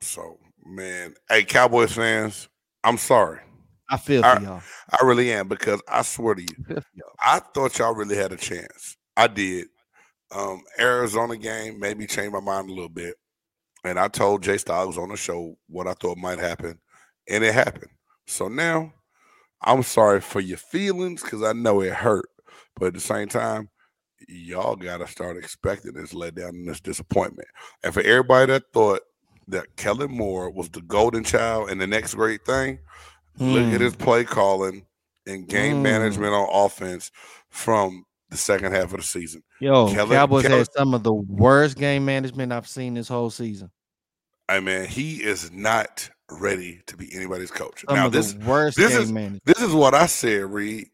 So, 0.01 0.39
man, 0.65 1.15
hey, 1.29 1.43
Cowboys 1.45 1.93
fans, 1.93 2.49
I'm 2.85 2.99
sorry. 2.99 3.41
I 3.89 3.97
feel 3.97 4.23
for 4.23 4.29
I- 4.29 4.41
y'all. 4.41 4.63
I 4.91 5.05
really 5.05 5.33
am 5.33 5.49
because 5.49 5.83
I 5.89 6.03
swear 6.03 6.35
to 6.35 6.43
you, 6.43 6.49
I 6.51 6.63
feel 6.65 6.81
for 6.81 6.89
y'all. 6.95 7.13
I 7.21 7.39
thought 7.41 7.79
y'all 7.79 7.95
really 7.95 8.17
had 8.17 8.33
a 8.33 8.37
chance. 8.37 8.97
I 9.17 9.27
did. 9.27 9.67
Um, 10.35 10.63
Arizona 10.79 11.37
game 11.37 11.81
made 11.81 11.97
me 11.97 12.07
change 12.07 12.33
my 12.33 12.41
mind 12.41 12.69
a 12.69 12.73
little 12.73 12.89
bit. 12.89 13.15
And 13.85 13.99
I 13.99 14.09
told 14.09 14.43
Jay 14.43 14.59
Styles 14.59 14.99
on 14.99 15.09
the 15.11 15.17
show 15.17 15.57
what 15.69 15.87
I 15.87 15.95
thought 15.95 16.19
might 16.19 16.41
happen, 16.41 16.79
and 17.29 17.45
it 17.45 17.55
happened. 17.55 17.91
So 18.27 18.49
now 18.49 18.93
I'm 19.63 19.83
sorry 19.83 20.21
for 20.21 20.41
your 20.41 20.59
feelings 20.59 21.23
because 21.23 21.43
I 21.43 21.53
know 21.53 21.81
it 21.81 21.93
hurt. 21.93 22.29
But 22.77 22.87
at 22.87 22.95
the 22.95 23.01
same 23.01 23.29
time, 23.29 23.71
y'all 24.29 24.77
got 24.77 24.99
to 24.99 25.07
start 25.07 25.37
expecting 25.37 25.95
this 25.95 26.13
letdown 26.13 26.51
and 26.51 26.69
this 26.69 26.81
disappointment. 26.81 27.49
And 27.83 27.93
for 27.95 28.01
everybody 28.03 28.53
that 28.53 28.65
thought 28.73 29.01
that 29.49 29.77
Kellen 29.77 30.11
Moore 30.11 30.51
was 30.51 30.69
the 30.71 30.83
golden 30.83 31.25
child 31.25 31.71
and 31.71 31.81
the 31.81 31.87
next 31.87 32.15
great 32.15 32.45
thing, 32.45 32.81
look 33.39 33.65
at 33.73 33.79
Mm. 33.79 33.81
his 33.81 33.97
play 33.97 34.25
calling 34.25 34.87
and 35.27 35.47
game 35.49 35.77
Mm. 35.79 35.83
management 35.83 36.35
on 36.35 36.49
offense 36.53 37.11
from 37.49 38.05
the 38.29 38.37
second 38.37 38.73
half 38.73 38.93
of 38.93 38.99
the 38.99 39.03
season. 39.03 39.43
Yo, 39.61 39.89
Kellen- 39.93 40.11
Cowboys 40.17 40.43
Kellen- 40.43 40.59
had 40.59 40.73
some 40.73 40.95
of 40.95 41.03
the 41.03 41.13
worst 41.15 41.79
game 41.79 42.05
management 42.05 42.53
I've 42.53 42.69
seen 42.69 42.95
this 42.95 43.09
whole 43.09 43.31
season. 43.31 43.71
I 44.49 44.61
mean, 44.61 44.85
he 44.87 45.23
is 45.23 45.51
not 45.53 46.11
ready 46.31 46.81
to 46.87 46.97
be 46.97 47.13
anybody's 47.15 47.51
coach. 47.51 47.85
Some 47.87 47.97
now 47.97 48.09
this 48.09 48.35
worst 48.35 48.77
this 48.77 48.95
is- 48.95 49.13
this 49.45 49.61
is 49.63 49.73
what 49.73 49.95
I 49.95 50.07
said, 50.07 50.53
Reed. 50.53 50.89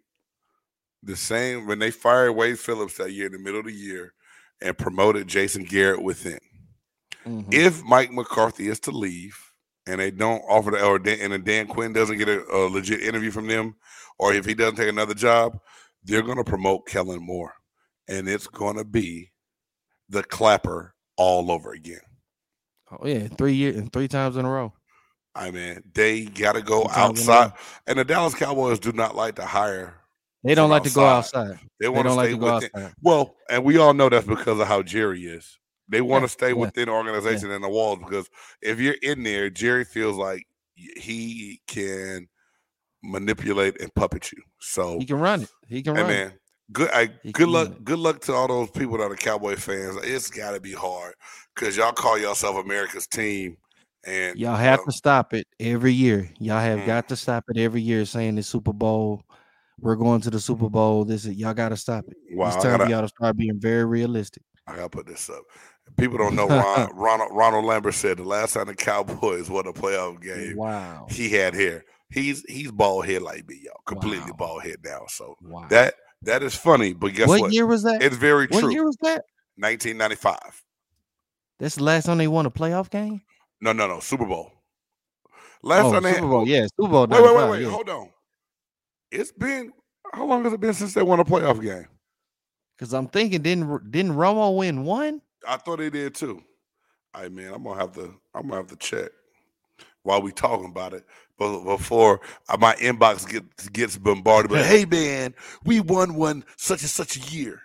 The 1.03 1.17
same 1.17 1.67
when 1.67 1.79
they 1.79 1.91
fired 1.91 2.33
Wade 2.33 2.59
Phillips 2.59 2.99
that 2.99 3.13
year 3.13 3.27
in 3.27 3.33
the 3.33 3.39
middle 3.39 3.61
of 3.61 3.67
the 3.67 3.73
year 3.73 4.15
and 4.61 4.77
promoted 4.79 5.27
Jason 5.27 5.65
Garrett 5.65 6.03
within. 6.03 6.39
Mhm. 7.27 7.53
If 7.53 7.83
Mike 7.83 8.13
McCarthy 8.13 8.69
is 8.69 8.79
to 8.81 8.91
leave 8.93 9.37
and 9.87 10.01
they 10.01 10.11
don't 10.13 10.41
offer 10.43 10.71
the 10.71 10.85
or 10.85 10.99
Dan, 10.99 11.33
and 11.33 11.45
Dan 11.45 11.67
Quinn 11.67 11.93
doesn't 11.93 12.19
get 12.19 12.29
a, 12.29 12.45
a 12.55 12.69
legit 12.69 13.03
interview 13.03 13.31
from 13.33 13.49
them, 13.49 13.75
or 14.19 14.33
if 14.33 14.45
he 14.45 14.55
doesn't 14.55 14.77
take 14.77 14.89
another 14.89 15.15
job, 15.15 15.59
they're 16.05 16.23
going 16.23 16.37
to 16.39 16.45
promote 16.45 16.87
Kellen 16.87 17.23
Moore, 17.25 17.55
and 18.07 18.29
it's 18.29 18.47
going 18.47 18.77
to 18.77 18.85
be 18.85 19.33
the 20.09 20.23
clapper 20.23 20.95
all 21.17 21.51
over 21.51 21.73
again. 21.73 22.01
Oh 22.93 23.07
yeah, 23.07 23.27
three 23.27 23.55
years 23.55 23.77
and 23.77 23.93
three 23.93 24.07
times 24.09 24.37
in 24.37 24.45
a 24.45 24.51
row. 24.51 24.73
I 25.35 25.51
mean, 25.51 25.83
they 25.95 26.25
got 26.25 26.53
to 26.55 26.63
go 26.63 26.83
Three 26.85 26.93
times 26.95 27.23
in 27.23 27.29
a 27.29 27.33
row. 27.33 27.39
outside, 27.39 27.53
and 27.87 27.99
the 27.99 28.05
Dallas 28.05 28.35
Cowboys 28.35 28.79
do 28.79 28.93
not 28.93 29.17
like 29.17 29.37
to 29.37 29.47
hire. 29.47 29.95
They 30.45 30.55
don't 30.55 30.71
like 30.71 30.83
to 30.85 30.91
go 30.91 31.05
outside. 31.07 31.53
outside. 31.53 31.61
They 31.81 31.89
want 31.89 32.07
to 32.09 32.13
stay 32.13 32.35
like 32.35 32.41
within. 32.41 32.71
outside. 32.75 32.95
Well, 33.03 33.37
and 33.49 33.65
we 33.65 33.79
all 33.79 33.95
know 33.95 34.09
that's 34.09 34.27
because 34.27 34.59
of 34.61 34.67
how 34.67 34.83
Jerry 34.83 35.25
is. 35.25 35.59
They 35.89 36.01
want 36.01 36.23
Yeah, 36.23 36.27
to 36.27 36.33
stay 36.33 36.49
yeah. 36.49 36.55
within 36.55 36.87
the 36.87 36.93
organization 36.93 37.51
and 37.51 37.63
the 37.63 37.69
walls 37.69 37.99
because 38.01 38.29
if 38.61 38.81
you're 38.81 38.97
in 39.03 39.23
there, 39.23 39.51
Jerry 39.51 39.85
feels 39.85 40.17
like 40.17 40.47
he 40.75 41.61
can 41.67 42.29
manipulate 43.03 43.81
and 43.81 43.95
puppet 43.95 44.33
you. 44.33 44.43
So, 44.61 44.99
He 44.99 45.07
can 45.07 45.19
run 45.19 45.43
it. 45.43 45.51
He 45.67 45.83
can 45.83 45.95
hey 45.95 46.03
run 46.03 46.11
it. 46.11 46.15
man, 46.15 46.33
good. 46.73 46.91
I, 46.93 47.07
good 47.33 47.49
luck. 47.49 47.73
Good 47.85 47.99
luck 47.99 48.21
to 48.23 48.33
all 48.33 48.49
those 48.49 48.71
people 48.71 48.99
that 48.99 49.11
are 49.11 49.17
Cowboy 49.17 49.57
fans. 49.57 49.97
It's 50.03 50.31
got 50.31 50.53
to 50.53 50.61
be 50.61 50.73
hard 50.73 51.15
because 51.55 51.77
y'all 51.77 51.93
call 51.93 52.19
yourself 52.19 52.57
America's 52.65 53.07
team, 53.07 53.57
and 54.05 54.39
Y'all 54.39 54.57
have 54.57 54.81
uh, 54.81 54.85
to 54.87 54.93
stop 54.93 55.33
it 55.35 55.47
every 55.61 55.93
year. 55.93 56.29
Y'all 56.39 56.61
have 56.61 56.81
Mm. 56.81 56.87
got 56.87 57.09
to 57.09 57.17
stop 57.17 57.45
it 57.49 57.59
every 57.59 57.81
year 57.81 58.05
saying 58.05 58.35
the 58.37 58.43
Super 58.43 58.73
Bowl. 58.73 59.23
We're 59.81 59.97
going 59.97 60.21
to 60.23 60.31
the 60.31 60.41
Super 60.41 60.69
Bowl. 60.69 61.05
This 61.05 61.25
is 61.25 61.35
y'all 61.35 61.55
gotta 61.55 61.77
stop 61.77 62.05
it. 62.09 62.17
wow, 62.37 62.49
it's 62.49 62.57
time 62.63 62.79
gotta, 62.79 62.91
y'all 62.91 63.03
to 63.03 63.09
start 63.09 63.37
being 63.37 63.59
very 63.59 63.85
realistic. 63.85 64.43
I 64.67 64.77
gotta 64.77 64.89
put 64.89 65.07
this 65.07 65.29
up. 65.31 65.43
People 65.97 66.19
don't 66.19 66.37
know 66.37 66.47
Ron, 66.47 66.91
Ronald 66.95 67.31
Ronald 67.33 67.65
Lambert 67.65 67.95
said 67.95 68.19
the 68.19 68.23
last 68.25 68.55
time 68.55 68.67
the 68.67 68.75
Cowboys 68.77 69.51
won 69.51 69.67
a 69.67 69.73
playoff 69.73 70.23
game, 70.23 70.57
Wow. 70.57 71.07
he 71.11 71.31
had 71.31 71.55
hair. 71.55 71.85
He's 72.11 72.45
he's 72.49 72.71
bald 72.71 73.07
head 73.07 73.23
like 73.23 73.49
me, 73.49 73.61
y'all. 73.65 73.81
Completely 73.87 74.31
Wow. 74.33 74.37
bald 74.39 74.63
head 74.63 74.77
now. 74.85 75.01
So 75.09 75.35
Wow. 75.43 75.67
that 75.71 75.95
that 76.23 76.43
is 76.45 76.55
funny, 76.55 76.93
but 76.93 77.15
guess 77.15 77.27
what, 77.29 77.41
what? 77.41 77.53
year 77.53 77.67
was 77.67 77.83
that? 77.83 78.01
It's 78.03 78.17
very 78.17 78.47
what 78.47 78.61
true. 78.61 78.71
year 78.73 78.85
was 78.85 78.97
that? 79.03 79.23
1995. 79.57 80.63
That's 81.59 81.77
the 81.77 81.85
last 81.85 82.07
time 82.07 82.19
they 82.19 82.29
won 82.29 82.47
a 82.47 82.51
playoff 82.51 82.91
game? 82.91 83.23
No, 83.63 83.73
no, 83.73 83.87
no. 83.87 84.01
Super 84.01 84.27
Bowl. 84.27 84.53
Last 85.63 85.87
oh, 85.87 85.93
time 85.93 86.03
they 86.03 86.11
Super 86.11 86.23
had, 86.23 86.31
Bowl. 86.31 86.49
Yeah, 86.49 86.67
Super 86.79 86.89
Bowl. 86.91 87.07
Wait, 87.07 87.23
wait, 87.23 87.37
wait, 87.37 87.51
wait. 87.51 87.63
yeah. 87.63 87.71
Hold 87.71 87.89
on. 87.89 88.11
It's 89.11 89.33
been 89.33 89.73
how 90.13 90.27
long 90.27 90.45
has 90.45 90.53
it 90.53 90.61
been 90.61 90.75
since 90.75 90.95
they 90.95 91.03
won 91.03 91.21
a 91.21 91.25
playoff 91.25 91.63
game? 91.63 91.87
Because 92.77 92.93
I'm 92.93 93.07
thinking, 93.07 93.43
didn't 93.43 93.91
didn't 93.91 94.13
Romo 94.13 94.57
win 94.57 94.85
one? 94.85 95.23
I 95.47 95.57
thought 95.57 95.79
they 95.79 95.91
did 95.91 96.15
too. 96.15 96.43
I 97.15 97.29
man, 97.29 97.55
I'm 97.55 97.63
gonna 97.63 97.81
have 97.81 97.93
to. 97.93 98.15
I'm 98.35 98.49
gonna 98.49 98.57
have 98.57 98.67
to 98.69 98.77
check 98.77 99.11
while 100.03 100.21
we 100.21 100.33
talking 100.33 100.67
about 100.67 100.93
it. 100.93 101.05
But 101.39 101.65
before 101.65 102.21
uh, 102.49 102.57
my 102.59 102.75
inbox 102.77 103.29
gets 103.29 103.69
gets 103.69 103.97
bombarded, 103.97 104.51
but 104.51 104.67
hey 104.67 104.85
man, 104.85 105.35
we 105.65 105.81
won 105.81 106.15
one 106.15 106.45
such 106.57 106.81
and 106.83 106.91
such 106.91 107.17
a 107.17 107.35
year. 107.35 107.61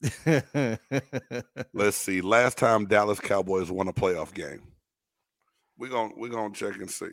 Let's 1.74 1.96
see. 1.96 2.20
Last 2.20 2.58
time 2.58 2.86
Dallas 2.86 3.20
Cowboys 3.20 3.70
won 3.70 3.88
a 3.88 3.92
playoff 3.92 4.32
game. 4.32 4.62
We're 5.78 5.90
gonna 5.90 6.12
we're 6.16 6.28
gonna 6.28 6.54
check 6.54 6.76
and 6.76 6.90
see. 6.90 7.10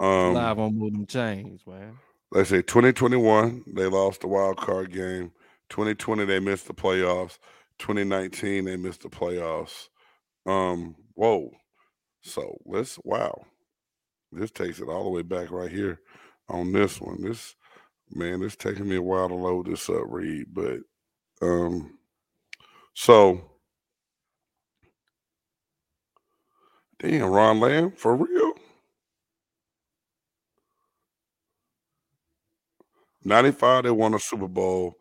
Um 0.00 0.34
Live 0.34 0.58
on 0.58 0.78
Them 0.78 1.06
Chains, 1.06 1.62
man. 1.66 1.98
let's 2.30 2.50
say 2.50 2.62
2021, 2.62 3.64
they 3.74 3.86
lost 3.86 4.22
the 4.22 4.28
wild 4.28 4.56
card 4.56 4.92
game. 4.92 5.32
2020, 5.70 6.24
they 6.24 6.40
missed 6.40 6.66
the 6.66 6.74
playoffs. 6.74 7.38
2019, 7.78 8.64
they 8.64 8.76
missed 8.76 9.02
the 9.02 9.08
playoffs. 9.08 9.88
Um, 10.46 10.96
whoa. 11.14 11.50
So 12.22 12.58
let's 12.66 12.98
wow. 13.04 13.44
This 14.32 14.50
takes 14.50 14.80
it 14.80 14.88
all 14.88 15.04
the 15.04 15.10
way 15.10 15.22
back 15.22 15.50
right 15.50 15.70
here 15.70 16.00
on 16.48 16.72
this 16.72 17.00
one. 17.00 17.22
This 17.22 17.54
man, 18.10 18.42
it's 18.42 18.56
taking 18.56 18.88
me 18.88 18.96
a 18.96 19.02
while 19.02 19.28
to 19.28 19.34
load 19.34 19.66
this 19.66 19.88
up, 19.88 20.04
Reed. 20.06 20.46
But 20.52 20.80
um 21.42 21.98
so 22.94 23.50
damn 26.98 27.24
Ron 27.24 27.60
Lamb 27.60 27.92
for 27.92 28.16
real. 28.16 28.52
95, 33.24 33.84
they 33.84 33.90
won 33.90 34.14
a 34.14 34.18
Super 34.18 34.48
Bowl. 34.48 34.98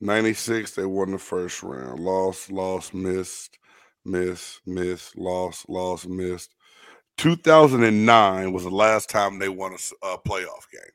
96, 0.00 0.72
they 0.72 0.84
won 0.84 1.12
the 1.12 1.18
first 1.18 1.62
round. 1.62 1.98
Lost, 1.98 2.52
lost, 2.52 2.92
missed, 2.92 3.58
missed, 4.04 4.60
missed, 4.66 5.16
lost, 5.16 5.68
lost, 5.68 6.06
missed. 6.06 6.54
2009 7.16 8.52
was 8.52 8.64
the 8.64 8.70
last 8.70 9.08
time 9.08 9.38
they 9.38 9.48
won 9.48 9.72
a, 9.72 10.06
a 10.06 10.18
playoff 10.18 10.68
game. 10.70 10.92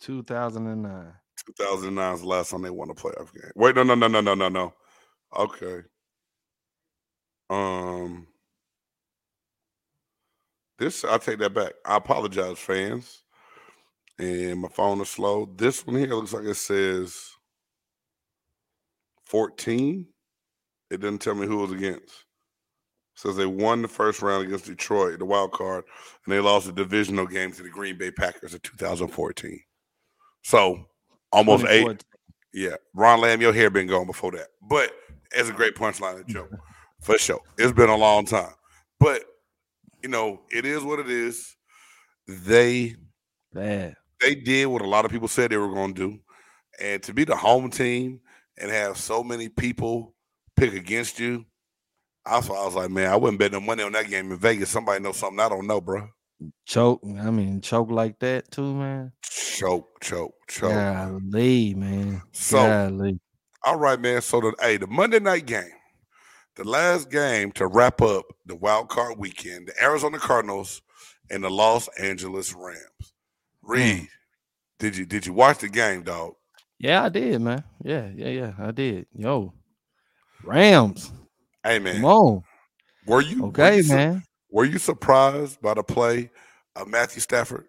2009. 0.00 1.12
2009 1.56 2.14
is 2.14 2.20
the 2.20 2.26
last 2.26 2.50
time 2.50 2.62
they 2.62 2.70
won 2.70 2.90
a 2.90 2.94
playoff 2.94 3.32
game. 3.32 3.50
Wait, 3.54 3.74
no, 3.76 3.82
no, 3.82 3.94
no, 3.94 4.08
no, 4.08 4.20
no, 4.20 4.34
no, 4.34 4.48
no. 4.48 4.74
Okay. 5.36 5.80
Um, 7.48 8.26
this 10.78 11.04
I 11.04 11.18
take 11.18 11.38
that 11.38 11.54
back. 11.54 11.72
I 11.84 11.96
apologize, 11.96 12.58
fans. 12.58 13.22
And 14.18 14.60
my 14.60 14.68
phone 14.68 15.00
is 15.00 15.08
slow. 15.08 15.48
This 15.56 15.86
one 15.86 15.96
here 15.96 16.08
looks 16.08 16.32
like 16.32 16.44
it 16.44 16.54
says 16.54 17.30
14. 19.24 20.06
It 20.90 21.00
doesn't 21.00 21.18
tell 21.20 21.34
me 21.34 21.46
who 21.46 21.58
was 21.58 21.72
against. 21.72 22.24
Says 23.14 23.36
they 23.36 23.46
won 23.46 23.82
the 23.82 23.88
first 23.88 24.22
round 24.22 24.46
against 24.46 24.66
Detroit, 24.66 25.18
the 25.18 25.24
wild 25.24 25.52
card, 25.52 25.84
and 26.24 26.32
they 26.32 26.40
lost 26.40 26.66
the 26.66 26.72
divisional 26.72 27.26
game 27.26 27.52
to 27.52 27.62
the 27.62 27.68
Green 27.68 27.98
Bay 27.98 28.10
Packers 28.10 28.54
in 28.54 28.60
2014. 28.60 29.60
So 30.42 30.86
almost 31.32 31.64
eight. 31.66 32.04
Yeah, 32.52 32.76
Ron 32.94 33.20
Lamb, 33.20 33.40
your 33.40 33.52
hair 33.52 33.70
been 33.70 33.86
gone 33.86 34.06
before 34.06 34.32
that, 34.32 34.48
but 34.68 34.90
it's 35.32 35.48
a 35.48 35.52
great 35.52 35.76
punchline 35.76 36.26
joke 36.26 36.50
for 37.00 37.16
sure. 37.16 37.40
It's 37.56 37.72
been 37.72 37.88
a 37.88 37.96
long 37.96 38.24
time, 38.24 38.52
but 38.98 39.22
you 40.02 40.08
know 40.08 40.40
it 40.50 40.64
is 40.64 40.82
what 40.82 40.98
it 40.98 41.08
is. 41.08 41.56
They 42.26 42.96
Bad. 43.52 43.96
they 44.20 44.34
did 44.34 44.66
what 44.66 44.82
a 44.82 44.88
lot 44.88 45.04
of 45.04 45.10
people 45.12 45.28
said 45.28 45.50
they 45.50 45.56
were 45.56 45.72
going 45.72 45.94
to 45.94 46.10
do, 46.10 46.18
and 46.80 47.02
to 47.04 47.14
be 47.14 47.24
the 47.24 47.36
home 47.36 47.70
team 47.70 48.20
and 48.58 48.70
have 48.70 48.96
so 48.96 49.22
many 49.22 49.48
people 49.48 50.14
pick 50.56 50.74
against 50.74 51.20
you, 51.20 51.44
I 52.26 52.36
was, 52.36 52.50
I 52.50 52.64
was 52.64 52.74
like, 52.74 52.90
man, 52.90 53.10
I 53.10 53.16
wouldn't 53.16 53.38
bet 53.38 53.52
no 53.52 53.60
money 53.60 53.82
on 53.82 53.92
that 53.92 54.08
game 54.08 54.30
in 54.30 54.38
Vegas. 54.38 54.70
Somebody 54.70 55.02
knows 55.02 55.16
something 55.16 55.40
I 55.40 55.48
don't 55.48 55.66
know, 55.66 55.80
bro. 55.80 56.08
Choke. 56.66 57.00
I 57.04 57.30
mean, 57.30 57.60
choke 57.60 57.90
like 57.90 58.18
that 58.20 58.50
too, 58.50 58.74
man. 58.74 59.12
Choke, 59.22 60.00
choke, 60.00 60.34
choke. 60.48 60.70
Golly, 60.72 61.74
man. 61.74 62.22
So, 62.32 62.56
Golly. 62.56 63.20
all 63.64 63.76
right, 63.76 64.00
man. 64.00 64.22
So 64.22 64.40
the 64.40 64.54
hey, 64.60 64.76
the 64.76 64.86
Monday 64.86 65.20
night 65.20 65.46
game, 65.46 65.72
the 66.56 66.64
last 66.64 67.10
game 67.10 67.52
to 67.52 67.66
wrap 67.66 68.00
up 68.02 68.24
the 68.46 68.56
wild 68.56 68.88
card 68.88 69.18
weekend, 69.18 69.68
the 69.68 69.82
Arizona 69.82 70.18
Cardinals 70.18 70.82
and 71.30 71.44
the 71.44 71.50
Los 71.50 71.88
Angeles 71.98 72.54
Rams. 72.54 72.78
Mm. 73.64 73.68
Reed, 73.68 74.08
did 74.78 74.96
you 74.96 75.06
did 75.06 75.26
you 75.26 75.32
watch 75.32 75.58
the 75.58 75.68
game, 75.68 76.02
dog? 76.02 76.34
Yeah, 76.78 77.04
I 77.04 77.10
did, 77.10 77.40
man. 77.42 77.62
Yeah, 77.84 78.08
yeah, 78.14 78.28
yeah. 78.28 78.52
I 78.58 78.70
did. 78.70 79.06
Yo, 79.14 79.52
Rams. 80.44 81.12
Hey, 81.62 81.78
man. 81.78 81.96
Come 81.96 82.04
on. 82.06 82.42
were 83.06 83.20
you 83.20 83.42
were 83.42 83.48
Okay, 83.48 83.80
you, 83.80 83.88
man. 83.88 84.22
Were 84.50 84.64
you 84.64 84.78
surprised 84.78 85.60
by 85.60 85.74
the 85.74 85.82
play 85.82 86.30
of 86.76 86.88
Matthew 86.88 87.20
Stafford? 87.20 87.66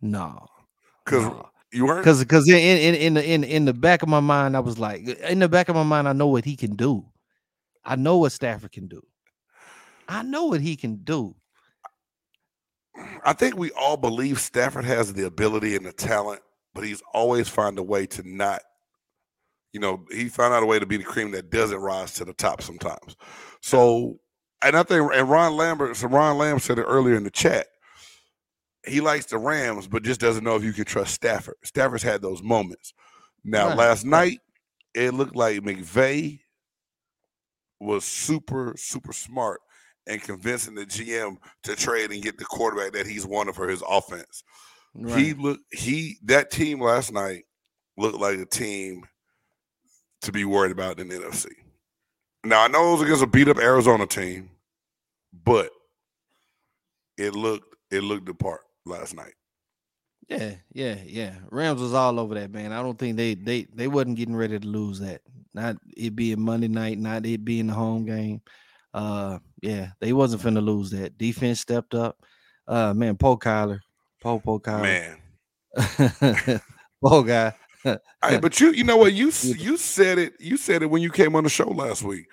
No. 0.00 0.46
Because 1.04 1.24
no. 1.24 1.48
you 1.72 1.86
weren't. 1.86 2.04
Cause, 2.04 2.24
cause 2.24 2.48
in, 2.48 2.56
in 2.56 2.94
in 2.94 3.14
the 3.14 3.24
in 3.24 3.44
in 3.44 3.64
the 3.64 3.74
back 3.74 4.02
of 4.02 4.08
my 4.08 4.20
mind, 4.20 4.56
I 4.56 4.60
was 4.60 4.78
like, 4.78 5.06
in 5.06 5.38
the 5.38 5.48
back 5.48 5.68
of 5.68 5.76
my 5.76 5.82
mind, 5.82 6.08
I 6.08 6.12
know 6.12 6.26
what 6.26 6.44
he 6.44 6.56
can 6.56 6.74
do. 6.74 7.04
I 7.84 7.96
know 7.96 8.18
what 8.18 8.32
Stafford 8.32 8.72
can 8.72 8.88
do. 8.88 9.02
I 10.08 10.22
know 10.22 10.46
what 10.46 10.60
he 10.60 10.76
can 10.76 10.96
do. 11.04 11.34
I 13.24 13.32
think 13.32 13.56
we 13.56 13.70
all 13.72 13.96
believe 13.96 14.40
Stafford 14.40 14.84
has 14.84 15.12
the 15.12 15.26
ability 15.26 15.76
and 15.76 15.86
the 15.86 15.92
talent, 15.92 16.42
but 16.74 16.84
he's 16.84 17.02
always 17.14 17.48
found 17.48 17.78
a 17.78 17.82
way 17.82 18.06
to 18.06 18.22
not. 18.28 18.62
You 19.72 19.80
know, 19.80 20.04
he 20.10 20.28
found 20.28 20.52
out 20.52 20.62
a 20.62 20.66
way 20.66 20.78
to 20.78 20.86
be 20.86 20.98
the 20.98 21.04
cream 21.04 21.30
that 21.32 21.50
doesn't 21.50 21.78
rise 21.78 22.14
to 22.14 22.24
the 22.24 22.34
top 22.34 22.62
sometimes. 22.62 23.16
So, 23.60 24.18
and 24.62 24.76
I 24.76 24.82
think, 24.82 25.10
and 25.14 25.30
Ron 25.30 25.56
Lambert, 25.56 25.96
so 25.96 26.08
Ron 26.08 26.38
Lamb 26.38 26.58
said 26.58 26.78
it 26.78 26.82
earlier 26.82 27.16
in 27.16 27.24
the 27.24 27.30
chat. 27.30 27.66
He 28.86 29.00
likes 29.00 29.26
the 29.26 29.38
Rams, 29.38 29.86
but 29.86 30.02
just 30.02 30.20
doesn't 30.20 30.44
know 30.44 30.56
if 30.56 30.64
you 30.64 30.72
can 30.72 30.84
trust 30.84 31.14
Stafford. 31.14 31.54
Stafford's 31.64 32.02
had 32.02 32.20
those 32.20 32.42
moments. 32.42 32.92
Now, 33.44 33.68
Right, 33.68 33.78
last 33.78 34.04
night, 34.04 34.40
it 34.94 35.14
looked 35.14 35.36
like 35.36 35.60
McVay 35.60 36.40
was 37.80 38.04
super, 38.04 38.74
super 38.76 39.12
smart 39.12 39.60
and 40.06 40.22
convincing 40.22 40.74
the 40.74 40.84
GM 40.84 41.36
to 41.64 41.76
trade 41.76 42.10
and 42.10 42.22
get 42.22 42.38
the 42.38 42.44
quarterback 42.44 42.92
that 42.92 43.06
he's 43.06 43.26
wanted 43.26 43.54
for 43.54 43.68
his 43.68 43.82
offense. 43.88 44.42
He 45.16 45.32
looked 45.32 45.62
he 45.72 46.18
that 46.24 46.50
team 46.50 46.80
last 46.80 47.12
night 47.12 47.44
looked 47.96 48.18
like 48.18 48.38
a 48.38 48.44
team 48.44 49.04
to 50.22 50.32
be 50.32 50.44
worried 50.44 50.72
about 50.72 50.98
in 50.98 51.08
the 51.08 51.14
NFC. 51.16 51.46
Now 52.44 52.62
I 52.62 52.68
know 52.68 52.88
it 52.88 52.92
was 52.92 53.02
against 53.02 53.22
a 53.22 53.26
beat 53.26 53.48
up 53.48 53.58
Arizona 53.58 54.06
team, 54.06 54.50
but 55.44 55.70
it 57.16 57.34
looked 57.34 57.76
it 57.90 58.02
looked 58.02 58.26
the 58.26 58.34
part 58.34 58.62
last 58.84 59.14
night. 59.14 59.34
Yeah, 60.28 60.54
yeah, 60.72 60.96
yeah. 61.04 61.34
Rams 61.50 61.80
was 61.80 61.94
all 61.94 62.18
over 62.18 62.34
that, 62.34 62.50
man. 62.50 62.72
I 62.72 62.82
don't 62.82 62.98
think 62.98 63.16
they 63.16 63.34
they 63.34 63.64
they 63.74 63.88
wasn't 63.88 64.16
getting 64.16 64.36
ready 64.36 64.58
to 64.58 64.66
lose 64.66 64.98
that. 65.00 65.20
Not 65.54 65.76
it 65.96 66.16
being 66.16 66.40
Monday 66.40 66.68
night, 66.68 66.98
not 66.98 67.26
it 67.26 67.44
being 67.44 67.66
the 67.66 67.74
home 67.74 68.06
game. 68.06 68.40
Uh 68.94 69.38
yeah, 69.60 69.90
they 70.00 70.12
wasn't 70.12 70.42
finna 70.42 70.64
lose 70.64 70.90
that. 70.90 71.18
Defense 71.18 71.60
stepped 71.60 71.94
up. 71.94 72.16
Uh 72.66 72.94
man, 72.94 73.16
Poe 73.16 73.36
Kyler. 73.36 73.80
Poe 74.20 74.38
Poe 74.38 74.58
Kyler. 74.58 75.16
Man, 75.76 76.60
Poe 77.04 77.22
guy. 77.22 77.52
But 78.40 78.60
you 78.60 78.72
you 78.72 78.84
know 78.84 78.96
what 78.96 79.12
you 79.12 79.26
you 79.42 79.76
said 79.76 80.18
it 80.18 80.34
you 80.40 80.56
said 80.56 80.82
it 80.82 80.90
when 80.90 81.02
you 81.02 81.10
came 81.10 81.34
on 81.36 81.44
the 81.44 81.50
show 81.50 81.68
last 81.68 82.02
week 82.02 82.26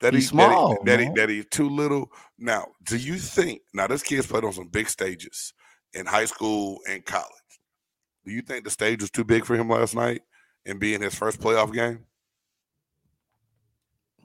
that 0.00 0.14
He's 0.14 0.30
he 0.30 0.36
that 0.36 0.48
he- 0.48 0.52
small, 0.54 0.84
that, 0.84 1.00
he, 1.00 1.08
that 1.14 1.28
he's 1.28 1.46
too 1.50 1.68
little. 1.68 2.10
Now, 2.38 2.66
do 2.84 2.96
you 2.96 3.16
think 3.16 3.62
now 3.72 3.86
this 3.86 4.02
kid's 4.02 4.26
played 4.26 4.44
on 4.44 4.52
some 4.52 4.68
big 4.68 4.88
stages 4.88 5.52
in 5.94 6.06
high 6.06 6.24
school 6.26 6.80
and 6.88 7.04
college? 7.04 7.30
Do 8.24 8.32
you 8.32 8.42
think 8.42 8.64
the 8.64 8.70
stage 8.70 9.00
was 9.00 9.10
too 9.10 9.24
big 9.24 9.44
for 9.44 9.54
him 9.54 9.68
last 9.68 9.94
night 9.94 10.22
and 10.66 10.80
being 10.80 11.00
his 11.02 11.14
first 11.14 11.40
playoff 11.40 11.72
game? 11.72 12.04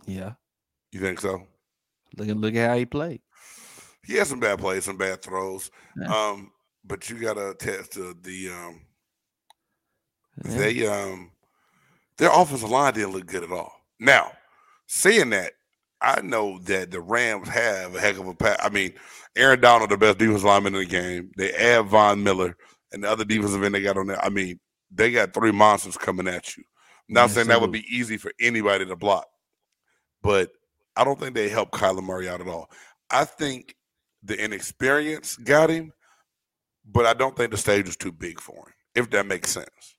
Yeah. 0.06 0.34
You 0.92 1.00
think 1.00 1.20
so? 1.20 1.44
Look 2.18 2.30
at 2.30 2.38
look 2.38 2.56
at 2.56 2.70
how 2.70 2.78
he 2.78 2.86
played. 2.86 3.22
He 4.04 4.16
had 4.16 4.28
some 4.28 4.40
bad 4.40 4.60
plays, 4.60 4.86
some 4.86 4.98
bad 4.98 5.22
throws. 5.22 5.70
Yeah. 6.02 6.08
Um, 6.14 6.52
but 6.84 7.10
you 7.10 7.20
gotta 7.20 7.52
attest 7.52 7.94
to 7.94 8.16
the 8.22 8.50
um 8.50 8.82
Yeah. 10.46 10.58
they 10.58 10.88
um 10.88 11.32
their 12.18 12.32
offensive 12.32 12.70
line 12.70 12.94
didn't 12.94 13.14
look 13.14 13.26
good 13.26 13.44
at 13.44 13.52
all. 13.52 13.72
Now, 14.00 14.32
saying 14.88 15.30
that, 15.32 15.54
I 16.02 16.22
know 16.22 16.60
that 16.64 16.92
the 16.92 17.02
Rams 17.02 17.48
have 17.50 17.96
a 17.96 18.00
heck 18.00 18.18
of 18.18 18.28
a 18.28 18.34
pass. 18.34 18.58
I 18.62 18.70
mean, 18.70 18.94
Aaron 19.36 19.62
Donald, 19.62 19.90
the 19.90 19.98
best 19.98 20.18
defensive 20.18 20.44
lineman 20.44 20.76
in 20.76 20.82
the 20.82 20.86
game. 20.86 21.32
They 21.38 21.52
add 21.54 21.88
Von 21.88 22.24
Miller 22.24 22.56
and 22.92 23.04
the 23.04 23.10
other 23.10 23.26
defensive 23.26 23.64
end 23.64 23.76
they 23.76 23.82
got 23.82 23.98
on 23.98 24.08
there. 24.08 24.24
I 24.24 24.30
mean, 24.30 24.60
they 24.92 25.12
got 25.12 25.34
three 25.34 25.52
monsters 25.52 25.98
coming 25.98 26.28
at 26.28 26.58
you. 26.58 26.64
I'm 27.10 27.14
Not 27.14 27.30
saying 27.32 27.48
that 27.48 27.62
would 27.62 27.72
be 27.72 27.86
easy 27.90 28.18
for 28.18 28.32
anybody 28.40 28.86
to 28.86 28.96
block, 28.96 29.28
but 30.22 30.52
I 30.96 31.04
don't 31.04 31.20
think 31.20 31.36
they 31.36 31.50
help 31.50 31.72
Kyler 31.72 32.04
Murray 32.04 32.30
out 32.30 32.42
at 32.42 32.48
all. 32.48 32.70
I 33.10 33.26
think 33.26 33.76
the 34.24 34.42
inexperience 34.42 35.38
got 35.38 35.70
him, 35.70 35.92
but 36.86 37.06
I 37.06 37.14
don't 37.14 37.36
think 37.36 37.52
the 37.52 37.58
stage 37.58 37.86
was 37.86 37.98
too 37.98 38.12
big 38.12 38.40
for 38.40 38.56
him, 38.56 38.74
if 38.96 39.10
that 39.12 39.26
makes 39.26 39.50
sense. 39.50 39.96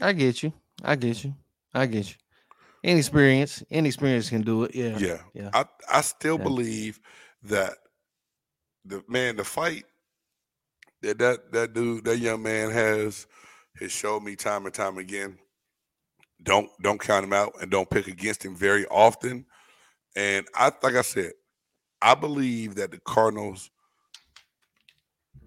I 0.00 0.12
get 0.12 0.42
you. 0.42 0.52
I 0.82 0.96
get 0.96 1.22
you. 1.24 1.34
I 1.74 1.86
get 1.86 2.08
you. 2.10 2.16
Inexperience. 2.82 3.62
Inexperience 3.70 4.28
can 4.28 4.42
do 4.42 4.64
it. 4.64 4.74
Yeah. 4.74 4.98
Yeah. 4.98 5.18
Yeah. 5.34 5.50
I, 5.54 5.64
I 5.90 6.00
still 6.00 6.36
Yeah. 6.38 6.42
believe 6.44 7.00
that 7.44 7.74
the 8.84 9.04
man, 9.08 9.36
the 9.36 9.44
fight 9.44 9.84
that 11.02 11.18
that 11.18 11.52
that 11.52 11.72
dude, 11.72 12.04
that 12.04 12.18
young 12.18 12.42
man 12.42 12.70
has 12.70 13.26
has 13.80 13.92
showed 13.92 14.22
me 14.22 14.36
time 14.36 14.66
and 14.66 14.74
time 14.74 14.98
again. 14.98 15.38
Don't 16.42 16.68
don't 16.82 17.00
count 17.00 17.24
him 17.24 17.32
out 17.32 17.52
and 17.60 17.70
don't 17.70 17.88
pick 17.88 18.08
against 18.08 18.44
him 18.44 18.56
very 18.56 18.86
often. 18.86 19.46
And 20.16 20.46
I 20.54 20.72
like 20.82 20.94
I 20.96 21.02
said, 21.02 21.32
I 22.00 22.14
believe 22.14 22.74
that 22.76 22.90
the 22.90 22.98
Cardinals 22.98 23.70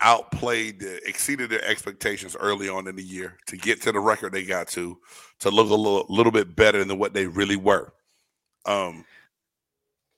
outplayed 0.02 0.84
exceeded 1.06 1.50
their 1.50 1.64
expectations 1.66 2.36
early 2.40 2.68
on 2.70 2.88
in 2.88 2.96
the 2.96 3.04
year 3.04 3.38
to 3.48 3.58
get 3.58 3.82
to 3.82 3.92
the 3.92 4.00
record 4.00 4.34
they 4.34 4.44
got 4.44 4.68
to 4.68 4.98
to 5.40 5.50
look 5.50 5.70
a 5.70 5.74
little 5.74 6.06
little 6.10 6.32
bit 6.32 6.56
better 6.56 6.84
than 6.84 6.98
what 7.00 7.14
they 7.14 7.28
really 7.28 7.56
were. 7.56 7.94
Um 8.66 9.06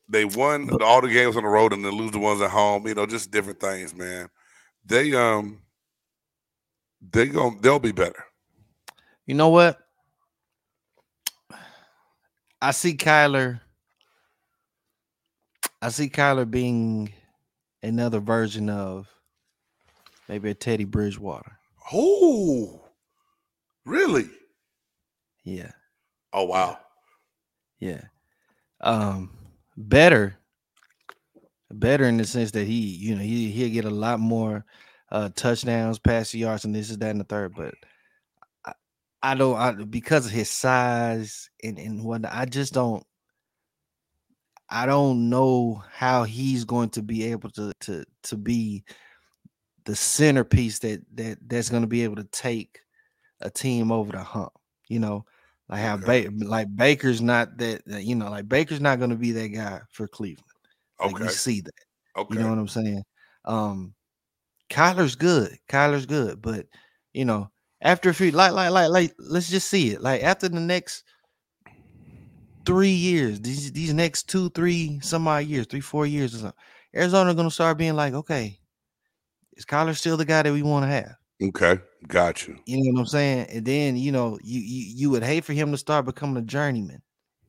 they 0.09 0.25
won 0.25 0.69
all 0.81 1.01
the 1.01 1.09
games 1.09 1.35
on 1.35 1.43
the 1.43 1.49
road 1.49 1.73
and 1.73 1.83
then 1.83 1.93
lose 1.93 2.11
the 2.11 2.19
ones 2.19 2.41
at 2.41 2.49
home, 2.49 2.87
you 2.87 2.95
know, 2.95 3.05
just 3.05 3.31
different 3.31 3.59
things, 3.59 3.93
man. 3.95 4.29
They 4.85 5.13
um 5.13 5.61
they 7.11 7.27
going 7.27 7.59
they'll 7.61 7.79
be 7.79 7.91
better. 7.91 8.23
You 9.25 9.35
know 9.35 9.49
what? 9.49 9.77
I 12.61 12.71
see 12.71 12.95
Kyler. 12.95 13.61
I 15.81 15.89
see 15.89 16.09
Kyler 16.09 16.49
being 16.49 17.13
another 17.83 18.19
version 18.19 18.69
of 18.69 19.07
maybe 20.27 20.49
a 20.49 20.53
Teddy 20.53 20.83
Bridgewater. 20.83 21.57
Oh, 21.91 22.81
really? 23.85 24.29
Yeah. 25.43 25.71
Oh 26.33 26.43
wow. 26.43 26.77
Yeah. 27.79 28.01
Um 28.81 29.31
better 29.77 30.37
better 31.71 32.05
in 32.05 32.17
the 32.17 32.25
sense 32.25 32.51
that 32.51 32.67
he, 32.67 32.79
you 32.79 33.15
know, 33.15 33.21
he 33.21 33.49
he'll 33.51 33.69
get 33.71 33.85
a 33.85 33.89
lot 33.89 34.19
more 34.19 34.65
uh 35.11 35.29
touchdowns, 35.35 35.99
passing 35.99 36.41
yards, 36.41 36.65
and 36.65 36.75
this 36.75 36.89
is 36.89 36.97
that 36.97 37.11
and 37.11 37.21
the 37.21 37.25
third. 37.25 37.53
But 37.55 37.75
I, 38.65 38.73
I 39.23 39.35
don't 39.35 39.55
I, 39.55 39.71
because 39.71 40.25
of 40.25 40.31
his 40.31 40.49
size 40.49 41.49
and, 41.63 41.79
and 41.79 42.03
whatnot, 42.03 42.33
I 42.33 42.45
just 42.45 42.73
don't 42.73 43.05
I 44.69 44.85
don't 44.85 45.29
know 45.29 45.81
how 45.91 46.23
he's 46.23 46.65
going 46.65 46.89
to 46.91 47.01
be 47.01 47.31
able 47.31 47.49
to 47.51 47.71
to 47.81 48.03
to 48.23 48.35
be 48.35 48.83
the 49.87 49.95
centerpiece 49.95 50.79
that 50.79 51.01
that 51.15 51.37
that's 51.47 51.69
going 51.69 51.81
to 51.81 51.87
be 51.87 52.03
able 52.03 52.17
to 52.17 52.25
take 52.25 52.81
a 53.41 53.49
team 53.49 53.91
over 53.91 54.11
the 54.11 54.19
hump. 54.19 54.51
You 54.89 54.99
know, 54.99 55.25
like 55.69 55.79
how 55.79 55.95
Okay. 55.95 56.27
ba- 56.27 56.45
like 56.45 56.67
Baker's 56.75 57.21
not 57.21 57.57
that, 57.57 57.83
that, 57.87 58.03
you 58.03 58.13
know 58.13 58.29
like 58.29 58.47
Baker's 58.47 58.81
not 58.81 58.99
going 58.99 59.09
to 59.11 59.15
be 59.15 59.31
that 59.31 59.47
guy 59.47 59.81
for 59.91 60.07
Cleveland. 60.07 60.45
Like, 61.01 61.13
Okay. 61.13 61.23
you 61.23 61.29
see 61.29 61.61
that. 61.61 61.73
Okay. 62.17 62.35
You 62.35 62.43
know 62.43 62.49
what 62.49 62.59
I'm 62.59 62.67
saying? 62.67 63.03
Um 63.45 63.95
Kyler's 64.69 65.15
good. 65.15 65.57
Kyler's 65.69 66.05
good, 66.05 66.41
but 66.41 66.67
you 67.13 67.23
know, 67.25 67.49
after 67.81 68.09
a 68.09 68.13
few 68.13 68.31
like 68.31 68.51
like 68.51 68.71
like 68.71 68.89
like 68.89 69.13
let's 69.17 69.49
just 69.49 69.69
see 69.69 69.91
it. 69.91 70.01
Like 70.01 70.21
after 70.21 70.49
the 70.49 70.59
next 70.59 71.03
three 72.65 72.89
years, 72.89 73.39
these 73.39 73.71
these 73.71 73.93
next 73.93 74.27
two, 74.27 74.49
three, 74.49 74.99
some 75.01 75.27
odd 75.27 75.45
years, 75.45 75.67
three, 75.67 75.79
four 75.79 76.05
years 76.05 76.35
or 76.35 76.39
something, 76.39 76.59
Arizona 76.93 77.33
gonna 77.33 77.49
start 77.49 77.77
being 77.77 77.95
like, 77.95 78.13
okay, 78.13 78.59
is 79.57 79.65
Kyler 79.65 79.97
still 79.97 80.15
the 80.15 80.23
guy 80.25 80.43
that 80.43 80.53
we 80.53 80.61
want 80.61 80.83
to 80.83 80.87
have? 80.87 81.15
okay. 81.43 81.79
Got 82.07 82.47
you. 82.47 82.57
You 82.65 82.77
know 82.77 82.93
what 82.93 82.99
I'm 83.01 83.05
saying? 83.07 83.47
And 83.49 83.65
then 83.65 83.97
you 83.97 84.11
know, 84.11 84.39
you 84.43 84.59
you 84.61 84.93
you 84.95 85.09
would 85.09 85.23
hate 85.23 85.43
for 85.43 85.53
him 85.53 85.71
to 85.71 85.77
start 85.77 86.05
becoming 86.05 86.37
a 86.37 86.45
journeyman. 86.45 87.01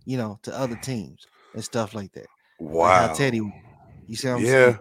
you 0.05 0.17
know, 0.17 0.39
to 0.43 0.59
other 0.59 0.77
teams 0.77 1.27
and 1.55 1.63
stuff 1.63 1.95
like 1.95 2.11
that. 2.13 2.27
Wow. 2.59 3.09
Like 3.09 3.17
Teddy, 3.17 3.43
you 4.07 4.17
see 4.17 4.27
what 4.29 4.39
I'm 4.39 4.45
yeah. 4.45 4.51
saying? 4.51 4.79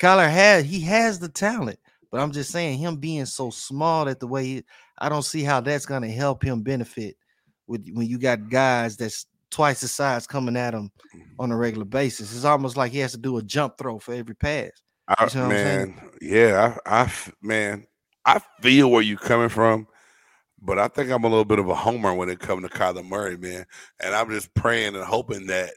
Kyler 0.00 0.30
has 0.30 0.64
he 0.64 0.80
has 0.80 1.18
the 1.18 1.28
talent, 1.28 1.78
but 2.10 2.20
I'm 2.20 2.32
just 2.32 2.50
saying 2.50 2.78
him 2.78 2.96
being 2.96 3.26
so 3.26 3.50
small 3.50 4.08
at 4.08 4.20
the 4.20 4.26
way 4.26 4.44
he, 4.44 4.64
I 4.98 5.10
don't 5.10 5.22
see 5.22 5.42
how 5.42 5.60
that's 5.60 5.84
gonna 5.84 6.10
help 6.10 6.42
him 6.42 6.62
benefit 6.62 7.16
with 7.66 7.86
when 7.92 8.06
you 8.06 8.18
got 8.18 8.48
guys 8.48 8.96
that's 8.96 9.26
twice 9.50 9.82
the 9.82 9.88
size 9.88 10.26
coming 10.26 10.56
at 10.56 10.74
him 10.74 10.90
on 11.38 11.52
a 11.52 11.56
regular 11.56 11.84
basis. 11.84 12.34
It's 12.34 12.46
almost 12.46 12.78
like 12.78 12.90
he 12.90 12.98
has 13.00 13.12
to 13.12 13.18
do 13.18 13.36
a 13.36 13.42
jump 13.42 13.76
throw 13.76 13.98
for 13.98 14.14
every 14.14 14.34
pass. 14.34 14.70
I, 15.08 15.24
You 15.24 15.28
see 15.30 15.38
what 15.38 15.44
I'm 15.46 15.56
saying? 15.56 15.94
man, 15.94 16.10
yeah, 16.22 16.76
I, 16.86 17.02
I 17.02 17.12
man, 17.42 17.86
I 18.24 18.40
feel 18.62 18.90
where 18.90 19.02
you 19.02 19.16
coming 19.16 19.48
from, 19.50 19.86
but 20.62 20.78
I 20.78 20.88
think 20.88 21.10
I'm 21.10 21.24
a 21.24 21.28
little 21.28 21.44
bit 21.44 21.58
of 21.58 21.68
a 21.68 21.74
homer 21.74 22.14
when 22.14 22.28
it 22.30 22.38
comes 22.40 22.62
to 22.62 22.68
Kyler 22.74 23.06
Murray, 23.06 23.36
man. 23.36 23.66
And 24.00 24.14
I'm 24.14 24.30
just 24.30 24.52
praying 24.54 24.94
and 24.96 25.04
hoping 25.04 25.46
that 25.48 25.70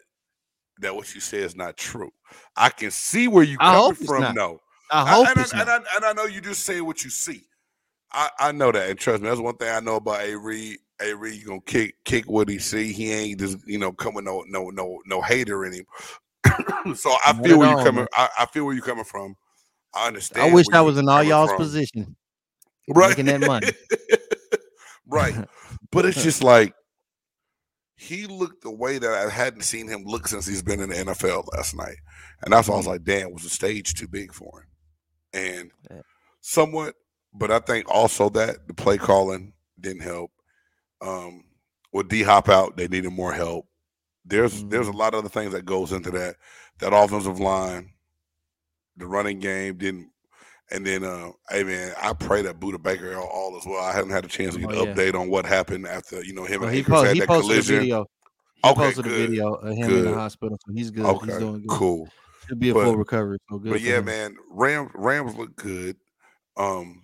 that 0.79 0.95
what 0.95 1.13
you 1.13 1.21
say 1.21 1.39
is 1.39 1.55
not 1.55 1.75
true. 1.77 2.11
I 2.55 2.69
can 2.69 2.91
see 2.91 3.27
where 3.27 3.43
you 3.43 3.57
I 3.59 3.71
coming 3.73 3.95
from, 3.95 4.35
no. 4.35 4.59
I 4.91 5.01
I- 5.01 5.15
hope 5.15 5.27
and, 5.27 5.39
it's 5.39 5.53
I, 5.53 5.57
not. 5.57 5.67
and, 5.67 5.85
I, 5.85 5.95
and 5.97 6.05
I 6.05 6.13
know 6.13 6.25
you 6.25 6.39
just 6.41 6.63
say 6.63 6.81
what 6.81 7.03
you 7.03 7.09
see. 7.09 7.43
I, 8.13 8.29
I 8.39 8.51
know 8.53 8.71
that, 8.71 8.89
and 8.89 8.97
trust 8.97 9.21
me, 9.21 9.27
that's 9.27 9.41
one 9.41 9.57
thing 9.57 9.69
I 9.75 9.81
know 9.81 9.97
about 9.97 10.21
A. 10.21 10.35
Reed. 10.37 10.77
A. 11.01 11.13
Reed, 11.13 11.39
you 11.41 11.45
gonna 11.45 11.61
kick 11.61 11.95
kick 12.05 12.25
what 12.25 12.49
he 12.49 12.57
see. 12.57 12.91
He 12.91 13.11
ain't 13.11 13.39
just 13.39 13.59
you 13.67 13.77
know 13.77 13.91
coming 13.91 14.23
no 14.23 14.43
no 14.47 14.69
no 14.71 14.99
no 15.05 15.21
hater 15.21 15.65
in 15.65 15.73
him. 15.73 15.85
so 16.95 17.15
I 17.25 17.33
Not 17.33 17.43
feel 17.43 17.59
where 17.59 17.69
you 17.69 17.83
coming. 17.83 18.07
I, 18.13 18.29
I 18.39 18.45
feel 18.47 18.65
where 18.65 18.75
you 18.75 18.81
coming 18.81 19.03
from. 19.03 19.35
I 19.93 20.07
understand. 20.07 20.51
I 20.51 20.53
wish 20.53 20.67
I 20.73 20.81
was 20.81 20.97
in 20.97 21.07
all 21.09 21.23
y'all's 21.23 21.49
from. 21.49 21.57
position. 21.57 22.15
right? 22.87 23.09
making 23.09 23.25
that 23.27 23.39
money. 23.41 23.67
right, 25.07 25.35
but 25.91 26.05
it's 26.05 26.21
just 26.21 26.43
like 26.43 26.73
he 27.95 28.27
looked 28.27 28.61
the 28.61 28.71
way 28.71 28.99
that 28.99 29.11
I 29.11 29.29
hadn't 29.29 29.61
seen 29.61 29.87
him 29.87 30.03
look 30.05 30.27
since 30.27 30.45
he's 30.45 30.61
been 30.61 30.79
in 30.79 30.89
the 30.89 30.95
NFL 30.95 31.47
last 31.53 31.75
night, 31.75 31.97
and 32.43 32.53
that's 32.53 32.67
why 32.67 32.75
I 32.75 32.77
was 32.77 32.87
like, 32.87 33.03
"Damn, 33.03 33.33
was 33.33 33.43
the 33.43 33.49
stage 33.49 33.93
too 33.95 34.07
big 34.07 34.33
for 34.33 34.61
him?" 34.61 34.67
And 35.33 35.71
Yeah. 35.89 36.01
somewhat, 36.41 36.95
but 37.33 37.51
I 37.51 37.59
think 37.59 37.89
also 37.89 38.29
that 38.29 38.67
the 38.67 38.73
play 38.73 38.97
calling 38.97 39.53
didn't 39.79 40.03
help. 40.03 40.31
Um, 41.01 41.45
with 41.91 42.09
D 42.09 42.23
Hop 42.23 42.49
out, 42.49 42.77
they 42.77 42.87
needed 42.87 43.11
more 43.11 43.33
help. 43.33 43.67
There's 44.27 44.63
there's 44.65 44.87
a 44.87 44.91
Mhm. 44.91 44.95
lot 44.95 45.13
of 45.13 45.19
other 45.19 45.29
things 45.29 45.53
that 45.53 45.65
goes 45.65 45.91
into 45.91 46.11
that. 46.11 46.35
That 46.79 46.93
offensive 46.93 47.39
line, 47.39 47.93
the 48.97 49.07
running 49.07 49.39
game 49.39 49.77
didn't. 49.77 50.09
And 50.69 50.85
then, 50.85 51.03
uh, 51.05 51.31
hey 51.49 51.63
man, 51.63 51.93
I 52.01 52.11
pray 52.13 52.41
that 52.41 52.59
Budda 52.59 52.81
Baker 52.83 53.15
all, 53.15 53.27
all 53.27 53.57
as 53.57 53.65
well. 53.65 53.81
I 53.83 53.93
haven't 53.93 54.11
had 54.11 54.25
a 54.25 54.27
chance 54.27 54.53
to 54.55 54.59
get 54.59 54.69
Oh, 54.71 54.81
an 54.81 54.87
yeah. 54.87 54.93
update 54.93 55.15
on 55.15 55.29
what 55.29 55.45
happened 55.45 55.87
after 55.87 56.21
you 56.23 56.33
know 56.33 56.43
him 56.45 56.59
Well, 56.59 56.67
and 56.69 56.77
he, 56.77 56.83
po- 56.83 57.03
had 57.03 57.13
he 57.13 57.21
that 57.21 57.27
posted 57.29 57.51
a 57.51 57.53
collision. 57.53 57.79
video. 57.79 58.05
He 58.63 58.69
Okay, 58.69 58.75
posted 58.81 59.05
a 59.05 59.09
good, 59.09 59.29
video 59.29 59.53
of 59.53 59.75
him 59.77 59.89
in 59.91 60.05
the 60.05 60.13
hospital, 60.13 60.57
so 60.65 60.73
he's 60.73 60.91
good. 60.91 61.05
Okay, 61.05 61.25
he's 61.27 61.37
doing 61.39 61.61
good. 61.61 61.69
cool. 61.69 62.09
Should 62.49 62.59
be 62.59 62.69
a 62.69 62.73
But- 62.73 62.83
full 62.85 62.97
recovery. 62.97 63.37
So 63.49 63.59
good. 63.59 63.71
But 63.71 63.81
yeah, 63.81 63.97
him. 63.99 64.05
man, 64.05 64.37
Rams 64.49 64.91
Rams 64.95 65.35
look 65.35 65.55
good. 65.55 65.95
Um, 66.57 67.03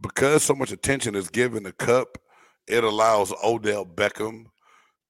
because 0.00 0.42
so 0.44 0.54
much 0.54 0.70
attention 0.70 1.14
is 1.14 1.28
given 1.28 1.64
to 1.64 1.72
Kupp, 1.72 2.18
it 2.66 2.84
allows 2.84 3.32
Odell 3.42 3.84
Beckham 3.84 4.44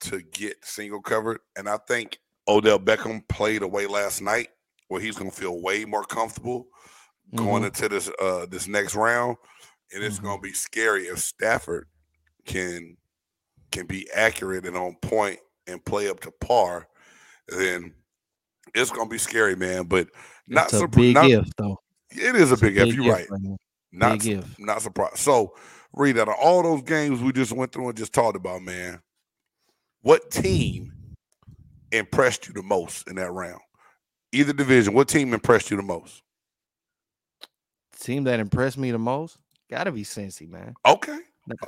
to 0.01 0.23
get 0.23 0.65
single 0.65 1.01
covered, 1.01 1.41
and 1.57 1.69
I 1.69 1.79
think 1.89 2.19
Odell 2.49 2.79
Beckham 2.79 3.27
played 3.29 3.63
away 3.63 3.87
last 3.87 4.21
night, 4.23 4.49
where 4.89 5.01
he's 5.01 5.17
going 5.17 5.31
to 5.31 5.37
feel 5.37 5.61
way 5.61 5.85
more 5.85 6.05
comfortable 6.05 6.69
going 7.37 7.63
Mhm. 7.63 7.67
into 7.67 7.89
this 7.89 8.11
uh 8.21 8.47
this 8.47 8.67
next 8.67 8.95
round, 8.97 9.37
and 9.93 10.03
it's 10.03 10.19
Mhm. 10.19 10.23
going 10.23 10.39
to 10.39 10.43
be 10.43 10.53
scary 10.53 11.07
if 11.07 11.19
Stafford 11.21 11.89
can 12.45 12.97
can 13.71 13.87
be 13.87 14.11
accurate 14.13 14.67
and 14.67 14.77
on 14.77 14.97
point 14.97 15.39
and 15.69 15.85
play 15.85 16.09
up 16.09 16.19
to 16.21 16.31
par. 16.33 16.89
Then 17.47 17.95
it's 18.75 18.91
going 18.91 19.09
to 19.09 19.13
be 19.13 19.19
scary, 19.19 19.55
man. 19.55 19.85
But 19.85 20.09
not 20.49 20.65
It's 20.65 20.73
a 20.75 20.79
surprised. 20.81 20.97
big 20.97 21.15
Not, 21.15 21.27
gift, 21.29 21.53
though. 21.57 21.79
it 22.11 22.35
is 22.35 22.51
a 22.51 22.55
It's 22.55 22.63
big 22.63 22.77
F. 22.79 22.89
You're 22.89 23.13
right. 23.13 23.31
right. 23.31 23.57
Not 23.93 24.23
su- 24.23 24.43
not 24.59 24.83
surprised. 24.83 25.19
So, 25.19 25.57
Reed, 25.93 26.19
out 26.19 26.29
of 26.29 26.35
all 26.41 26.63
those 26.65 26.83
games 26.83 27.21
we 27.21 27.33
just 27.33 27.53
went 27.53 27.71
through 27.73 27.89
and 27.89 27.97
just 27.97 28.13
talked 28.13 28.37
about, 28.37 28.63
man, 28.63 29.01
what 30.03 30.31
team 30.31 30.93
impressed 31.93 32.49
you 32.49 32.55
the 32.55 32.63
most 32.63 33.09
in 33.09 33.17
that 33.17 33.31
round? 33.33 33.61
Either 34.33 34.53
division, 34.53 34.95
what 34.95 35.09
team 35.09 35.35
impressed 35.35 35.71
you 35.71 35.77
the 35.77 35.83
most? 35.83 36.23
Team 37.99 38.25
that 38.25 38.41
impressed 38.41 38.79
me 38.79 38.91
the 38.91 38.99
most 38.99 39.37
got 39.71 39.85
to 39.85 39.93
be 39.93 40.03
Cincy, 40.03 40.49
man. 40.49 40.75
Okay, 40.87 41.19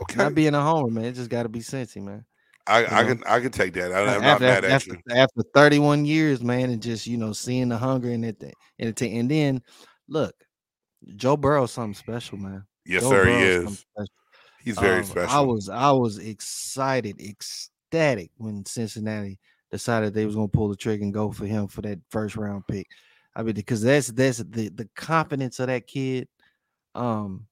Okay. 0.02 0.16
not 0.16 0.34
being 0.34 0.54
a 0.54 0.60
homer, 0.62 0.90
man. 0.90 1.04
It 1.04 1.12
just 1.12 1.30
got 1.30 1.44
to 1.44 1.48
be 1.48 1.60
Cincy, 1.60 2.02
man. 2.02 2.24
I, 2.66 2.84
I 2.84 3.04
can 3.04 3.22
I 3.26 3.40
can 3.40 3.50
take 3.50 3.72
that. 3.74 3.90
I, 3.92 4.14
am 4.14 4.22
not 4.22 4.40
mad 4.40 4.64
after, 4.64 4.66
at 4.66 4.72
after, 4.72 4.94
you. 4.94 5.00
after 5.16 5.42
31 5.52 6.04
years, 6.04 6.42
man, 6.44 6.70
and 6.70 6.80
just 6.80 7.06
you 7.08 7.16
know 7.16 7.32
seeing 7.32 7.68
the 7.68 7.76
hunger 7.76 8.10
and 8.10 8.24
it 8.24 8.40
and 8.78 8.88
it 8.88 9.02
and 9.02 9.28
then 9.28 9.62
look, 10.08 10.34
Joe 11.16 11.36
Burrow's 11.36 11.72
something 11.72 11.94
special, 11.94 12.38
man. 12.38 12.64
Yes, 12.86 13.02
Joe 13.02 13.10
sir. 13.10 13.24
He 13.24 13.32
Burrow's 13.32 13.64
something 13.64 13.84
is. 13.98 14.08
He's 14.62 14.78
very 14.78 14.98
Um, 14.98 15.04
special. 15.04 15.36
I 15.36 15.40
was 15.40 15.68
I 15.68 15.90
was 15.90 16.18
excited, 16.18 17.20
ecstatic 17.20 17.72
when 18.36 18.64
Cincinnati 18.64 19.38
decided 19.70 20.12
they 20.12 20.26
was 20.26 20.34
gonna 20.34 20.48
pull 20.48 20.68
the 20.68 20.76
trigger 20.76 21.02
and 21.02 21.14
go 21.14 21.32
for 21.32 21.46
him 21.46 21.66
for 21.68 21.82
that 21.82 21.98
first 22.10 22.36
round 22.36 22.66
pick. 22.66 22.86
I 23.34 23.42
mean, 23.42 23.54
because 23.54 23.82
that's 23.82 24.08
that's 24.08 24.38
the 24.38 24.68
the 24.68 24.88
confidence 24.94 25.58
of 25.60 25.68
that 25.68 25.86
kid. 25.86 26.28
Um, 26.94 27.46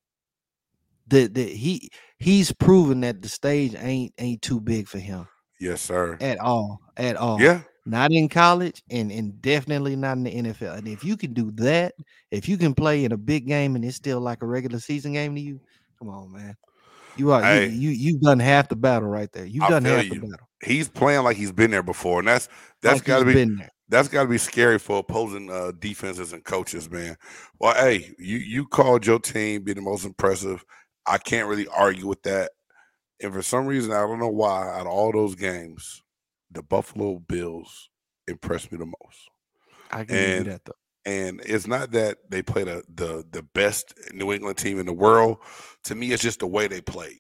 that 1.09 1.35
that 1.35 1.49
he 1.49 1.91
he's 2.19 2.53
proven 2.53 3.01
that 3.01 3.23
the 3.23 3.29
stage 3.29 3.75
ain't 3.79 4.13
ain't 4.19 4.43
too 4.43 4.61
big 4.61 4.89
for 4.89 4.99
him 4.99 5.27
yes, 5.61 5.83
sir. 5.83 6.17
at 6.21 6.39
all, 6.39 6.81
at 6.97 7.17
all. 7.17 7.41
Yeah, 7.41 7.61
Not 7.87 8.13
in 8.13 8.29
college 8.29 8.83
and 8.91 9.13
and 9.13 9.41
definitely 9.41 9.97
not 9.97 10.17
in 10.17 10.25
the 10.25 10.35
NFL. 10.35 10.79
And 10.79 10.89
if 10.89 11.05
you 11.05 11.17
can 11.17 11.33
do 11.33 11.51
that, 11.53 11.95
if 12.31 12.49
you 12.49 12.57
can 12.57 12.75
play 12.75 13.05
in 13.05 13.13
a 13.13 13.17
big 13.17 13.47
game 13.47 13.77
and 13.77 13.85
it's 13.85 13.97
still 13.97 14.21
like 14.21 14.43
a 14.43 14.47
regular 14.47 14.79
season 14.79 15.13
game 15.13 15.35
to 15.35 15.41
you, 15.41 15.61
come 15.99 16.09
on, 16.09 16.33
man. 16.33 16.57
You 17.17 17.33
are 17.33 17.43
Hey. 17.43 17.67
you, 17.69 17.71
you 17.71 17.91
you've 17.91 18.21
done 18.21 18.39
half 18.39 18.69
the 18.69 18.77
battle 18.77 19.09
right 19.09 19.31
there. 19.33 19.45
You've 19.45 19.65
I 19.65 19.71
done 19.71 19.85
half 19.85 20.05
you. 20.05 20.11
the 20.15 20.21
battle. 20.21 20.49
he's 20.63 20.89
playing 20.89 21.23
like 21.25 21.37
he's 21.37 21.53
been 21.53 21.71
there 21.71 21.83
before, 21.83 22.21
and 22.21 22.29
that's 22.29 22.49
that's 22.83 23.01
Like 23.01 23.05
got 23.05 23.19
to 23.21 23.25
be 23.25 23.65
that's 23.89 24.09
got 24.09 24.23
to 24.23 24.29
be 24.29 24.39
scary 24.39 24.79
for 24.79 24.99
opposing 25.01 25.51
uh, 25.51 25.73
defenses 25.79 26.33
and 26.33 26.45
coaches, 26.45 26.89
man. 26.91 27.17
Well, 27.59 27.75
hey, 27.75 28.15
you 28.19 28.39
you 28.39 28.67
called 28.67 29.05
your 29.07 29.19
team 29.19 29.65
be 29.65 29.73
the 29.73 29.81
most 29.83 30.05
impressive. 30.05 30.65
I 31.07 31.19
can't 31.19 31.49
really 31.49 31.67
argue 31.69 32.07
with 32.07 32.23
that. 32.23 32.53
And 33.23 33.33
for 33.33 33.43
some 33.43 33.67
reason, 33.67 33.93
I 33.93 34.01
don't 34.01 34.19
know 34.21 34.29
why, 34.29 34.69
out 34.69 34.83
of 34.83 34.93
all 34.93 35.13
those 35.13 35.35
games, 35.35 36.03
the 36.51 36.63
Buffalo 36.63 37.19
Bills 37.19 37.91
impressed 38.29 38.71
me 38.73 38.79
the 38.79 38.87
most. 38.87 39.29
I 39.91 40.05
can 40.05 40.15
give 40.17 40.39
and- 40.39 40.47
that 40.47 40.65
though. 40.65 40.73
And 41.07 41.41
it's 41.45 41.67
not 41.67 41.93
that 41.93 42.19
they 42.29 42.43
played 42.43 42.69
a, 42.69 42.83
the 42.95 43.25
the 43.31 43.43
best 43.43 43.95
New 44.13 44.33
England 44.33 44.59
team 44.59 44.79
in 44.79 44.87
the 44.87 44.93
world. 44.93 45.39
To 45.85 45.95
me, 45.95 46.13
it's 46.13 46.23
just 46.23 46.41
the 46.41 46.47
way 46.47 46.69
they 46.69 46.81
played 46.83 47.19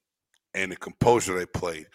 and 0.54 0.72
the 0.72 0.76
composure 0.76 1.38
they 1.38 1.46
played. 1.46 1.86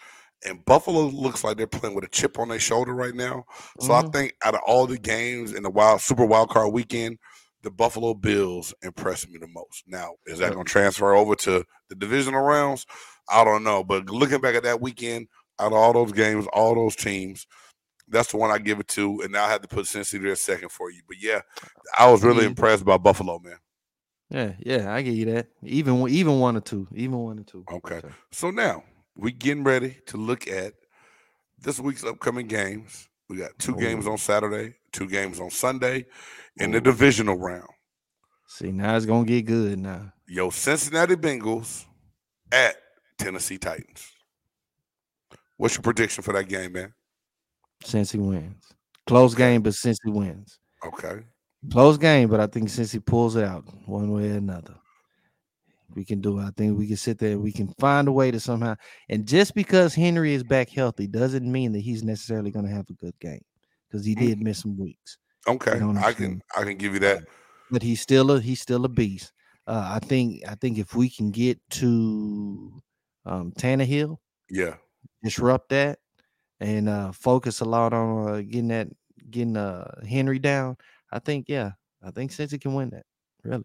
And 0.44 0.64
Buffalo 0.64 1.06
looks 1.06 1.44
like 1.44 1.56
they're 1.56 1.66
playing 1.66 1.94
with 1.94 2.04
a 2.04 2.08
chip 2.08 2.38
on 2.38 2.48
their 2.48 2.58
shoulder 2.58 2.94
right 2.94 3.14
now. 3.14 3.44
So 3.80 3.94
I 3.94 4.02
Mhm. 4.02 4.12
think 4.12 4.34
out 4.44 4.54
of 4.54 4.60
all 4.66 4.86
the 4.86 4.98
games 4.98 5.52
in 5.52 5.62
the 5.62 5.70
wild 5.70 6.00
Super 6.00 6.26
Wild 6.26 6.50
Card 6.50 6.72
weekend, 6.72 7.18
the 7.62 7.70
Buffalo 7.70 8.14
Bills 8.14 8.74
impressed 8.82 9.28
me 9.28 9.38
the 9.38 9.48
most. 9.48 9.84
Now, 9.86 10.14
is 10.26 10.38
that 10.38 10.52
going 10.52 10.66
to 10.66 10.70
transfer 10.70 11.14
over 11.14 11.34
to 11.36 11.64
the 11.88 11.94
divisional 11.94 12.42
rounds? 12.42 12.86
I 13.28 13.44
don't 13.44 13.64
know. 13.64 13.82
But 13.82 14.10
looking 14.10 14.40
back 14.40 14.54
at 14.54 14.62
that 14.64 14.80
weekend, 14.80 15.28
out 15.58 15.68
of 15.68 15.78
all 15.78 15.92
those 15.92 16.12
games, 16.12 16.46
all 16.52 16.74
those 16.74 16.94
teams, 16.96 17.46
that's 18.08 18.30
the 18.30 18.36
one 18.36 18.50
I 18.50 18.58
give 18.58 18.80
it 18.80 18.88
to. 18.88 19.20
And 19.22 19.32
now 19.32 19.44
I 19.44 19.48
had 19.50 19.62
to 19.62 19.68
put 19.68 19.86
Cincy 19.86 20.20
there 20.22 20.36
second 20.36 20.70
for 20.70 20.90
you. 20.90 21.02
But 21.06 21.16
yeah, 21.20 21.40
I 21.98 22.10
was 22.10 22.22
really 22.22 22.46
impressed 22.46 22.84
by 22.84 22.96
Buffalo, 22.96 23.38
man. 23.38 23.58
Yeah, 24.30 24.52
yeah, 24.58 24.92
I 24.92 25.02
give 25.02 25.14
you 25.14 25.26
that. 25.26 25.48
Even 25.62 26.08
even 26.08 26.40
one 26.40 26.56
or 26.56 26.60
two. 26.60 26.88
Even 26.92 27.18
one 27.18 27.38
or 27.38 27.44
two. 27.44 27.64
Okay. 27.70 28.00
So, 28.00 28.10
So 28.32 28.50
now 28.50 28.82
we're 29.16 29.30
getting 29.30 29.64
ready 29.64 29.98
to 30.06 30.16
look 30.16 30.48
at 30.48 30.74
this 31.58 31.80
week's 31.80 32.04
upcoming 32.04 32.46
games. 32.46 33.08
We 33.28 33.36
got 33.38 33.58
two 33.58 33.74
oh, 33.76 33.78
games 33.78 34.06
on 34.06 34.18
Saturday, 34.18 34.74
two 34.92 35.08
games 35.08 35.40
on 35.40 35.50
Sunday 35.50 36.06
in 36.58 36.70
the 36.70 36.78
oh. 36.78 36.80
divisional 36.80 37.36
round. 37.36 37.68
See, 38.48 38.72
now 38.72 38.96
it's 38.96 39.06
gonna 39.06 39.24
get 39.24 39.46
good 39.46 39.78
now. 39.78 40.12
Yo, 40.28 40.50
Cincinnati 40.50 41.16
Bengals 41.16 41.84
at 42.52 42.76
Tennessee 43.18 43.58
Titans. 43.58 44.12
What's 45.56 45.74
your 45.74 45.82
prediction 45.82 46.22
for 46.22 46.32
that 46.32 46.48
game, 46.48 46.72
man? 46.72 46.92
Cincy 47.84 48.18
wins. 48.18 48.62
Close 49.06 49.34
game, 49.34 49.62
but 49.62 49.72
Cincy 49.72 50.06
wins. 50.06 50.58
Okay. 50.84 51.20
Close 51.70 51.96
game, 51.98 52.28
but 52.28 52.40
I 52.40 52.46
think 52.46 52.68
Cincy 52.68 53.04
pulls 53.04 53.36
it 53.36 53.44
out 53.44 53.64
one 53.86 54.10
way 54.10 54.30
or 54.30 54.36
another, 54.36 54.74
we 55.94 56.04
can 56.04 56.20
do 56.20 56.38
it. 56.38 56.42
I 56.44 56.50
think 56.56 56.78
we 56.78 56.86
can 56.86 56.96
sit 56.96 57.18
there. 57.18 57.38
We 57.38 57.52
can 57.52 57.68
find 57.78 58.06
a 58.08 58.12
way 58.12 58.30
to 58.30 58.38
somehow. 58.38 58.76
And 59.08 59.26
just 59.26 59.54
because 59.54 59.94
Henry 59.94 60.34
is 60.34 60.42
back 60.44 60.68
healthy 60.68 61.06
doesn't 61.06 61.50
mean 61.50 61.72
that 61.72 61.80
he's 61.80 62.02
necessarily 62.04 62.50
going 62.50 62.66
to 62.66 62.72
have 62.72 62.88
a 62.90 62.94
good 62.94 63.18
game 63.20 63.40
because 63.88 64.04
he 64.04 64.14
did 64.14 64.40
miss 64.42 64.60
some 64.60 64.78
weeks. 64.78 65.18
Okay. 65.48 65.80
I 65.98 66.12
can. 66.12 66.42
I 66.56 66.64
can 66.64 66.76
give 66.76 66.92
you 66.94 67.00
that. 67.00 67.24
But 67.70 67.82
he's 67.82 68.00
still 68.00 68.30
a 68.32 68.40
he's 68.40 68.60
still 68.60 68.84
a 68.84 68.88
beast. 68.88 69.32
Uh, 69.66 69.98
I 70.00 70.06
think 70.06 70.42
I 70.46 70.54
think 70.56 70.78
if 70.78 70.94
we 70.94 71.08
can 71.08 71.30
get 71.30 71.58
to 71.70 72.82
um, 73.24 73.52
Tannehill, 73.52 74.18
Yeah. 74.50 74.74
disrupt 75.24 75.70
that, 75.70 75.98
and 76.60 76.88
uh, 76.88 77.12
focus 77.12 77.60
a 77.60 77.64
lot 77.64 77.92
on 77.92 78.28
uh, 78.28 78.36
getting 78.40 78.68
that 78.68 78.88
getting 79.30 79.56
uh, 79.56 80.00
Henry 80.06 80.38
down, 80.38 80.76
I 81.12 81.18
think 81.18 81.46
yeah, 81.48 81.72
I 82.02 82.10
think 82.10 82.30
Cincy 82.30 82.60
can 82.60 82.74
win 82.74 82.90
that. 82.90 83.04
Really, 83.44 83.64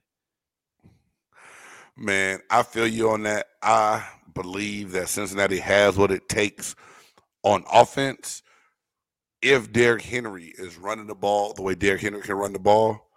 man, 1.96 2.40
I 2.50 2.64
feel 2.64 2.88
you 2.88 3.10
on 3.12 3.24
that. 3.24 3.48
I 3.62 4.06
believe 4.34 4.92
that 4.92 5.10
Cincinnati 5.10 5.60
has 5.60 5.98
what 5.98 6.12
it 6.12 6.30
takes 6.30 6.76
on 7.44 7.64
offense. 7.72 8.44
If 9.42 9.72
Derrick 9.72 10.04
Henry 10.04 10.54
is 10.58 10.78
running 10.78 11.08
the 11.08 11.16
ball 11.16 11.54
the 11.54 11.64
way 11.64 11.74
Derrick 11.74 12.02
Henry 12.02 12.22
can 12.22 12.36
run 12.36 12.54
the 12.54 12.60
ball, 12.60 13.11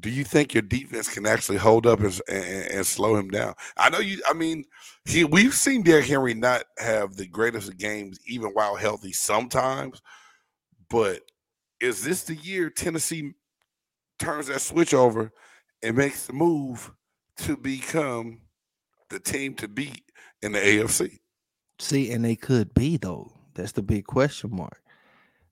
do 0.00 0.10
you 0.10 0.24
think 0.24 0.54
your 0.54 0.62
defense 0.62 1.08
can 1.08 1.26
actually 1.26 1.58
hold 1.58 1.86
up 1.86 2.00
and, 2.00 2.20
and, 2.28 2.70
and, 2.70 2.86
slow 2.86 3.16
him 3.16 3.28
down? 3.28 3.54
I 3.76 3.90
know 3.90 3.98
you. 3.98 4.22
I 4.28 4.32
mean, 4.32 4.64
he 5.04 5.24
we've 5.24 5.54
seen 5.54 5.82
Derrick 5.82 6.06
Henry 6.06 6.34
not 6.34 6.64
have 6.78 7.16
the 7.16 7.26
greatest 7.26 7.68
of 7.68 7.78
games 7.78 8.18
even 8.26 8.50
while 8.50 8.76
healthy 8.76 9.12
sometimes, 9.12 10.00
but 10.88 11.22
is 11.80 12.04
this 12.04 12.24
the 12.24 12.34
year 12.34 12.70
Tennessee 12.70 13.32
turns 14.18 14.48
that 14.48 14.60
switch 14.60 14.94
over 14.94 15.32
and 15.82 15.96
makes 15.96 16.26
the 16.26 16.32
move 16.32 16.90
to 17.38 17.56
become 17.56 18.40
the 19.10 19.20
team 19.20 19.54
to 19.54 19.68
beat 19.68 20.02
in 20.42 20.52
the 20.52 20.58
AFC? 20.58 21.18
See, 21.78 22.10
and 22.12 22.24
they 22.24 22.36
could 22.36 22.74
be 22.74 22.96
though. 22.96 23.32
That's 23.54 23.72
the 23.72 23.82
big 23.82 24.04
question 24.04 24.54
mark. 24.54 24.80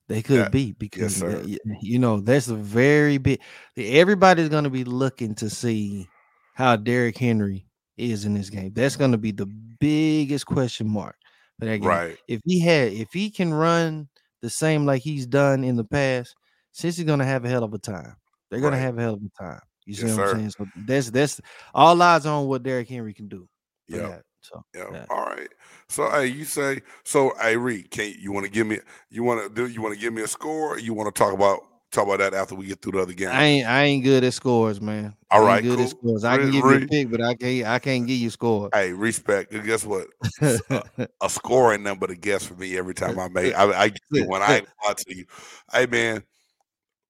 They 0.07 0.21
could 0.21 0.37
yeah. 0.37 0.49
be 0.49 0.71
because 0.71 1.21
eh, 1.21 1.43
yes, 1.45 1.59
you 1.81 1.99
know 1.99 2.21
that's 2.21 2.47
a 2.47 2.55
very 2.55 3.17
big. 3.17 3.41
Everybody's 3.75 4.49
going 4.49 4.63
to 4.63 4.69
be 4.69 4.85
looking 4.85 5.35
to 5.35 5.49
see 5.49 6.07
how 6.53 6.77
Derrick 6.77 7.17
Henry 7.17 7.65
is 7.97 8.25
in 8.25 8.33
this 8.33 8.49
game. 8.49 8.71
That's 8.73 8.95
going 8.95 9.11
to 9.11 9.17
be 9.17 9.31
the 9.31 9.45
biggest 9.45 10.45
question 10.45 10.87
mark 10.87 11.15
for 11.59 11.65
that 11.65 11.79
game. 11.79 11.89
Right. 11.89 12.17
If 12.27 12.41
he 12.45 12.61
had, 12.61 12.93
if 12.93 13.11
he 13.11 13.29
can 13.29 13.53
run 13.53 14.07
the 14.41 14.49
same 14.49 14.85
like 14.85 15.01
he's 15.01 15.25
done 15.25 15.63
in 15.63 15.75
the 15.75 15.83
past, 15.83 16.35
Cincy's 16.71 17.03
going 17.03 17.19
to 17.19 17.25
have 17.25 17.43
a 17.43 17.49
hell 17.49 17.63
of 17.63 17.73
a 17.73 17.77
time. 17.77 18.15
They're 18.49 18.61
going 18.61 18.73
right. 18.73 18.79
to 18.79 18.85
have 18.85 18.97
a 18.97 19.01
hell 19.01 19.15
of 19.15 19.21
a 19.21 19.43
time. 19.43 19.61
You 19.85 19.93
see 19.93 20.07
yes, 20.07 20.17
what 20.17 20.29
I'm 20.29 20.35
saying? 20.35 20.49
So 20.51 20.67
that's 20.85 21.09
that's 21.09 21.41
all 21.73 22.01
eyes 22.01 22.25
on 22.25 22.47
what 22.47 22.63
Derrick 22.63 22.89
Henry 22.89 23.13
can 23.13 23.27
do. 23.27 23.47
Yeah. 23.87 24.19
So 24.47 24.63
yeah. 24.75 24.85
yeah. 24.91 25.05
All 25.09 25.25
right. 25.25 25.49
So 25.89 26.09
hey, 26.09 26.27
you 26.27 26.45
say 26.45 26.81
so. 27.03 27.33
I 27.39 27.51
read, 27.51 27.91
can 27.91 28.13
you 28.17 28.31
want 28.31 28.45
to 28.45 28.51
give 28.51 28.67
me? 28.67 28.79
You 29.09 29.23
want 29.23 29.43
to 29.43 29.53
do? 29.53 29.71
You 29.71 29.81
want 29.81 29.93
to 29.93 29.99
give 29.99 30.13
me 30.13 30.21
a 30.21 30.27
score? 30.27 30.79
you 30.79 30.93
want 30.93 31.13
to 31.13 31.17
talk 31.17 31.33
about 31.33 31.61
talk 31.91 32.05
about 32.05 32.19
that 32.19 32.33
after 32.33 32.55
we 32.55 32.67
get 32.67 32.81
through 32.81 32.93
the 32.93 32.99
other 32.99 33.13
game? 33.13 33.29
I 33.29 33.43
ain't 33.43 33.67
I 33.67 33.83
ain't 33.83 34.03
good 34.03 34.23
at 34.23 34.33
scores, 34.33 34.79
man. 34.79 35.15
All 35.31 35.43
right, 35.43 35.61
good 35.61 35.75
cool. 35.75 35.83
at 35.83 35.89
scores. 35.89 36.23
I 36.23 36.37
can 36.37 36.51
give 36.51 36.63
you 36.63 36.83
a 36.83 36.87
pick, 36.87 37.11
but 37.11 37.21
I 37.21 37.35
can't 37.35 37.67
I 37.67 37.79
can't 37.79 38.07
give 38.07 38.17
you 38.17 38.29
scores. 38.29 38.69
Hey, 38.73 38.93
respect. 38.93 39.51
Guess 39.51 39.85
what? 39.85 40.07
Uh, 40.41 40.57
a, 40.97 41.07
a, 41.21 41.29
scoring 41.29 41.83
number 41.83 42.07
to 42.07 42.15
guess 42.15 42.45
for 42.45 42.55
me 42.55 42.77
every 42.77 42.93
time 42.93 43.19
I 43.19 43.27
make. 43.27 43.53
I, 43.53 43.85
I 43.85 43.91
when 44.11 44.41
I 44.41 44.63
lie 44.85 44.93
to 44.93 45.15
you. 45.15 45.25
Hey 45.71 45.85
man, 45.87 46.23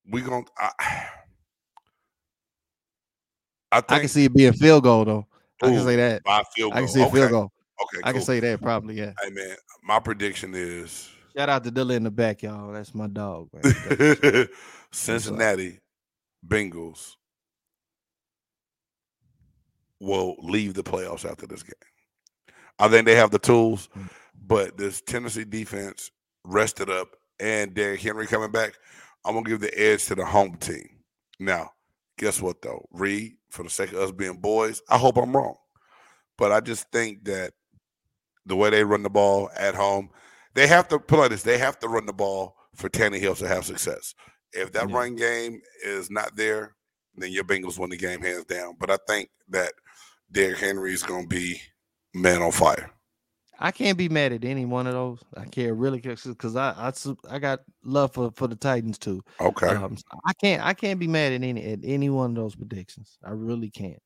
we 0.10 0.22
gonna. 0.22 0.46
I, 0.58 0.72
I, 3.70 3.82
think, 3.82 3.92
I 3.92 4.00
can 4.00 4.10
see 4.10 4.26
it 4.26 4.34
being 4.34 4.54
field 4.54 4.84
goal 4.84 5.06
though. 5.06 5.28
I 5.62 5.68
can 5.68 5.84
say 5.84 5.96
that. 5.96 6.22
My 6.26 6.44
field 6.56 6.74
goal. 6.74 6.78
I 6.78 6.82
can 6.82 6.90
see 6.90 7.02
okay. 7.02 7.12
field 7.12 7.32
goal. 7.32 7.52
Okay, 7.82 8.02
I 8.04 8.12
can 8.12 8.22
say 8.22 8.40
that 8.40 8.62
probably. 8.62 8.96
Yeah. 8.96 9.14
Hey 9.22 9.30
man, 9.30 9.56
my 9.84 10.00
prediction 10.00 10.54
is. 10.56 11.10
Shout 11.36 11.50
out 11.50 11.64
to 11.64 11.72
Dilla 11.72 11.96
in 11.96 12.04
the 12.04 12.12
back, 12.12 12.42
y'all. 12.42 12.72
That's 12.72 12.96
my 12.96 13.08
dog. 13.08 13.50
Man. 13.54 14.48
Cincinnati 14.92 15.80
Bengals 16.48 17.16
will 20.00 20.36
leave 20.40 20.74
the 20.74 20.84
playoffs 20.84 21.30
after 21.30 21.46
this 21.46 21.64
game. 21.64 21.74
I 22.80 22.88
think 22.88 23.06
they 23.06 23.16
have 23.16 23.32
the 23.32 23.40
tools, 23.40 23.90
mm. 23.98 24.10
but 24.46 24.78
this 24.78 25.02
Tennessee 25.02 25.46
defense 25.46 26.12
rested 26.44 26.90
up 26.90 27.10
and 27.40 27.74
Derrick 27.74 28.02
Henry 28.02 28.28
coming 28.28 28.52
back. 28.52 28.74
I'm 29.26 29.34
gonna 29.34 29.48
give 29.48 29.60
the 29.60 29.78
edge 29.80 30.06
to 30.06 30.16
the 30.16 30.26
home 30.26 30.58
team. 30.58 30.90
Now, 31.40 31.72
guess 32.18 32.42
what 32.42 32.62
though? 32.62 32.88
Reed, 32.92 33.34
for 33.50 33.64
the 33.64 33.70
sake 33.70 33.92
of 33.92 34.00
us 34.00 34.12
being 34.12 34.38
boys, 34.38 34.82
I 34.90 34.98
hope 34.98 35.18
I'm 35.18 35.36
wrong. 35.36 35.56
But 36.38 36.52
I 36.52 36.60
just 36.60 36.92
think 36.92 37.26
that 37.26 37.54
the 38.46 38.56
way 38.56 38.70
they 38.70 38.84
run 38.84 39.04
the 39.04 39.10
ball 39.10 39.50
at 39.56 39.76
home, 39.76 40.10
they 40.54 40.68
have 40.68 40.88
to 40.90 41.00
put 41.00 41.20
like 41.20 41.32
this, 41.32 41.44
they 41.44 41.58
have 41.58 41.80
to 41.80 41.88
run 41.88 42.06
the 42.06 42.14
ball 42.14 42.56
for 42.76 42.90
Tannehill 42.90 43.38
to 43.40 43.48
have 43.48 43.66
success. 43.66 44.14
If 44.54 44.72
that 44.74 44.90
yeah. 44.90 44.96
run 44.96 45.16
game 45.16 45.62
is 45.84 46.10
not 46.10 46.36
there, 46.36 46.76
then 47.16 47.32
your 47.32 47.44
Bengals 47.44 47.80
win 47.80 47.90
the 47.90 47.98
game 47.98 48.22
hands 48.22 48.46
down. 48.46 48.76
But 48.80 48.92
I 48.92 48.98
think 49.08 49.30
that 49.50 49.74
Derrick 50.32 50.60
Henry 50.60 50.94
is 50.94 51.04
going 51.04 51.24
to 51.24 51.36
be 51.36 51.62
man 52.14 52.42
on 52.42 52.52
fire. 52.52 52.92
I 53.60 53.72
can't 53.72 53.98
be 53.98 54.08
mad 54.10 54.34
at 54.34 54.44
any 54.46 54.66
one 54.66 54.88
of 54.88 54.94
those. 54.94 55.20
I 55.36 55.46
can't 55.46 55.76
really 55.76 56.00
because 56.00 56.56
I, 56.56 56.72
I 56.78 56.92
I 57.30 57.40
got 57.40 57.62
love 57.84 58.14
for, 58.14 58.32
for 58.32 58.48
the 58.48 58.56
Titans 58.56 58.98
too. 58.98 59.24
Okay. 59.42 59.68
Um, 59.68 59.98
I 60.26 60.34
can't 60.34 60.64
I 60.64 60.74
can't 60.74 61.00
be 61.00 61.08
mad 61.08 61.34
at 61.34 61.44
any 61.44 61.72
at 61.72 61.80
any 61.84 62.10
one 62.10 62.32
of 62.32 62.36
those 62.36 62.56
predictions. 62.56 63.18
I 63.24 63.32
really 63.32 63.70
can't. 63.70 64.02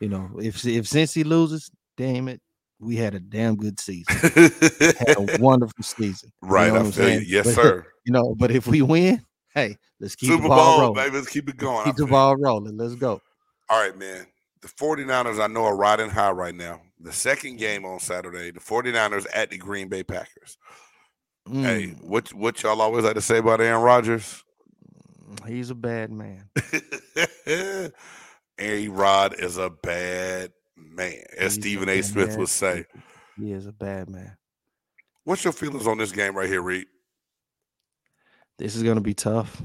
You 0.00 0.08
know, 0.08 0.30
if 0.40 0.64
if 0.66 0.86
Cincy 0.86 1.24
loses, 1.24 1.70
damn 1.96 2.28
it, 2.28 2.40
we 2.78 2.96
had 2.96 3.14
a 3.14 3.20
damn 3.20 3.56
good 3.56 3.78
season. 3.78 4.14
had 4.16 5.16
a 5.16 5.38
wonderful 5.40 5.84
season. 5.84 6.32
Right. 6.42 6.66
You 6.66 6.72
know 6.72 6.86
I 6.86 6.90
feel 6.90 7.08
you. 7.10 7.20
Yes, 7.20 7.46
but, 7.46 7.54
sir. 7.62 7.86
You 8.04 8.12
know, 8.12 8.34
but 8.34 8.50
if 8.50 8.66
we 8.66 8.82
win, 8.82 9.24
hey, 9.54 9.76
let's 10.00 10.16
keep 10.16 10.30
Super 10.30 10.44
the 10.44 10.48
ball 10.48 10.78
Bowl, 10.78 10.80
rolling. 10.80 10.94
baby. 10.94 11.16
Let's 11.16 11.28
keep 11.28 11.48
it 11.48 11.56
going. 11.56 11.84
Keep 11.86 11.96
the 11.96 12.06
ball 12.06 12.36
rolling. 12.36 12.76
Let's 12.76 12.94
go. 12.94 13.20
All 13.68 13.80
right, 13.80 13.96
man. 13.96 14.26
The 14.60 14.68
49ers, 14.68 15.42
I 15.42 15.46
know, 15.46 15.64
are 15.64 15.76
riding 15.76 16.08
high 16.08 16.30
right 16.30 16.54
now. 16.54 16.80
The 17.04 17.12
second 17.12 17.58
game 17.58 17.84
on 17.84 18.00
Saturday, 18.00 18.50
the 18.50 18.60
49ers 18.60 19.26
at 19.34 19.50
the 19.50 19.58
Green 19.58 19.88
Bay 19.88 20.02
Packers. 20.02 20.56
Mm. 21.46 21.62
Hey, 21.62 21.86
what 22.00 22.32
what 22.32 22.62
y'all 22.62 22.80
always 22.80 23.04
like 23.04 23.14
to 23.14 23.20
say 23.20 23.38
about 23.38 23.60
Aaron 23.60 23.82
Rodgers? 23.82 24.42
He's 25.46 25.68
a 25.68 25.74
bad 25.74 26.10
man. 26.10 26.48
A 28.58 28.88
Rod 28.88 29.34
is 29.38 29.58
a 29.58 29.68
bad 29.68 30.52
man, 30.76 31.24
as 31.36 31.56
He's 31.56 31.62
Stephen 31.62 31.88
A. 31.90 32.00
Smith 32.00 32.38
would 32.38 32.48
say. 32.48 32.86
He 33.38 33.52
is 33.52 33.66
a 33.66 33.72
bad 33.72 34.08
man. 34.08 34.36
What's 35.24 35.44
your 35.44 35.52
feelings 35.52 35.86
on 35.86 35.98
this 35.98 36.12
game 36.12 36.34
right 36.36 36.48
here, 36.48 36.62
Reed? 36.62 36.86
This 38.58 38.76
is 38.76 38.82
going 38.82 38.94
to 38.94 39.02
be 39.02 39.14
tough. 39.14 39.60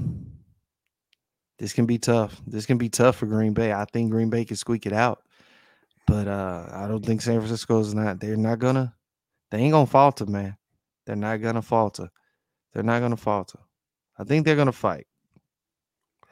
This 1.58 1.72
can 1.72 1.86
be 1.86 1.98
tough. 1.98 2.40
This 2.46 2.66
can 2.66 2.78
be 2.78 2.88
tough 2.88 3.16
for 3.16 3.26
Green 3.26 3.54
Bay. 3.54 3.72
I 3.72 3.84
think 3.84 4.10
Green 4.10 4.28
Bay 4.28 4.44
can 4.44 4.56
squeak 4.56 4.86
it 4.86 4.92
out, 4.92 5.22
but 6.10 6.26
uh, 6.26 6.66
I 6.72 6.88
don't 6.88 7.06
think 7.06 7.22
San 7.22 7.38
Francisco 7.38 7.78
is 7.78 7.94
not. 7.94 8.18
They're 8.18 8.36
not 8.36 8.58
gonna. 8.58 8.94
They 9.50 9.58
ain't 9.58 9.72
gonna 9.72 9.86
falter, 9.86 10.26
man. 10.26 10.56
They're 11.06 11.14
not 11.14 11.40
gonna 11.40 11.62
falter. 11.62 12.10
They're 12.72 12.82
not 12.82 13.00
gonna 13.00 13.16
falter. 13.16 13.60
I 14.18 14.24
think 14.24 14.44
they're 14.44 14.56
gonna 14.56 14.72
fight. 14.72 15.06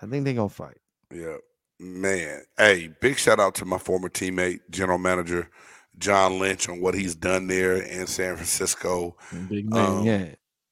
I 0.02 0.06
think 0.06 0.24
they're 0.24 0.34
gonna 0.34 0.48
fight. 0.48 0.78
Yeah. 1.12 1.36
Man, 1.78 2.42
hey, 2.56 2.90
big 3.00 3.18
shout 3.18 3.38
out 3.38 3.54
to 3.56 3.64
my 3.64 3.78
former 3.78 4.08
teammate, 4.08 4.58
general 4.68 4.98
manager 4.98 5.48
John 5.96 6.40
Lynch, 6.40 6.68
on 6.68 6.80
what 6.80 6.94
he's 6.94 7.14
done 7.14 7.46
there 7.46 7.76
in 7.76 8.08
San 8.08 8.34
Francisco. 8.34 9.16
Big 9.48 9.70
man, 9.70 9.86
um, 9.86 10.04
yeah. 10.04 10.26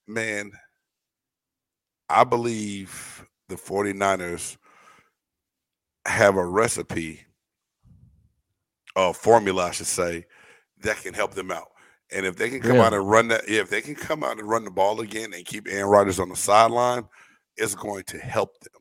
Man, 0.08 0.50
I 2.08 2.24
believe 2.24 3.24
the 3.48 3.54
49ers 3.54 4.56
have 6.06 6.36
a 6.36 6.44
recipe, 6.44 7.25
a 8.96 9.12
formula, 9.12 9.66
I 9.66 9.70
should 9.70 9.86
say, 9.86 10.24
that 10.82 10.96
can 11.02 11.14
help 11.14 11.34
them 11.34 11.50
out. 11.50 11.68
And 12.10 12.24
if 12.24 12.36
they 12.36 12.48
can 12.48 12.60
come 12.60 12.76
yeah. 12.76 12.86
out 12.86 12.94
and 12.94 13.08
run 13.08 13.28
that, 13.28 13.48
if 13.48 13.68
they 13.68 13.80
can 13.80 13.94
come 13.94 14.24
out 14.24 14.38
and 14.38 14.48
run 14.48 14.64
the 14.64 14.70
ball 14.70 15.00
again 15.00 15.32
and 15.34 15.44
keep 15.44 15.68
Aaron 15.68 15.90
Rodgers 15.90 16.18
on 16.18 16.28
the 16.28 16.36
sideline, 16.36 17.04
it's 17.56 17.74
going 17.74 18.04
to 18.04 18.18
help 18.18 18.58
them. 18.60 18.72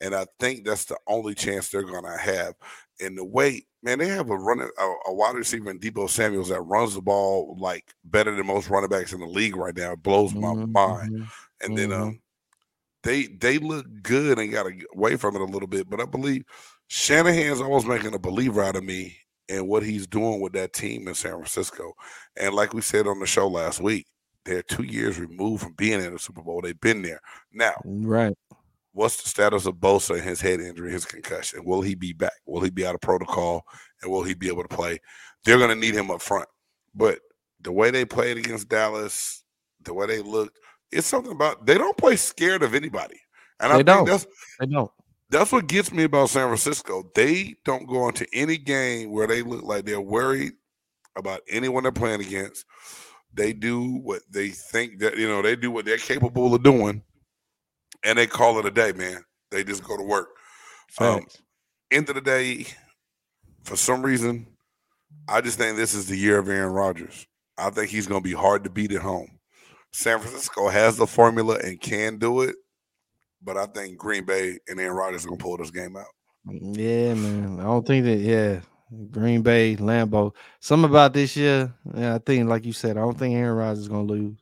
And 0.00 0.14
I 0.14 0.26
think 0.38 0.64
that's 0.64 0.84
the 0.84 0.98
only 1.06 1.34
chance 1.34 1.68
they're 1.68 1.82
going 1.82 2.04
to 2.04 2.18
have. 2.18 2.54
And 3.00 3.16
the 3.16 3.24
way, 3.24 3.66
man, 3.82 3.98
they 3.98 4.08
have 4.08 4.28
a 4.28 4.36
running 4.36 4.68
a, 4.78 4.84
a 5.06 5.14
wide 5.14 5.36
receiver 5.36 5.70
in 5.70 5.78
Deebo 5.78 6.08
Samuels 6.08 6.50
that 6.50 6.60
runs 6.60 6.94
the 6.94 7.00
ball 7.00 7.56
like 7.58 7.94
better 8.04 8.34
than 8.34 8.46
most 8.46 8.68
running 8.68 8.90
backs 8.90 9.12
in 9.12 9.20
the 9.20 9.26
league 9.26 9.56
right 9.56 9.76
now. 9.76 9.92
It 9.92 10.02
blows 10.02 10.34
my 10.34 10.48
mm-hmm, 10.48 10.72
mind. 10.72 11.12
Mm-hmm, 11.12 11.24
and 11.62 11.78
then 11.78 11.88
mm-hmm. 11.90 12.02
um, 12.02 12.20
they 13.02 13.26
they 13.26 13.58
look 13.58 13.86
good 14.02 14.38
and 14.38 14.52
got 14.52 14.66
away 14.94 15.16
from 15.16 15.34
it 15.36 15.42
a 15.42 15.44
little 15.44 15.68
bit. 15.68 15.88
But 15.88 16.00
I 16.00 16.04
believe 16.04 16.44
Shanahan's 16.88 17.60
almost 17.60 17.86
making 17.86 18.14
a 18.14 18.18
believer 18.18 18.62
out 18.62 18.76
of 18.76 18.84
me 18.84 19.16
in 19.48 19.66
what 19.66 19.82
he's 19.82 20.06
doing 20.06 20.40
with 20.40 20.52
that 20.54 20.72
team 20.72 21.08
in 21.08 21.14
San 21.14 21.32
Francisco. 21.32 21.92
And 22.36 22.54
like 22.54 22.74
we 22.74 22.82
said 22.82 23.06
on 23.06 23.20
the 23.20 23.26
show 23.26 23.48
last 23.48 23.80
week, 23.80 24.06
they're 24.44 24.62
two 24.62 24.84
years 24.84 25.18
removed 25.18 25.62
from 25.62 25.72
being 25.74 26.00
in 26.00 26.12
the 26.12 26.18
Super 26.18 26.42
Bowl. 26.42 26.60
They've 26.60 26.80
been 26.80 27.02
there. 27.02 27.20
Now, 27.52 27.80
right 27.84 28.36
what's 28.96 29.22
the 29.22 29.28
status 29.28 29.66
of 29.66 29.74
Bosa 29.74 30.14
and 30.14 30.24
his 30.24 30.40
head 30.40 30.58
injury, 30.58 30.90
his 30.90 31.04
concussion? 31.04 31.64
Will 31.64 31.82
he 31.82 31.94
be 31.94 32.12
back? 32.14 32.32
Will 32.46 32.62
he 32.62 32.70
be 32.70 32.86
out 32.86 32.94
of 32.94 33.00
protocol? 33.02 33.64
And 34.02 34.10
will 34.10 34.22
he 34.22 34.34
be 34.34 34.48
able 34.48 34.62
to 34.62 34.74
play? 34.74 34.98
They're 35.44 35.58
going 35.58 35.70
to 35.70 35.76
need 35.76 35.94
him 35.94 36.10
up 36.10 36.22
front. 36.22 36.48
But 36.94 37.20
the 37.60 37.72
way 37.72 37.90
they 37.90 38.06
played 38.06 38.38
against 38.38 38.68
Dallas, 38.68 39.44
the 39.82 39.92
way 39.92 40.06
they 40.06 40.22
looked, 40.22 40.58
it's 40.90 41.06
something 41.06 41.32
about 41.32 41.66
they 41.66 41.76
don't 41.76 41.96
play 41.96 42.16
scared 42.16 42.62
of 42.62 42.74
anybody. 42.74 43.20
And 43.60 43.70
they 43.70 43.76
I 43.76 43.82
don't. 43.82 44.06
think 44.06 44.08
that's 44.08 44.26
they 44.60 44.66
don't. 44.66 44.90
That's 45.30 45.52
what 45.52 45.66
gets 45.66 45.92
me 45.92 46.04
about 46.04 46.30
San 46.30 46.46
Francisco. 46.48 47.10
They 47.14 47.56
don't 47.64 47.86
go 47.88 48.08
into 48.08 48.26
any 48.32 48.56
game 48.58 49.10
where 49.10 49.26
they 49.26 49.42
look 49.42 49.64
like 49.64 49.84
they're 49.84 50.00
worried 50.00 50.52
about 51.16 51.40
anyone 51.48 51.82
they're 51.82 51.92
playing 51.92 52.20
against. 52.20 52.64
they 53.34 53.52
do 53.52 53.98
what 53.98 54.22
they 54.30 54.48
think 54.48 54.98
that 55.00 55.16
you 55.18 55.28
know 55.28 55.42
they 55.42 55.56
do 55.56 55.70
what 55.70 55.84
they're 55.84 55.98
capable 55.98 56.54
of 56.54 56.62
doing, 56.62 57.02
and 58.04 58.18
they 58.18 58.26
call 58.26 58.58
it 58.58 58.66
a 58.66 58.70
day, 58.70 58.92
man. 58.92 59.24
They 59.50 59.64
just 59.64 59.84
go 59.84 59.96
to 59.96 60.02
work. 60.02 60.28
Um, 61.00 61.26
end 61.90 62.08
of 62.08 62.14
the 62.14 62.20
day, 62.20 62.66
for 63.64 63.76
some 63.76 64.02
reason, 64.02 64.46
I 65.28 65.40
just 65.40 65.58
think 65.58 65.76
this 65.76 65.94
is 65.94 66.06
the 66.06 66.16
year 66.16 66.38
of 66.38 66.48
Aaron 66.48 66.72
Rodgers. 66.72 67.26
I 67.58 67.70
think 67.70 67.90
he's 67.90 68.06
going 68.06 68.22
to 68.22 68.28
be 68.28 68.34
hard 68.34 68.64
to 68.64 68.70
beat 68.70 68.92
at 68.92 69.02
home. 69.02 69.38
San 69.92 70.18
Francisco 70.20 70.68
has 70.68 70.96
the 70.96 71.06
formula 71.06 71.58
and 71.62 71.80
can 71.80 72.18
do 72.18 72.42
it, 72.42 72.56
but 73.46 73.56
I 73.56 73.66
think 73.66 73.96
Green 73.96 74.24
Bay 74.24 74.58
and 74.68 74.78
Aaron 74.78 74.96
Rodgers 74.96 75.24
are 75.24 75.28
going 75.28 75.38
to 75.38 75.42
pull 75.42 75.56
this 75.56 75.70
game 75.70 75.96
out. 75.96 76.06
Yeah, 76.44 77.14
man. 77.14 77.60
I 77.60 77.62
don't 77.62 77.86
think 77.86 78.04
that. 78.04 78.18
Yeah, 78.18 78.60
Green 79.10 79.42
Bay, 79.42 79.76
Lambeau. 79.76 80.32
Something 80.60 80.90
about 80.90 81.14
this 81.14 81.36
year. 81.36 81.72
Yeah, 81.94 82.16
I 82.16 82.18
think, 82.18 82.48
like 82.48 82.66
you 82.66 82.72
said, 82.72 82.98
I 82.98 83.00
don't 83.00 83.18
think 83.18 83.34
Aaron 83.34 83.56
Rodgers 83.56 83.78
is 83.78 83.88
going 83.88 84.06
to 84.06 84.12
lose. 84.12 84.36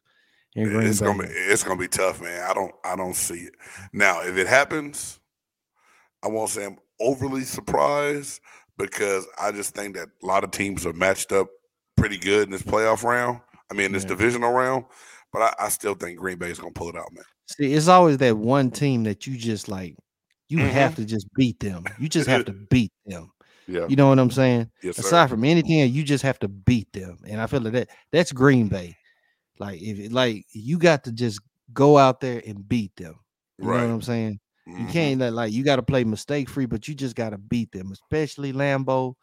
In 0.56 0.68
Green 0.68 0.86
it's 0.86 1.00
Bay. 1.00 1.06
gonna 1.06 1.22
be 1.24 1.28
it's 1.28 1.64
gonna 1.64 1.80
be 1.80 1.88
tough, 1.88 2.22
man. 2.22 2.48
I 2.48 2.54
don't 2.54 2.72
I 2.84 2.94
don't 2.94 3.16
see 3.16 3.40
it 3.40 3.54
now. 3.92 4.20
If 4.22 4.36
it 4.36 4.46
happens, 4.46 5.18
I 6.22 6.28
won't 6.28 6.50
say 6.50 6.64
I'm 6.64 6.78
overly 7.00 7.42
surprised 7.42 8.40
because 8.78 9.26
I 9.36 9.50
just 9.50 9.74
think 9.74 9.96
that 9.96 10.08
a 10.22 10.26
lot 10.26 10.44
of 10.44 10.52
teams 10.52 10.86
are 10.86 10.92
matched 10.92 11.32
up 11.32 11.48
pretty 11.96 12.18
good 12.18 12.44
in 12.44 12.50
this 12.52 12.62
playoff 12.62 13.02
round. 13.02 13.40
I 13.68 13.74
mean, 13.74 13.90
this 13.90 14.04
yeah. 14.04 14.10
divisional 14.10 14.52
round, 14.52 14.84
but 15.32 15.42
I, 15.42 15.64
I, 15.64 15.68
still 15.70 15.94
think 15.94 16.18
Green 16.18 16.38
Bay 16.38 16.50
is 16.50 16.60
gonna 16.60 16.72
pull 16.72 16.88
it 16.88 16.96
out, 16.96 17.12
man. 17.12 17.24
See, 17.46 17.72
it's 17.72 17.88
always 17.88 18.18
that 18.18 18.36
one 18.36 18.70
team 18.70 19.04
that 19.04 19.26
you 19.26 19.36
just 19.36 19.68
like. 19.68 19.96
You 20.48 20.58
mm-hmm. 20.58 20.68
have 20.68 20.94
to 20.96 21.04
just 21.06 21.26
beat 21.34 21.58
them. 21.58 21.84
You 21.98 22.08
just 22.08 22.28
have 22.28 22.44
to 22.46 22.52
beat 22.52 22.92
them. 23.06 23.32
Yeah. 23.66 23.86
You 23.88 23.96
know 23.96 24.08
what 24.08 24.18
I'm 24.18 24.30
saying? 24.30 24.70
Yes, 24.82 24.98
Aside 24.98 25.30
from 25.30 25.44
anything, 25.44 25.90
you 25.92 26.02
just 26.02 26.22
have 26.22 26.38
to 26.40 26.48
beat 26.48 26.92
them. 26.92 27.18
And 27.26 27.40
I 27.40 27.46
feel 27.46 27.60
like 27.60 27.72
that 27.72 27.90
that's 28.12 28.30
Green 28.30 28.68
Bay. 28.68 28.94
Like 29.58 29.80
if 29.80 30.12
like 30.12 30.44
you 30.52 30.78
got 30.78 31.04
to 31.04 31.12
just 31.12 31.40
go 31.72 31.98
out 31.98 32.20
there 32.20 32.42
and 32.46 32.68
beat 32.68 32.94
them. 32.96 33.18
You 33.58 33.68
right. 33.68 33.80
know 33.80 33.88
what 33.88 33.94
I'm 33.94 34.02
saying? 34.02 34.40
Mm-hmm. 34.68 34.80
You 34.80 34.92
can't 34.92 35.20
let 35.20 35.32
like 35.32 35.52
you 35.52 35.64
got 35.64 35.76
to 35.76 35.82
play 35.82 36.04
mistake 36.04 36.48
free, 36.48 36.66
but 36.66 36.88
you 36.88 36.94
just 36.94 37.16
got 37.16 37.30
to 37.30 37.38
beat 37.38 37.70
them, 37.72 37.92
especially 37.92 38.52
Lambeau, 38.52 39.14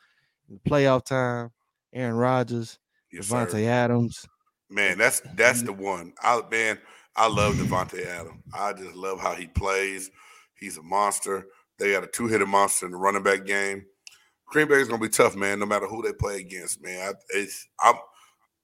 playoff 0.68 1.06
time, 1.06 1.52
Aaron 1.94 2.16
Rodgers, 2.16 2.80
yes, 3.12 3.28
Davante 3.28 3.66
Adams. 3.66 4.26
Man, 4.70 4.98
that's 4.98 5.22
that's 5.36 5.64
the 5.64 5.74
one. 5.74 6.14
I 6.22 6.42
man, 6.50 6.80
I 7.16 7.28
love 7.28 7.56
Davante 7.56 8.06
Adams. 8.06 8.42
I 8.54 8.74
just 8.74 8.96
love 8.96 9.20
how 9.20 9.34
he 9.34 9.48
plays. 9.48 10.12
He's 10.60 10.78
a 10.78 10.84
monster. 10.84 11.48
They 11.78 11.92
got 11.92 12.04
a 12.04 12.08
two-hitter 12.08 12.46
monster 12.46 12.86
in 12.86 12.92
the 12.92 12.98
running 12.98 13.24
back 13.24 13.46
game. 13.46 13.86
Green 14.48 14.68
Bay 14.68 14.76
is 14.76 14.88
gonna 14.88 15.02
be 15.02 15.10
tough, 15.10 15.36
man. 15.36 15.60
No 15.60 15.66
matter 15.66 15.88
who 15.88 16.02
they 16.02 16.14
play 16.14 16.40
against, 16.40 16.82
man. 16.84 17.14
I, 17.36 17.46
I'm 17.82 17.96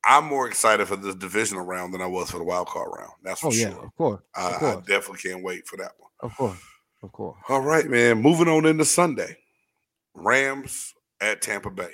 I'm 0.06 0.26
more 0.26 0.48
excited 0.48 0.88
for 0.88 0.96
this 0.96 1.16
divisional 1.16 1.66
round 1.66 1.94
than 1.94 2.02
I 2.02 2.08
was 2.08 2.30
for 2.30 2.38
the 2.38 2.44
wild 2.44 2.68
card 2.68 2.90
round. 2.98 3.14
That's 3.24 3.42
for 3.42 3.48
oh, 3.48 3.52
yeah, 3.52 3.70
sure. 3.70 3.86
Of 3.86 3.96
course, 3.96 4.22
I, 4.36 4.50
of 4.50 4.60
course. 4.60 4.76
I 4.76 4.80
definitely 4.82 5.30
can't 5.30 5.44
wait 5.44 5.68
for 5.68 5.78
that 5.78 5.92
one. 5.98 6.12
Of 6.20 6.36
course, 6.36 6.60
of 7.04 7.12
course. 7.12 7.38
All 7.50 7.62
right, 7.62 7.88
man. 7.90 8.22
Moving 8.22 8.48
on 8.48 8.66
into 8.66 8.86
Sunday, 8.86 9.38
Rams 10.14 10.94
at 11.22 11.42
Tampa 11.42 11.72
Bay 11.72 11.94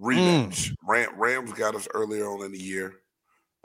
rematch. 0.00 0.70
Mm. 0.70 0.74
Ram, 0.86 1.08
Rams 1.16 1.52
got 1.52 1.74
us 1.74 1.88
earlier 1.94 2.26
on 2.26 2.44
in 2.44 2.52
the 2.52 2.58
year. 2.58 2.94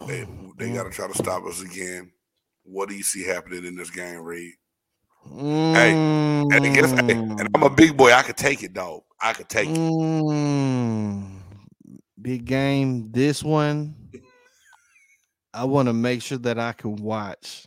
They 0.08 0.26
they 0.58 0.70
mm. 0.70 0.76
got 0.76 0.84
to 0.84 0.90
try 0.90 1.08
to 1.08 1.14
stop 1.14 1.46
us 1.46 1.62
again. 1.62 2.12
What 2.64 2.90
do 2.90 2.96
you 2.96 3.04
see 3.04 3.24
happening 3.24 3.66
in 3.66 3.76
this 3.76 3.90
game, 3.90 4.22
Reed? 4.22 4.54
Mm. 5.28 5.74
Hey, 5.74 5.92
and 5.92 6.76
guess, 6.76 6.92
hey, 6.92 7.12
and 7.14 7.50
I'm 7.56 7.64
a 7.64 7.70
big 7.70 7.98
boy. 7.98 8.14
I 8.14 8.22
could 8.24 8.38
take 8.38 8.64
it, 8.64 8.74
dog. 8.74 9.02
I 9.22 9.34
could 9.34 9.50
take 9.50 9.70
it. 9.70 9.78
Mm. 9.78 11.40
Big 12.22 12.46
game. 12.46 13.12
This 13.12 13.44
one, 13.44 13.96
I 15.54 15.66
want 15.66 15.88
to 15.88 15.94
make 15.94 16.22
sure 16.22 16.38
that 16.40 16.60
I 16.60 16.74
can 16.74 16.96
watch 16.98 17.66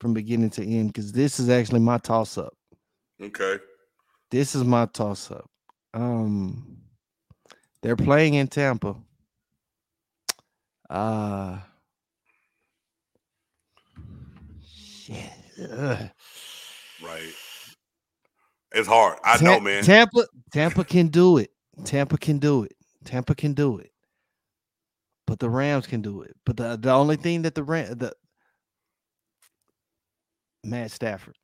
from 0.00 0.14
beginning 0.14 0.50
to 0.50 0.66
end 0.66 0.88
because 0.92 1.12
this 1.12 1.38
is 1.38 1.48
actually 1.48 1.80
my 1.80 1.98
toss 1.98 2.38
up. 2.38 2.54
Okay. 3.22 3.58
This 4.30 4.54
is 4.54 4.64
my 4.64 4.86
toss 4.86 5.30
up. 5.30 5.50
Um, 5.92 6.78
they're 7.82 7.96
playing 7.96 8.34
in 8.34 8.48
Tampa. 8.48 8.96
Uh 10.88 11.58
shit. 15.00 15.70
Ugh. 15.70 16.10
Right. 17.02 17.32
It's 18.72 18.88
hard. 18.88 19.18
I 19.24 19.36
Ta- 19.38 19.44
know, 19.44 19.60
man. 19.60 19.82
Tampa, 19.82 20.26
Tampa 20.52 20.84
can 20.84 21.08
do 21.08 21.38
it. 21.38 21.50
Tampa 21.84 22.18
can 22.18 22.38
do 22.38 22.64
it. 22.64 22.72
Tampa 23.04 23.34
can 23.34 23.54
do 23.54 23.78
it. 23.78 23.90
But 25.26 25.38
the 25.38 25.48
Rams 25.48 25.86
can 25.86 26.02
do 26.02 26.22
it. 26.22 26.36
But 26.44 26.56
the, 26.56 26.76
the 26.76 26.92
only 26.92 27.16
thing 27.16 27.42
that 27.42 27.54
the 27.54 27.64
Ram 27.64 27.98
the 27.98 28.12
Matt 30.62 30.90
Stafford. 30.90 31.36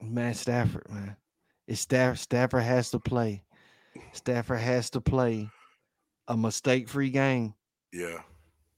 Matt 0.00 0.36
Stafford, 0.36 0.86
man. 0.90 1.16
It's 1.68 1.82
Stafford, 1.82 2.18
Stafford 2.18 2.62
has 2.62 2.90
to 2.90 2.98
play. 2.98 3.44
Stafford 4.12 4.60
has 4.60 4.90
to 4.90 5.00
play 5.00 5.48
a 6.28 6.36
mistake-free 6.36 7.10
game. 7.10 7.54
Yeah. 7.92 8.20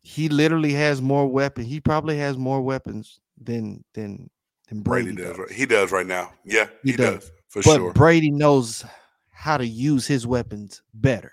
He 0.02 0.28
literally 0.28 0.72
has 0.72 1.00
more 1.00 1.26
weapons. 1.26 1.68
He 1.68 1.80
probably 1.80 2.18
has 2.18 2.36
more 2.36 2.60
weapons 2.60 3.20
than 3.40 3.84
than 3.94 4.28
than 4.68 4.82
Brady, 4.82 5.12
Brady 5.12 5.28
does. 5.28 5.36
does. 5.36 5.56
He 5.56 5.66
does 5.66 5.92
right 5.92 6.06
now. 6.06 6.32
Yeah, 6.44 6.68
he, 6.82 6.92
he 6.92 6.96
does. 6.96 7.20
does. 7.20 7.32
for 7.48 7.62
but 7.62 7.76
sure. 7.76 7.92
Brady 7.92 8.30
knows 8.30 8.84
how 9.30 9.56
to 9.56 9.66
use 9.66 10.06
his 10.06 10.26
weapons 10.26 10.82
better. 10.94 11.32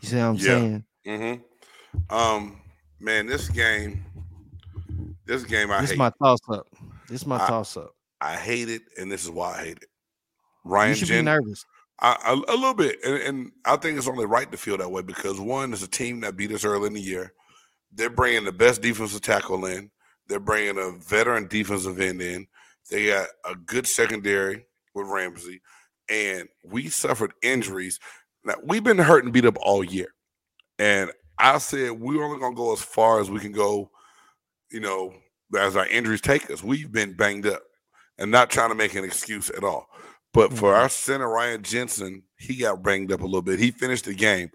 You 0.00 0.08
see 0.08 0.16
what 0.16 0.22
I'm 0.22 0.34
yeah. 0.36 0.42
saying? 0.42 0.84
Mm-hmm. 1.06 2.14
Um, 2.14 2.60
man, 3.00 3.26
this 3.26 3.48
game, 3.48 4.04
this 5.26 5.44
game, 5.44 5.70
I 5.70 5.80
this 5.80 5.90
hate. 5.90 5.94
is 5.94 5.98
my 5.98 6.12
toss 6.22 6.40
up. 6.48 6.66
This 7.08 7.22
is 7.22 7.26
my 7.26 7.38
toss 7.38 7.76
up. 7.76 7.94
I 8.20 8.36
hate 8.36 8.68
it, 8.68 8.82
and 8.98 9.10
this 9.10 9.24
is 9.24 9.30
why 9.30 9.58
I 9.58 9.64
hate 9.64 9.78
it. 9.78 9.88
Ryan, 10.64 10.90
you 10.90 10.94
should 10.96 11.08
Jen- 11.08 11.24
be 11.24 11.30
nervous. 11.30 11.64
I, 11.98 12.16
a, 12.26 12.52
a, 12.52 12.56
little 12.56 12.74
bit, 12.74 12.98
and, 13.04 13.14
and, 13.16 13.52
I 13.64 13.76
think 13.76 13.96
it's 13.96 14.08
only 14.08 14.26
right 14.26 14.50
to 14.50 14.56
feel 14.56 14.76
that 14.76 14.90
way 14.90 15.02
because 15.02 15.38
one 15.38 15.72
is 15.72 15.82
a 15.82 15.88
team 15.88 16.20
that 16.20 16.36
beat 16.36 16.50
us 16.50 16.64
early 16.64 16.88
in 16.88 16.94
the 16.94 17.00
year. 17.00 17.32
They're 17.92 18.10
bringing 18.10 18.44
the 18.44 18.52
best 18.52 18.82
defensive 18.82 19.20
tackle 19.20 19.64
in. 19.66 19.90
They're 20.28 20.40
bringing 20.40 20.78
a 20.78 20.92
veteran 20.98 21.46
defensive 21.46 22.00
end 22.00 22.22
in. 22.22 22.46
They 22.90 23.08
got 23.08 23.28
a 23.44 23.54
good 23.54 23.86
secondary 23.86 24.66
with 24.94 25.06
Ramsey, 25.06 25.60
and 26.08 26.48
we 26.64 26.88
suffered 26.88 27.32
injuries. 27.42 27.98
Now 28.44 28.54
we've 28.64 28.84
been 28.84 28.98
hurt 28.98 29.24
and 29.24 29.32
beat 29.32 29.44
up 29.44 29.56
all 29.60 29.84
year, 29.84 30.14
and 30.78 31.10
I 31.38 31.58
said 31.58 31.92
we're 31.92 32.24
only 32.24 32.40
gonna 32.40 32.54
go 32.54 32.72
as 32.72 32.82
far 32.82 33.20
as 33.20 33.30
we 33.30 33.40
can 33.40 33.52
go. 33.52 33.90
You 34.70 34.80
know, 34.80 35.12
as 35.58 35.76
our 35.76 35.86
injuries 35.86 36.20
take 36.20 36.50
us, 36.50 36.62
we've 36.62 36.90
been 36.90 37.14
banged 37.14 37.46
up, 37.46 37.62
and 38.18 38.30
not 38.30 38.50
trying 38.50 38.70
to 38.70 38.74
make 38.74 38.94
an 38.94 39.04
excuse 39.04 39.50
at 39.50 39.64
all. 39.64 39.88
But 40.32 40.52
for 40.52 40.72
mm-hmm. 40.72 40.82
our 40.82 40.88
center, 40.88 41.28
Ryan 41.28 41.62
Jensen, 41.62 42.22
he 42.36 42.56
got 42.56 42.82
banged 42.82 43.12
up 43.12 43.20
a 43.20 43.24
little 43.26 43.42
bit. 43.42 43.58
He 43.58 43.70
finished 43.70 44.06
the 44.06 44.14
game. 44.14 44.50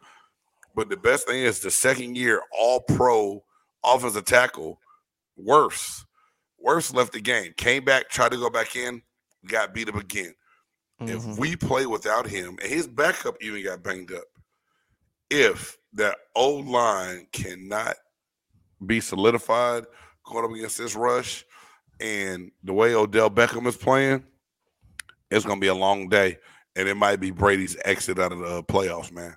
But 0.78 0.90
the 0.90 0.96
best 0.96 1.28
thing 1.28 1.42
is 1.42 1.60
the 1.60 1.72
second 1.72 2.16
year 2.16 2.40
all 2.56 2.82
pro 2.82 3.44
offensive 3.84 4.26
tackle, 4.26 4.80
Wirfs. 5.38 6.06
Wirfs 6.64 6.94
left 6.94 7.14
the 7.14 7.20
game. 7.20 7.54
Came 7.58 7.84
back, 7.84 8.10
tried 8.10 8.32
to 8.32 8.38
go 8.38 8.52
back 8.52 8.76
in, 8.76 9.02
got 9.48 9.74
beat 9.74 9.90
up 9.90 9.96
again. 9.96 10.36
Mm-hmm. 11.02 11.32
If 11.32 11.40
we 11.40 11.56
play 11.56 11.88
without 11.88 12.28
him, 12.28 12.60
and 12.62 12.72
his 12.72 12.88
backup 12.88 13.36
even 13.42 13.64
got 13.64 13.82
banged 13.82 14.14
up, 14.14 14.24
if 15.32 15.78
that 15.94 16.16
old 16.36 16.68
line 16.68 17.28
cannot 17.32 17.96
be 18.86 19.00
solidified 19.00 19.86
going 20.26 20.46
up 20.46 20.52
against 20.52 20.78
this 20.78 20.96
rush, 20.96 21.44
and 22.00 22.52
the 22.64 22.74
way 22.74 22.94
Odell 22.94 23.32
Beckham 23.32 23.66
is 23.66 23.78
playing– 23.78 24.24
it's 25.32 25.46
gonna 25.46 25.60
be 25.60 25.68
a 25.68 25.76
long 25.76 26.08
day, 26.08 26.38
and 26.76 26.88
it 26.88 26.96
might 26.96 27.20
be 27.20 27.32
Brady's 27.32 27.76
exit 27.84 28.20
out 28.20 28.32
of 28.32 28.40
the 28.40 28.64
playoffs, 28.64 29.12
man. 29.12 29.36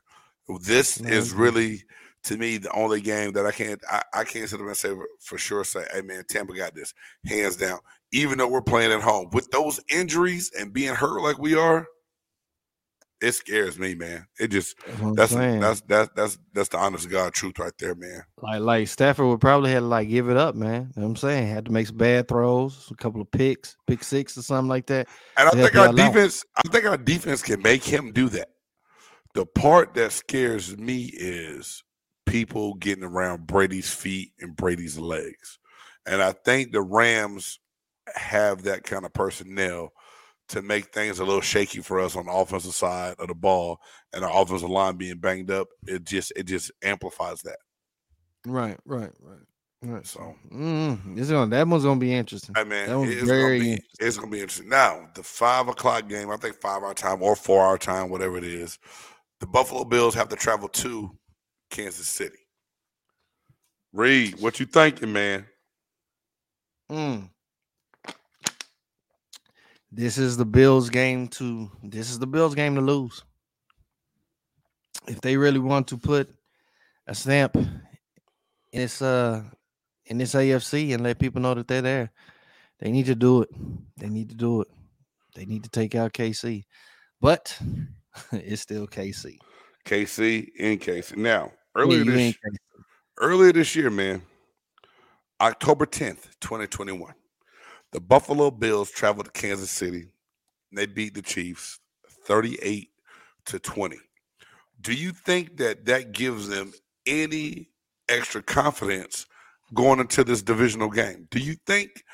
This 0.58 0.98
mm-hmm. 0.98 1.12
is 1.12 1.32
really 1.32 1.82
to 2.24 2.36
me 2.36 2.58
the 2.58 2.70
only 2.72 3.00
game 3.00 3.32
that 3.32 3.46
I 3.46 3.52
can't 3.52 3.80
I, 3.90 4.02
I 4.12 4.24
can't 4.24 4.48
sit 4.48 4.60
up 4.60 4.66
and 4.66 4.76
say 4.76 4.92
for 5.20 5.38
sure 5.38 5.64
say, 5.64 5.84
hey 5.92 6.02
man, 6.02 6.24
Tampa 6.28 6.54
got 6.54 6.74
this 6.74 6.94
hands 7.26 7.56
down. 7.56 7.78
Even 8.12 8.38
though 8.38 8.48
we're 8.48 8.62
playing 8.62 8.92
at 8.92 9.00
home 9.00 9.28
with 9.32 9.50
those 9.50 9.80
injuries 9.88 10.50
and 10.58 10.72
being 10.72 10.94
hurt 10.94 11.22
like 11.22 11.38
we 11.38 11.54
are, 11.54 11.86
it 13.20 13.32
scares 13.32 13.78
me, 13.78 13.94
man. 13.94 14.26
It 14.38 14.48
just 14.48 14.76
that's 15.14 15.34
that's 15.34 15.80
that's 15.82 16.10
that's 16.16 16.38
that's 16.54 16.68
the 16.70 16.78
honest 16.78 17.08
God 17.10 17.34
truth 17.34 17.58
right 17.58 17.72
there, 17.78 17.94
man. 17.94 18.22
Like 18.42 18.60
like 18.60 18.88
Stafford 18.88 19.26
would 19.26 19.40
probably 19.40 19.70
have 19.72 19.82
to 19.82 19.86
like 19.86 20.08
give 20.08 20.28
it 20.28 20.36
up, 20.36 20.54
man. 20.54 20.90
You 20.96 21.02
know 21.02 21.08
what 21.08 21.10
I'm 21.10 21.16
saying 21.16 21.48
had 21.48 21.66
to 21.66 21.72
make 21.72 21.86
some 21.86 21.98
bad 21.98 22.28
throws, 22.28 22.88
a 22.90 22.94
couple 22.94 23.20
of 23.20 23.30
picks, 23.30 23.76
pick 23.86 24.02
six 24.02 24.36
or 24.38 24.42
something 24.42 24.68
like 24.68 24.86
that. 24.86 25.08
And 25.36 25.48
I 25.48 25.52
think 25.52 25.76
our 25.76 25.92
defense, 25.92 26.44
I 26.56 26.68
think 26.68 26.86
our 26.86 26.96
defense 26.96 27.42
can 27.42 27.60
make 27.62 27.84
him 27.84 28.12
do 28.12 28.28
that. 28.30 28.48
The 29.34 29.46
part 29.46 29.94
that 29.94 30.12
scares 30.12 30.76
me 30.76 31.04
is 31.14 31.84
people 32.26 32.74
getting 32.74 33.04
around 33.04 33.46
Brady's 33.46 33.92
feet 33.92 34.32
and 34.40 34.56
Brady's 34.56 34.98
legs. 34.98 35.58
And 36.06 36.22
I 36.22 36.32
think 36.32 36.72
the 36.72 36.82
Rams 36.82 37.60
have 38.14 38.62
that 38.64 38.82
kind 38.84 39.04
of 39.04 39.12
personnel 39.12 39.92
to 40.48 40.62
make 40.62 40.92
things 40.92 41.20
a 41.20 41.24
little 41.24 41.40
shaky 41.40 41.80
for 41.80 42.00
us 42.00 42.16
on 42.16 42.26
the 42.26 42.32
offensive 42.32 42.74
side 42.74 43.14
of 43.20 43.28
the 43.28 43.34
ball 43.34 43.80
and 44.12 44.24
our 44.24 44.42
offensive 44.42 44.68
line 44.68 44.96
being 44.96 45.18
banged 45.18 45.50
up, 45.50 45.68
it 45.86 46.04
just 46.04 46.32
it 46.34 46.44
just 46.44 46.72
amplifies 46.82 47.40
that. 47.42 47.58
Right, 48.46 48.78
right, 48.84 49.12
right. 49.20 49.38
Right. 49.82 50.06
So 50.06 50.34
Mm, 50.52 51.16
it's 51.18 51.30
gonna 51.30 51.50
that 51.50 51.66
one's 51.66 51.84
gonna 51.84 52.00
be 52.00 52.12
interesting. 52.12 52.54
Hey 52.54 52.64
man, 52.64 52.88
That 52.88 53.08
it's 53.08 53.28
very 53.28 53.42
gonna 53.42 53.58
be 53.58 53.70
interesting. 53.72 54.06
it's 54.06 54.16
gonna 54.18 54.30
be 54.30 54.40
interesting. 54.40 54.68
Now, 54.68 55.08
the 55.14 55.22
five 55.22 55.68
o'clock 55.68 56.08
game, 56.08 56.30
I 56.30 56.36
think 56.36 56.60
five 56.60 56.82
hour 56.82 56.92
time 56.92 57.22
or 57.22 57.34
four 57.34 57.64
hour 57.64 57.78
time, 57.78 58.10
whatever 58.10 58.36
it 58.36 58.44
is, 58.44 58.78
the 59.40 59.46
Buffalo 59.46 59.84
Bills 59.84 60.14
have 60.14 60.28
to 60.28 60.36
travel 60.36 60.68
to 60.68 61.10
Kansas 61.70 62.06
City. 62.06 62.36
Reed, 63.92 64.40
what 64.40 64.60
you 64.60 64.66
thinking, 64.66 65.12
man? 65.12 65.46
Mm. 66.90 67.30
This 69.90 70.18
is 70.18 70.36
the 70.36 70.44
Bills 70.44 70.90
game 70.90 71.26
to 71.28 71.70
this 71.82 72.10
is 72.10 72.18
the 72.18 72.26
Bills 72.26 72.54
game 72.54 72.76
to 72.76 72.80
lose. 72.80 73.24
If 75.08 75.20
they 75.20 75.36
really 75.36 75.58
want 75.58 75.88
to 75.88 75.96
put 75.96 76.32
a 77.08 77.14
stamp 77.14 77.56
in 77.56 77.80
this 78.72 79.02
uh 79.02 79.42
in 80.06 80.18
this 80.18 80.34
AFC 80.34 80.94
and 80.94 81.02
let 81.02 81.18
people 81.18 81.40
know 81.40 81.54
that 81.54 81.66
they're 81.66 81.82
there, 81.82 82.12
they 82.78 82.92
need 82.92 83.06
to 83.06 83.16
do 83.16 83.42
it. 83.42 83.48
They 83.96 84.08
need 84.08 84.28
to 84.28 84.36
do 84.36 84.60
it. 84.62 84.68
They 85.34 85.44
need 85.44 85.64
to 85.64 85.70
take 85.70 85.96
out 85.96 86.12
KC. 86.12 86.64
But 87.20 87.58
it's 88.32 88.62
still 88.62 88.86
KC. 88.86 89.38
KC 89.84 90.48
in 90.56 90.78
KC. 90.78 91.16
Now, 91.16 91.52
earlier 91.74 92.04
you 92.04 92.10
this 92.10 92.34
earlier 93.18 93.52
this 93.52 93.74
year, 93.74 93.90
man, 93.90 94.22
October 95.40 95.86
10th, 95.86 96.28
2021, 96.40 97.12
the 97.92 98.00
Buffalo 98.00 98.50
Bills 98.50 98.90
traveled 98.90 99.26
to 99.26 99.32
Kansas 99.32 99.70
City. 99.70 100.06
And 100.70 100.78
they 100.78 100.86
beat 100.86 101.14
the 101.14 101.22
Chiefs 101.22 101.80
38 102.26 102.90
to 103.46 103.58
20. 103.58 103.96
Do 104.80 104.94
you 104.94 105.12
think 105.12 105.56
that 105.58 105.84
that 105.86 106.12
gives 106.12 106.48
them 106.48 106.72
any 107.06 107.68
extra 108.08 108.42
confidence 108.42 109.26
going 109.74 110.00
into 110.00 110.24
this 110.24 110.42
divisional 110.42 110.90
game? 110.90 111.26
Do 111.30 111.38
you 111.38 111.56
think 111.66 112.04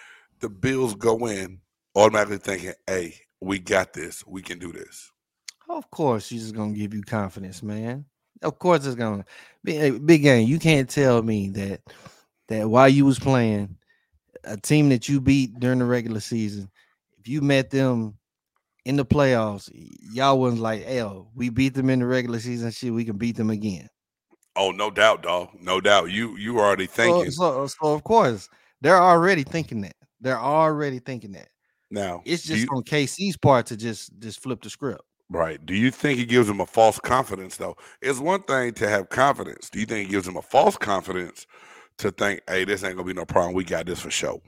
the 0.41 0.49
Bills 0.49 0.95
go 0.95 1.27
in 1.27 1.61
automatically 1.95 2.39
thinking, 2.39 2.73
hey, 2.87 3.15
we 3.41 3.59
got 3.59 3.93
this, 3.93 4.25
we 4.27 4.43
can 4.43 4.59
do 4.59 4.73
this? 4.73 5.13
Of 5.69 5.91
course, 5.91 6.27
she's 6.27 6.43
just 6.43 6.55
gonna 6.55 6.73
give 6.73 6.95
you 6.95 7.03
confidence, 7.03 7.63
man. 7.63 8.05
Of 8.43 8.59
course, 8.59 8.87
it's 8.87 8.95
gonna 8.95 9.25
be 9.65 9.77
a 9.79 9.91
big 9.93 10.23
game. 10.23 10.47
You 10.49 10.59
can't 10.59 10.89
tell 10.89 11.23
me 11.23 11.49
that 11.51 11.81
that 12.49 12.69
while 12.69 12.89
you 12.89 13.05
was 13.05 13.19
playing 13.19 13.77
a 14.45 14.57
team 14.57 14.89
that 14.91 15.09
you 15.09 15.21
beat 15.21 15.59
during 15.59 15.81
the 15.81 15.85
regular 15.85 16.21
season, 16.21 16.71
if 17.19 17.27
you 17.27 17.41
met 17.41 17.71
them 17.71 18.17
in 18.85 18.97
the 18.97 19.05
playoffs, 19.05 19.69
y'all 20.13 20.39
wasn't 20.39 20.63
like, 20.63 20.85
"Hell, 20.85 21.31
we 21.35 21.49
beat 21.49 21.75
them 21.75 21.91
in 21.91 21.99
the 21.99 22.07
regular 22.07 22.39
season. 22.39 22.71
Shit, 22.71 22.93
we 22.93 23.05
can 23.05 23.17
beat 23.17 23.37
them 23.37 23.51
again." 23.51 23.89
Oh, 24.55 24.71
no 24.71 24.91
doubt, 24.91 25.23
dog. 25.23 25.51
No 25.61 25.81
doubt. 25.81 26.11
You 26.11 26.37
you 26.37 26.59
already 26.59 26.87
thinking 26.87 27.31
so, 27.33 27.67
so 27.67 27.93
of 27.93 28.05
course, 28.05 28.49
they're 28.81 29.03
already 29.03 29.43
thinking 29.43 29.81
that. 29.83 29.97
They're 30.21 30.39
already 30.39 30.99
thinking 30.99 31.33
that. 31.33 31.49
now. 31.91 32.23
It's 32.25 32.43
just 32.43 32.63
you- 32.63 32.69
on 32.71 32.83
KC's 32.83 33.37
part 33.37 33.67
to 33.67 33.77
just 33.77 34.19
just 34.19 34.41
flip 34.41 34.63
the 34.63 34.71
script. 34.71 35.03
Right. 35.29 35.65
Do 35.65 35.75
you 35.75 35.91
think 35.91 36.21
it 36.21 36.27
gives 36.27 36.47
them 36.47 36.61
a 36.61 36.67
false 36.67 37.01
confidence, 37.01 37.57
though? 37.57 37.77
It's 38.01 38.21
one 38.21 38.43
thing 38.43 38.75
to 38.75 38.89
have 38.89 39.09
confidence. 39.09 39.69
Do 39.71 39.81
you 39.81 39.87
think 39.87 40.09
it 40.09 40.13
gives 40.13 40.27
them 40.27 40.37
a 40.37 40.43
false 40.43 40.77
confidence 40.77 41.47
to 41.99 42.11
think, 42.13 42.43
hey, 42.49 42.65
this 42.65 42.85
ain't 42.85 42.97
gonna 42.97 43.07
be 43.07 43.13
no 43.15 43.25
problem. 43.25 43.55
We 43.55 43.65
got 43.65 43.87
this 43.87 44.01
for 44.01 44.11
sure. 44.11 44.41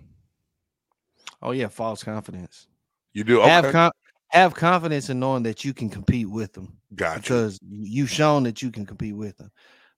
Oh 1.42 1.52
yeah, 1.52 1.68
false 1.68 2.02
confidence. 2.04 2.66
You 3.12 3.24
do 3.24 3.40
okay. 3.40 3.48
have 3.50 3.72
con- 3.72 3.92
have 4.28 4.54
confidence 4.54 5.08
in 5.08 5.18
knowing 5.18 5.42
that 5.44 5.64
you 5.64 5.72
can 5.72 5.88
compete 5.88 6.28
with 6.28 6.52
them 6.52 6.78
gotcha. 6.94 7.20
because 7.20 7.58
you- 7.62 8.02
you've 8.02 8.10
shown 8.10 8.42
that 8.44 8.60
you 8.62 8.70
can 8.70 8.84
compete 8.84 9.16
with 9.16 9.36
them. 9.38 9.50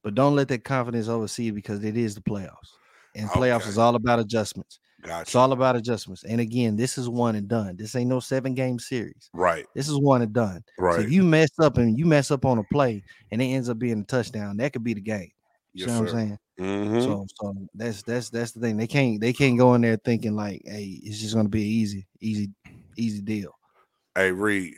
But 0.02 0.14
don't 0.14 0.36
let 0.36 0.48
that 0.48 0.64
confidence 0.64 1.08
oversee 1.08 1.48
it 1.48 1.52
because 1.52 1.84
it 1.84 1.96
is 1.96 2.14
the 2.14 2.22
playoffs. 2.22 2.70
And 3.14 3.28
playoffs 3.28 3.62
Okay. 3.62 3.70
is 3.70 3.78
all 3.78 3.96
about 3.96 4.20
adjustments. 4.20 4.78
It's 5.04 5.34
all 5.34 5.52
about 5.52 5.76
adjustments. 5.76 6.24
And 6.24 6.40
again, 6.40 6.76
this 6.76 6.98
is 6.98 7.08
one 7.08 7.36
and 7.36 7.48
done. 7.48 7.76
This 7.76 7.94
ain't 7.96 8.08
no 8.10 8.20
seven 8.20 8.54
game 8.54 8.78
series. 8.78 9.30
Right. 9.32 9.66
This 9.74 9.88
is 9.88 9.96
one 9.98 10.22
and 10.22 10.32
done. 10.32 10.64
So 10.76 10.84
Right. 10.84 11.00
if 11.00 11.10
you 11.10 11.22
mess 11.22 11.50
up 11.60 11.78
and 11.78 11.98
you 11.98 12.06
mess 12.06 12.30
up 12.30 12.44
on 12.44 12.58
a 12.58 12.64
play 12.64 13.02
and 13.30 13.40
it 13.40 13.46
ends 13.46 13.68
up 13.68 13.78
being 13.78 14.00
a 14.00 14.04
touchdown, 14.04 14.56
that 14.58 14.72
could 14.72 14.84
be 14.84 14.94
the 14.94 15.00
game. 15.00 15.30
You 15.72 15.86
yes, 15.86 15.88
know 15.88 16.00
what 16.00 16.10
I'm 16.10 16.16
saying? 16.16 16.38
Mhm. 16.60 17.02
So 17.04 17.26
so 17.40 17.54
that's 17.74 18.02
that's 18.02 18.30
that's 18.30 18.52
the 18.52 18.60
thing. 18.60 18.76
They 18.76 18.86
can't 18.86 19.20
they 19.20 19.32
can't 19.32 19.56
go 19.56 19.74
in 19.74 19.80
there 19.82 19.96
thinking 19.96 20.34
like, 20.34 20.62
hey, 20.64 21.00
it's 21.02 21.20
just 21.20 21.34
gonna 21.34 21.48
be 21.48 21.62
an 21.62 21.68
easy, 21.68 22.06
easy, 22.20 22.50
easy 22.96 23.22
deal. 23.22 23.52
Hey, 24.14 24.32
Reed, 24.32 24.74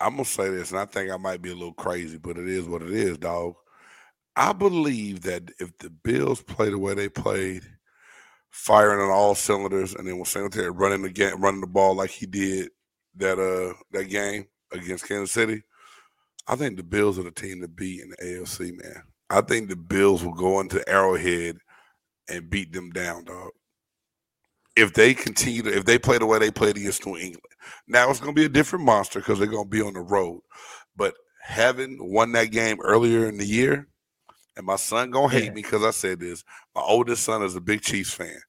I'm 0.00 0.12
gonna 0.12 0.24
say 0.24 0.50
this, 0.50 0.70
and 0.72 0.80
I 0.80 0.84
think 0.84 1.10
I 1.10 1.16
might 1.16 1.40
be 1.40 1.50
a 1.50 1.54
little 1.54 1.72
crazy, 1.72 2.18
but 2.18 2.36
it 2.36 2.48
is 2.48 2.66
what 2.66 2.82
it 2.82 2.90
is, 2.90 3.16
dog. 3.18 3.54
I 4.36 4.52
believe 4.52 5.22
that 5.22 5.50
if 5.58 5.76
the 5.78 5.90
Bills 5.90 6.42
play 6.42 6.70
the 6.70 6.78
way 6.78 6.94
they 6.94 7.08
played, 7.08 7.62
firing 8.58 9.00
on 9.00 9.10
all 9.10 9.34
cylinders, 9.36 9.94
and 9.94 10.06
then 10.06 10.16
when 10.16 10.24
Singletary 10.24 10.70
running 10.70 11.02
the 11.02 11.10
game, 11.10 11.40
running 11.40 11.60
the 11.60 11.66
ball 11.66 11.94
like 11.94 12.10
he 12.10 12.26
did 12.26 12.70
that 13.16 13.38
uh 13.38 13.72
that 13.92 14.04
game 14.04 14.46
against 14.72 15.06
Kansas 15.06 15.32
City, 15.32 15.62
I 16.48 16.56
think 16.56 16.76
the 16.76 16.82
Bills 16.82 17.18
are 17.18 17.22
the 17.22 17.30
team 17.30 17.60
to 17.62 17.68
beat 17.68 18.02
in 18.02 18.10
the 18.10 18.16
AFC, 18.16 18.72
man. 18.82 19.02
I 19.30 19.42
think 19.42 19.68
the 19.68 19.76
Bills 19.76 20.24
will 20.24 20.34
go 20.34 20.60
into 20.60 20.86
Arrowhead 20.88 21.58
and 22.28 22.50
beat 22.50 22.72
them 22.72 22.90
down, 22.90 23.24
dog. 23.24 23.50
If 24.76 24.92
they 24.92 25.14
continue 25.14 25.62
to, 25.62 25.76
if 25.76 25.84
they 25.84 25.98
play 25.98 26.18
the 26.18 26.26
way 26.26 26.38
they 26.38 26.50
played 26.50 26.76
against 26.76 27.06
New 27.06 27.16
England. 27.16 27.42
Now 27.86 28.10
it's 28.10 28.20
going 28.20 28.34
to 28.34 28.38
be 28.40 28.46
a 28.46 28.50
different 28.50 28.84
monster 28.84 29.20
because 29.20 29.38
they're 29.38 29.48
going 29.48 29.64
to 29.64 29.70
be 29.70 29.82
on 29.82 29.94
the 29.94 30.00
road. 30.00 30.40
But 30.96 31.14
having 31.42 31.96
won 32.00 32.32
that 32.32 32.50
game 32.50 32.78
earlier 32.82 33.28
in 33.28 33.38
the 33.38 33.46
year, 33.46 33.88
and 34.56 34.66
my 34.66 34.76
son 34.76 35.10
gonna 35.10 35.28
hate 35.32 35.44
Yeah. 35.44 35.50
me 35.50 35.62
because 35.62 35.84
I 35.84 35.92
said 35.92 36.20
this. 36.20 36.44
My 36.74 36.82
oldest 36.82 37.22
son 37.24 37.42
is 37.44 37.54
a 37.56 37.60
big 37.60 37.80
Chiefs 37.80 38.12
fan. 38.12 38.40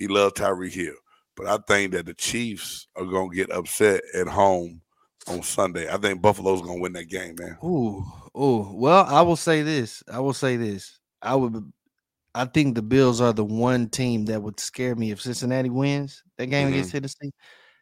He 0.00 0.08
loves 0.08 0.32
Tyreek 0.32 0.72
Hill, 0.72 0.94
but 1.36 1.46
I 1.46 1.58
think 1.68 1.92
that 1.92 2.06
the 2.06 2.14
Chiefs 2.14 2.88
are 2.96 3.04
gonna 3.04 3.28
get 3.34 3.52
upset 3.52 4.02
at 4.14 4.26
home 4.26 4.80
on 5.28 5.42
Sunday. 5.42 5.92
I 5.92 5.98
think 5.98 6.22
Buffalo's 6.22 6.62
gonna 6.62 6.80
win 6.80 6.94
that 6.94 7.10
game, 7.10 7.36
man. 7.38 7.58
Ooh, 7.62 8.02
ooh. 8.36 8.72
Well, 8.72 9.04
I 9.04 9.20
will 9.20 9.36
say 9.36 9.62
this. 9.62 10.02
I 10.10 10.18
will 10.20 10.32
say 10.32 10.56
this. 10.56 10.98
I 11.20 11.36
would. 11.36 11.70
I 12.34 12.46
think 12.46 12.76
the 12.76 12.82
Bills 12.82 13.20
are 13.20 13.34
the 13.34 13.44
one 13.44 13.90
team 13.90 14.24
that 14.26 14.42
would 14.42 14.58
scare 14.58 14.94
me 14.94 15.10
if 15.10 15.20
Cincinnati 15.20 15.68
wins 15.68 16.22
that 16.38 16.46
game 16.46 16.68
Mhm. 16.68 16.70
against 16.70 16.92
Tennessee. 16.92 17.32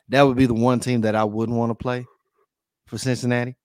That 0.08 0.22
would 0.22 0.36
be 0.36 0.46
the 0.46 0.54
one 0.54 0.80
team 0.80 1.02
that 1.02 1.14
I 1.14 1.22
wouldn't 1.22 1.56
want 1.56 1.70
to 1.70 1.74
play 1.74 2.04
for 2.86 2.98
Cincinnati. 2.98 3.56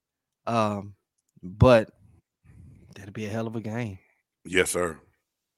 Um, 0.45 0.93
but 1.41 1.89
that'd 2.95 3.13
be 3.13 3.25
a 3.25 3.29
hell 3.29 3.47
of 3.47 3.55
a 3.55 3.61
game. 3.61 3.97
Yes, 4.45 4.71
sir. 4.71 4.99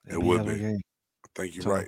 That'd 0.06 0.22
It 0.22 0.26
would 0.26 0.38
hell 0.38 0.48
of 0.50 0.54
a 0.54 0.60
be. 0.60 0.66
I 0.66 1.28
think 1.36 1.56
you're 1.56 1.64
So, 1.64 1.72
right. 1.72 1.88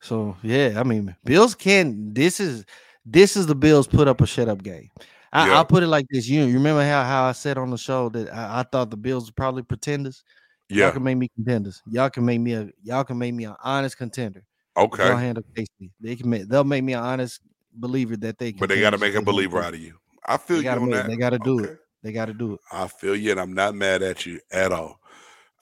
So 0.00 0.36
yeah, 0.42 0.74
I 0.76 0.82
mean, 0.82 1.14
Bills 1.24 1.54
can. 1.54 2.12
This 2.14 2.40
is 2.40 2.64
this 3.04 3.36
is 3.36 3.46
the 3.46 3.54
Bills 3.54 3.86
put 3.86 4.08
up 4.08 4.20
a 4.20 4.26
shut 4.26 4.48
up 4.48 4.62
game. 4.62 4.90
I, 5.32 5.48
Yeah. 5.48 5.56
I'll 5.56 5.64
put 5.64 5.82
it 5.82 5.88
like 5.88 6.06
this. 6.10 6.28
You, 6.28 6.44
you 6.44 6.54
remember 6.54 6.82
how 6.84 7.04
how 7.04 7.24
I 7.24 7.32
said 7.32 7.58
on 7.58 7.70
the 7.70 7.78
show 7.78 8.08
that 8.10 8.32
I, 8.32 8.60
I 8.60 8.62
thought 8.62 8.90
the 8.90 8.96
Bills 8.96 9.26
were 9.28 9.34
probably 9.34 9.62
pretenders. 9.62 10.22
Y'all 10.70 10.90
can 10.92 11.02
make 11.02 11.16
me 11.16 11.28
contenders. 11.34 11.82
Y'all 11.90 12.10
can 12.10 12.24
make 12.24 12.40
me 12.40 12.52
a 12.52 12.68
y'all 12.82 13.04
can 13.04 13.18
make 13.18 13.34
me 13.34 13.44
an 13.44 13.56
honest 13.64 13.96
contender. 13.96 14.44
Okay. 14.76 15.08
Y'all 15.08 15.16
handle 15.16 15.42
KC. 15.56 15.90
They 16.00 16.14
can 16.16 16.28
make 16.30 16.48
they'll 16.48 16.64
make 16.64 16.84
me 16.84 16.92
an 16.92 17.02
honest 17.02 17.40
believer 17.72 18.16
that 18.18 18.38
they. 18.38 18.52
Can 18.52 18.60
but 18.60 18.68
they 18.68 18.80
got 18.80 18.90
to 18.90 18.98
make 18.98 19.14
a 19.14 19.22
believer 19.22 19.62
out 19.62 19.74
of 19.74 19.80
you. 19.80 19.94
I 20.26 20.36
feel 20.36 20.58
They 20.58 20.64
you 20.64 20.70
on 20.70 20.84
make- 20.84 20.94
that. 20.94 21.06
they 21.08 21.16
gotta 21.16 21.38
do 21.38 21.58
it. 21.64 21.78
They 22.02 22.12
got 22.12 22.26
to 22.26 22.34
do 22.34 22.54
it. 22.54 22.60
I 22.70 22.86
feel 22.86 23.16
you, 23.16 23.32
and 23.32 23.40
I'm 23.40 23.52
not 23.54 23.74
mad 23.74 24.02
at 24.02 24.24
you 24.24 24.38
at 24.52 24.70
all. 24.72 25.00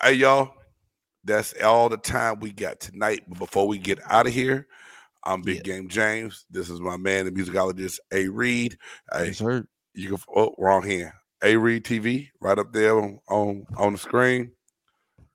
Hey, 0.02 0.12
y'all, 0.14 0.52
that's 1.26 1.52
all 1.62 1.88
the 1.88 1.96
time 1.96 2.40
we 2.40 2.52
got 2.52 2.80
tonight. 2.80 3.24
But 3.28 3.38
before 3.38 3.66
we 3.68 3.78
get 3.78 3.98
out 4.06 4.26
of 4.26 4.32
here, 4.32 4.66
I'm 5.24 5.42
Big 5.42 5.64
Game 5.64 5.88
James. 5.88 6.46
This 6.50 6.70
is 6.70 6.80
my 6.80 6.96
man, 6.96 7.24
the 7.26 7.32
musicologist 7.32 7.98
A 8.12 8.28
Reed. 8.28 8.78
Hey, 9.12 9.26
Yes, 9.26 9.38
sir. 9.38 9.66
you 9.94 10.08
can 10.10 10.18
oh 10.34 10.54
wrong 10.58 10.82
hand. 10.82 11.12
A 11.42 11.56
Reed 11.56 11.84
TV 11.84 12.28
right 12.40 12.58
up 12.58 12.72
there 12.72 12.98
on 12.98 13.18
on, 13.28 13.66
on 13.76 13.92
the 13.92 13.98
screen. 13.98 14.52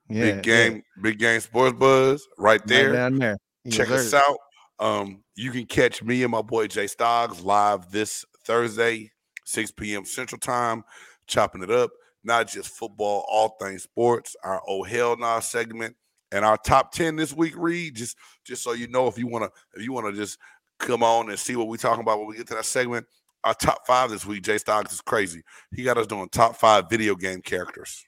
Yeah, 0.08 0.32
big 0.32 0.42
game, 0.42 0.82
big 1.00 1.18
game 1.18 1.40
sports 1.40 1.76
buzz 1.78 2.26
right 2.38 2.60
there. 2.66 2.90
Right 2.90 2.96
down 2.96 3.18
there. 3.18 3.36
Yes, 3.64 3.76
Check 3.76 3.90
us 3.90 4.12
out. 4.12 4.36
Um, 4.78 5.22
you 5.36 5.52
can 5.52 5.64
catch 5.66 6.02
me 6.02 6.22
and 6.22 6.32
my 6.32 6.42
boy 6.42 6.66
Jay 6.66 6.86
Stoggs 6.86 7.44
live 7.44 7.90
this 7.90 8.24
Thursday, 8.44 9.12
6 9.44 9.70
p.m. 9.72 10.04
Central 10.04 10.38
Time, 10.40 10.82
chopping 11.28 11.62
it 11.62 11.70
up. 11.70 11.90
Not 12.24 12.48
just 12.48 12.70
football, 12.70 13.24
all 13.28 13.56
things 13.60 13.82
sports. 13.82 14.36
Our 14.44 14.62
oh 14.68 14.82
hell 14.82 15.16
nah 15.16 15.40
segment 15.40 15.96
and 16.30 16.44
our 16.44 16.56
top 16.56 16.92
10 16.92 17.16
this 17.16 17.34
week, 17.34 17.54
Reed 17.56 17.94
Just 17.96 18.16
just 18.44 18.62
so 18.62 18.72
you 18.72 18.88
know, 18.88 19.06
if 19.08 19.18
you 19.18 19.26
wanna 19.26 19.48
if 19.74 19.82
you 19.82 19.92
wanna 19.92 20.12
just 20.12 20.38
come 20.78 21.02
on 21.02 21.30
and 21.30 21.38
see 21.38 21.56
what 21.56 21.68
we 21.68 21.78
talking 21.78 22.02
about 22.02 22.18
when 22.18 22.28
we 22.28 22.36
get 22.36 22.46
to 22.48 22.54
that 22.54 22.64
segment. 22.64 23.06
Our 23.44 23.54
top 23.54 23.84
five 23.88 24.08
this 24.10 24.24
week, 24.24 24.44
Jay 24.44 24.54
Stoggs 24.54 24.92
is 24.92 25.00
crazy. 25.00 25.42
He 25.74 25.82
got 25.82 25.98
us 25.98 26.06
doing 26.06 26.28
top 26.28 26.54
five 26.56 26.88
video 26.88 27.16
game 27.16 27.40
characters. 27.42 28.04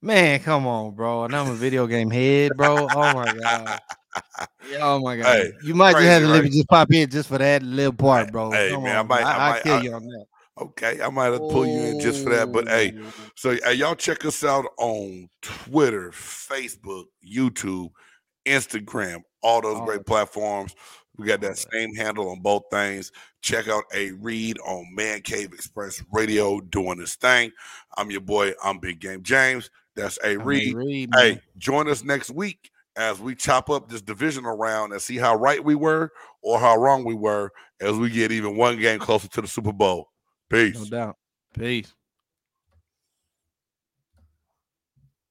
Man, 0.00 0.40
come 0.40 0.66
on, 0.66 0.94
bro. 0.94 1.24
And 1.24 1.36
I'm 1.36 1.50
a 1.50 1.54
video 1.54 1.86
game 1.86 2.10
head, 2.10 2.52
bro. 2.56 2.88
Oh 2.90 3.12
my 3.14 3.32
god. 3.34 3.80
oh 4.80 4.98
my 5.00 5.16
god! 5.18 5.26
Hey, 5.26 5.52
you 5.62 5.74
might 5.74 5.92
just 5.92 6.04
have 6.04 6.22
to 6.22 6.28
let 6.28 6.36
me 6.38 6.48
right? 6.48 6.52
just 6.52 6.68
pop 6.68 6.90
in 6.90 7.10
just 7.10 7.28
for 7.28 7.36
that 7.36 7.62
little 7.62 7.92
part, 7.92 8.32
bro. 8.32 8.50
hey, 8.50 8.70
Come 8.70 8.84
man, 8.84 8.96
I 8.96 9.02
might-. 9.02 9.24
I 9.24 9.32
I, 9.34 9.50
might- 9.50 9.62
kill 9.62 9.74
I- 9.74 9.80
you 9.82 9.92
on 9.92 10.06
that. 10.06 10.24
Okay, 10.58 11.02
I 11.02 11.10
might 11.10 11.26
have 11.26 11.34
to 11.34 11.40
pull 11.40 11.66
you 11.66 11.80
in 11.80 12.00
just 12.00 12.24
for 12.24 12.30
that. 12.30 12.50
But 12.50 12.66
hey, 12.68 12.94
Oh. 12.98 13.12
so 13.34 13.56
hey, 13.62 13.74
y'all 13.74 13.94
check 13.94 14.24
us 14.24 14.42
out 14.42 14.64
on 14.78 15.28
Twitter, 15.42 16.10
Facebook, 16.12 17.04
YouTube, 17.26 17.90
Instagram, 18.46 19.22
all 19.42 19.60
those 19.60 19.76
All 19.76 19.84
great 19.84 20.06
platforms. 20.06 20.74
We 21.18 21.26
got 21.26 21.40
that 21.42 21.58
same 21.58 21.94
handle 21.94 22.30
on 22.30 22.40
both 22.40 22.64
things. 22.70 23.10
Check 23.42 23.68
out 23.68 23.84
A 23.94 24.12
Reed 24.12 24.58
on 24.66 24.94
Man 24.94 25.22
Cave 25.22 25.52
Express 25.52 26.02
Radio 26.12 26.60
doing 26.60 26.98
this 26.98 27.16
thing. 27.16 27.52
I'm 27.96 28.10
your 28.10 28.20
boy. 28.20 28.52
I'm 28.62 28.78
Big 28.78 29.00
Game 29.00 29.22
James. 29.22 29.70
That's 29.94 30.18
A 30.24 30.36
Reed. 30.36 30.74
A 30.74 30.76
Reed, 30.76 31.10
Hey, 31.14 31.40
join 31.56 31.88
us 31.88 32.04
next 32.04 32.30
week 32.30 32.70
as 32.96 33.18
we 33.20 33.34
chop 33.34 33.70
up 33.70 33.88
this 33.88 34.02
division 34.02 34.44
around 34.44 34.92
and 34.92 35.00
see 35.00 35.16
how 35.16 35.34
right 35.36 35.62
we 35.62 35.74
were 35.74 36.12
or 36.42 36.58
how 36.58 36.76
wrong 36.76 37.04
we 37.04 37.14
were 37.14 37.50
as 37.80 37.92
we 37.96 38.10
get 38.10 38.30
even 38.32 38.56
one 38.56 38.78
game 38.78 38.98
closer 38.98 39.28
to 39.28 39.40
the 39.42 39.48
Super 39.48 39.72
Bowl. 39.72 40.08
Peace. 40.50 40.74
no 40.78 40.84
doubt. 40.84 41.16
Peace. 41.58 41.92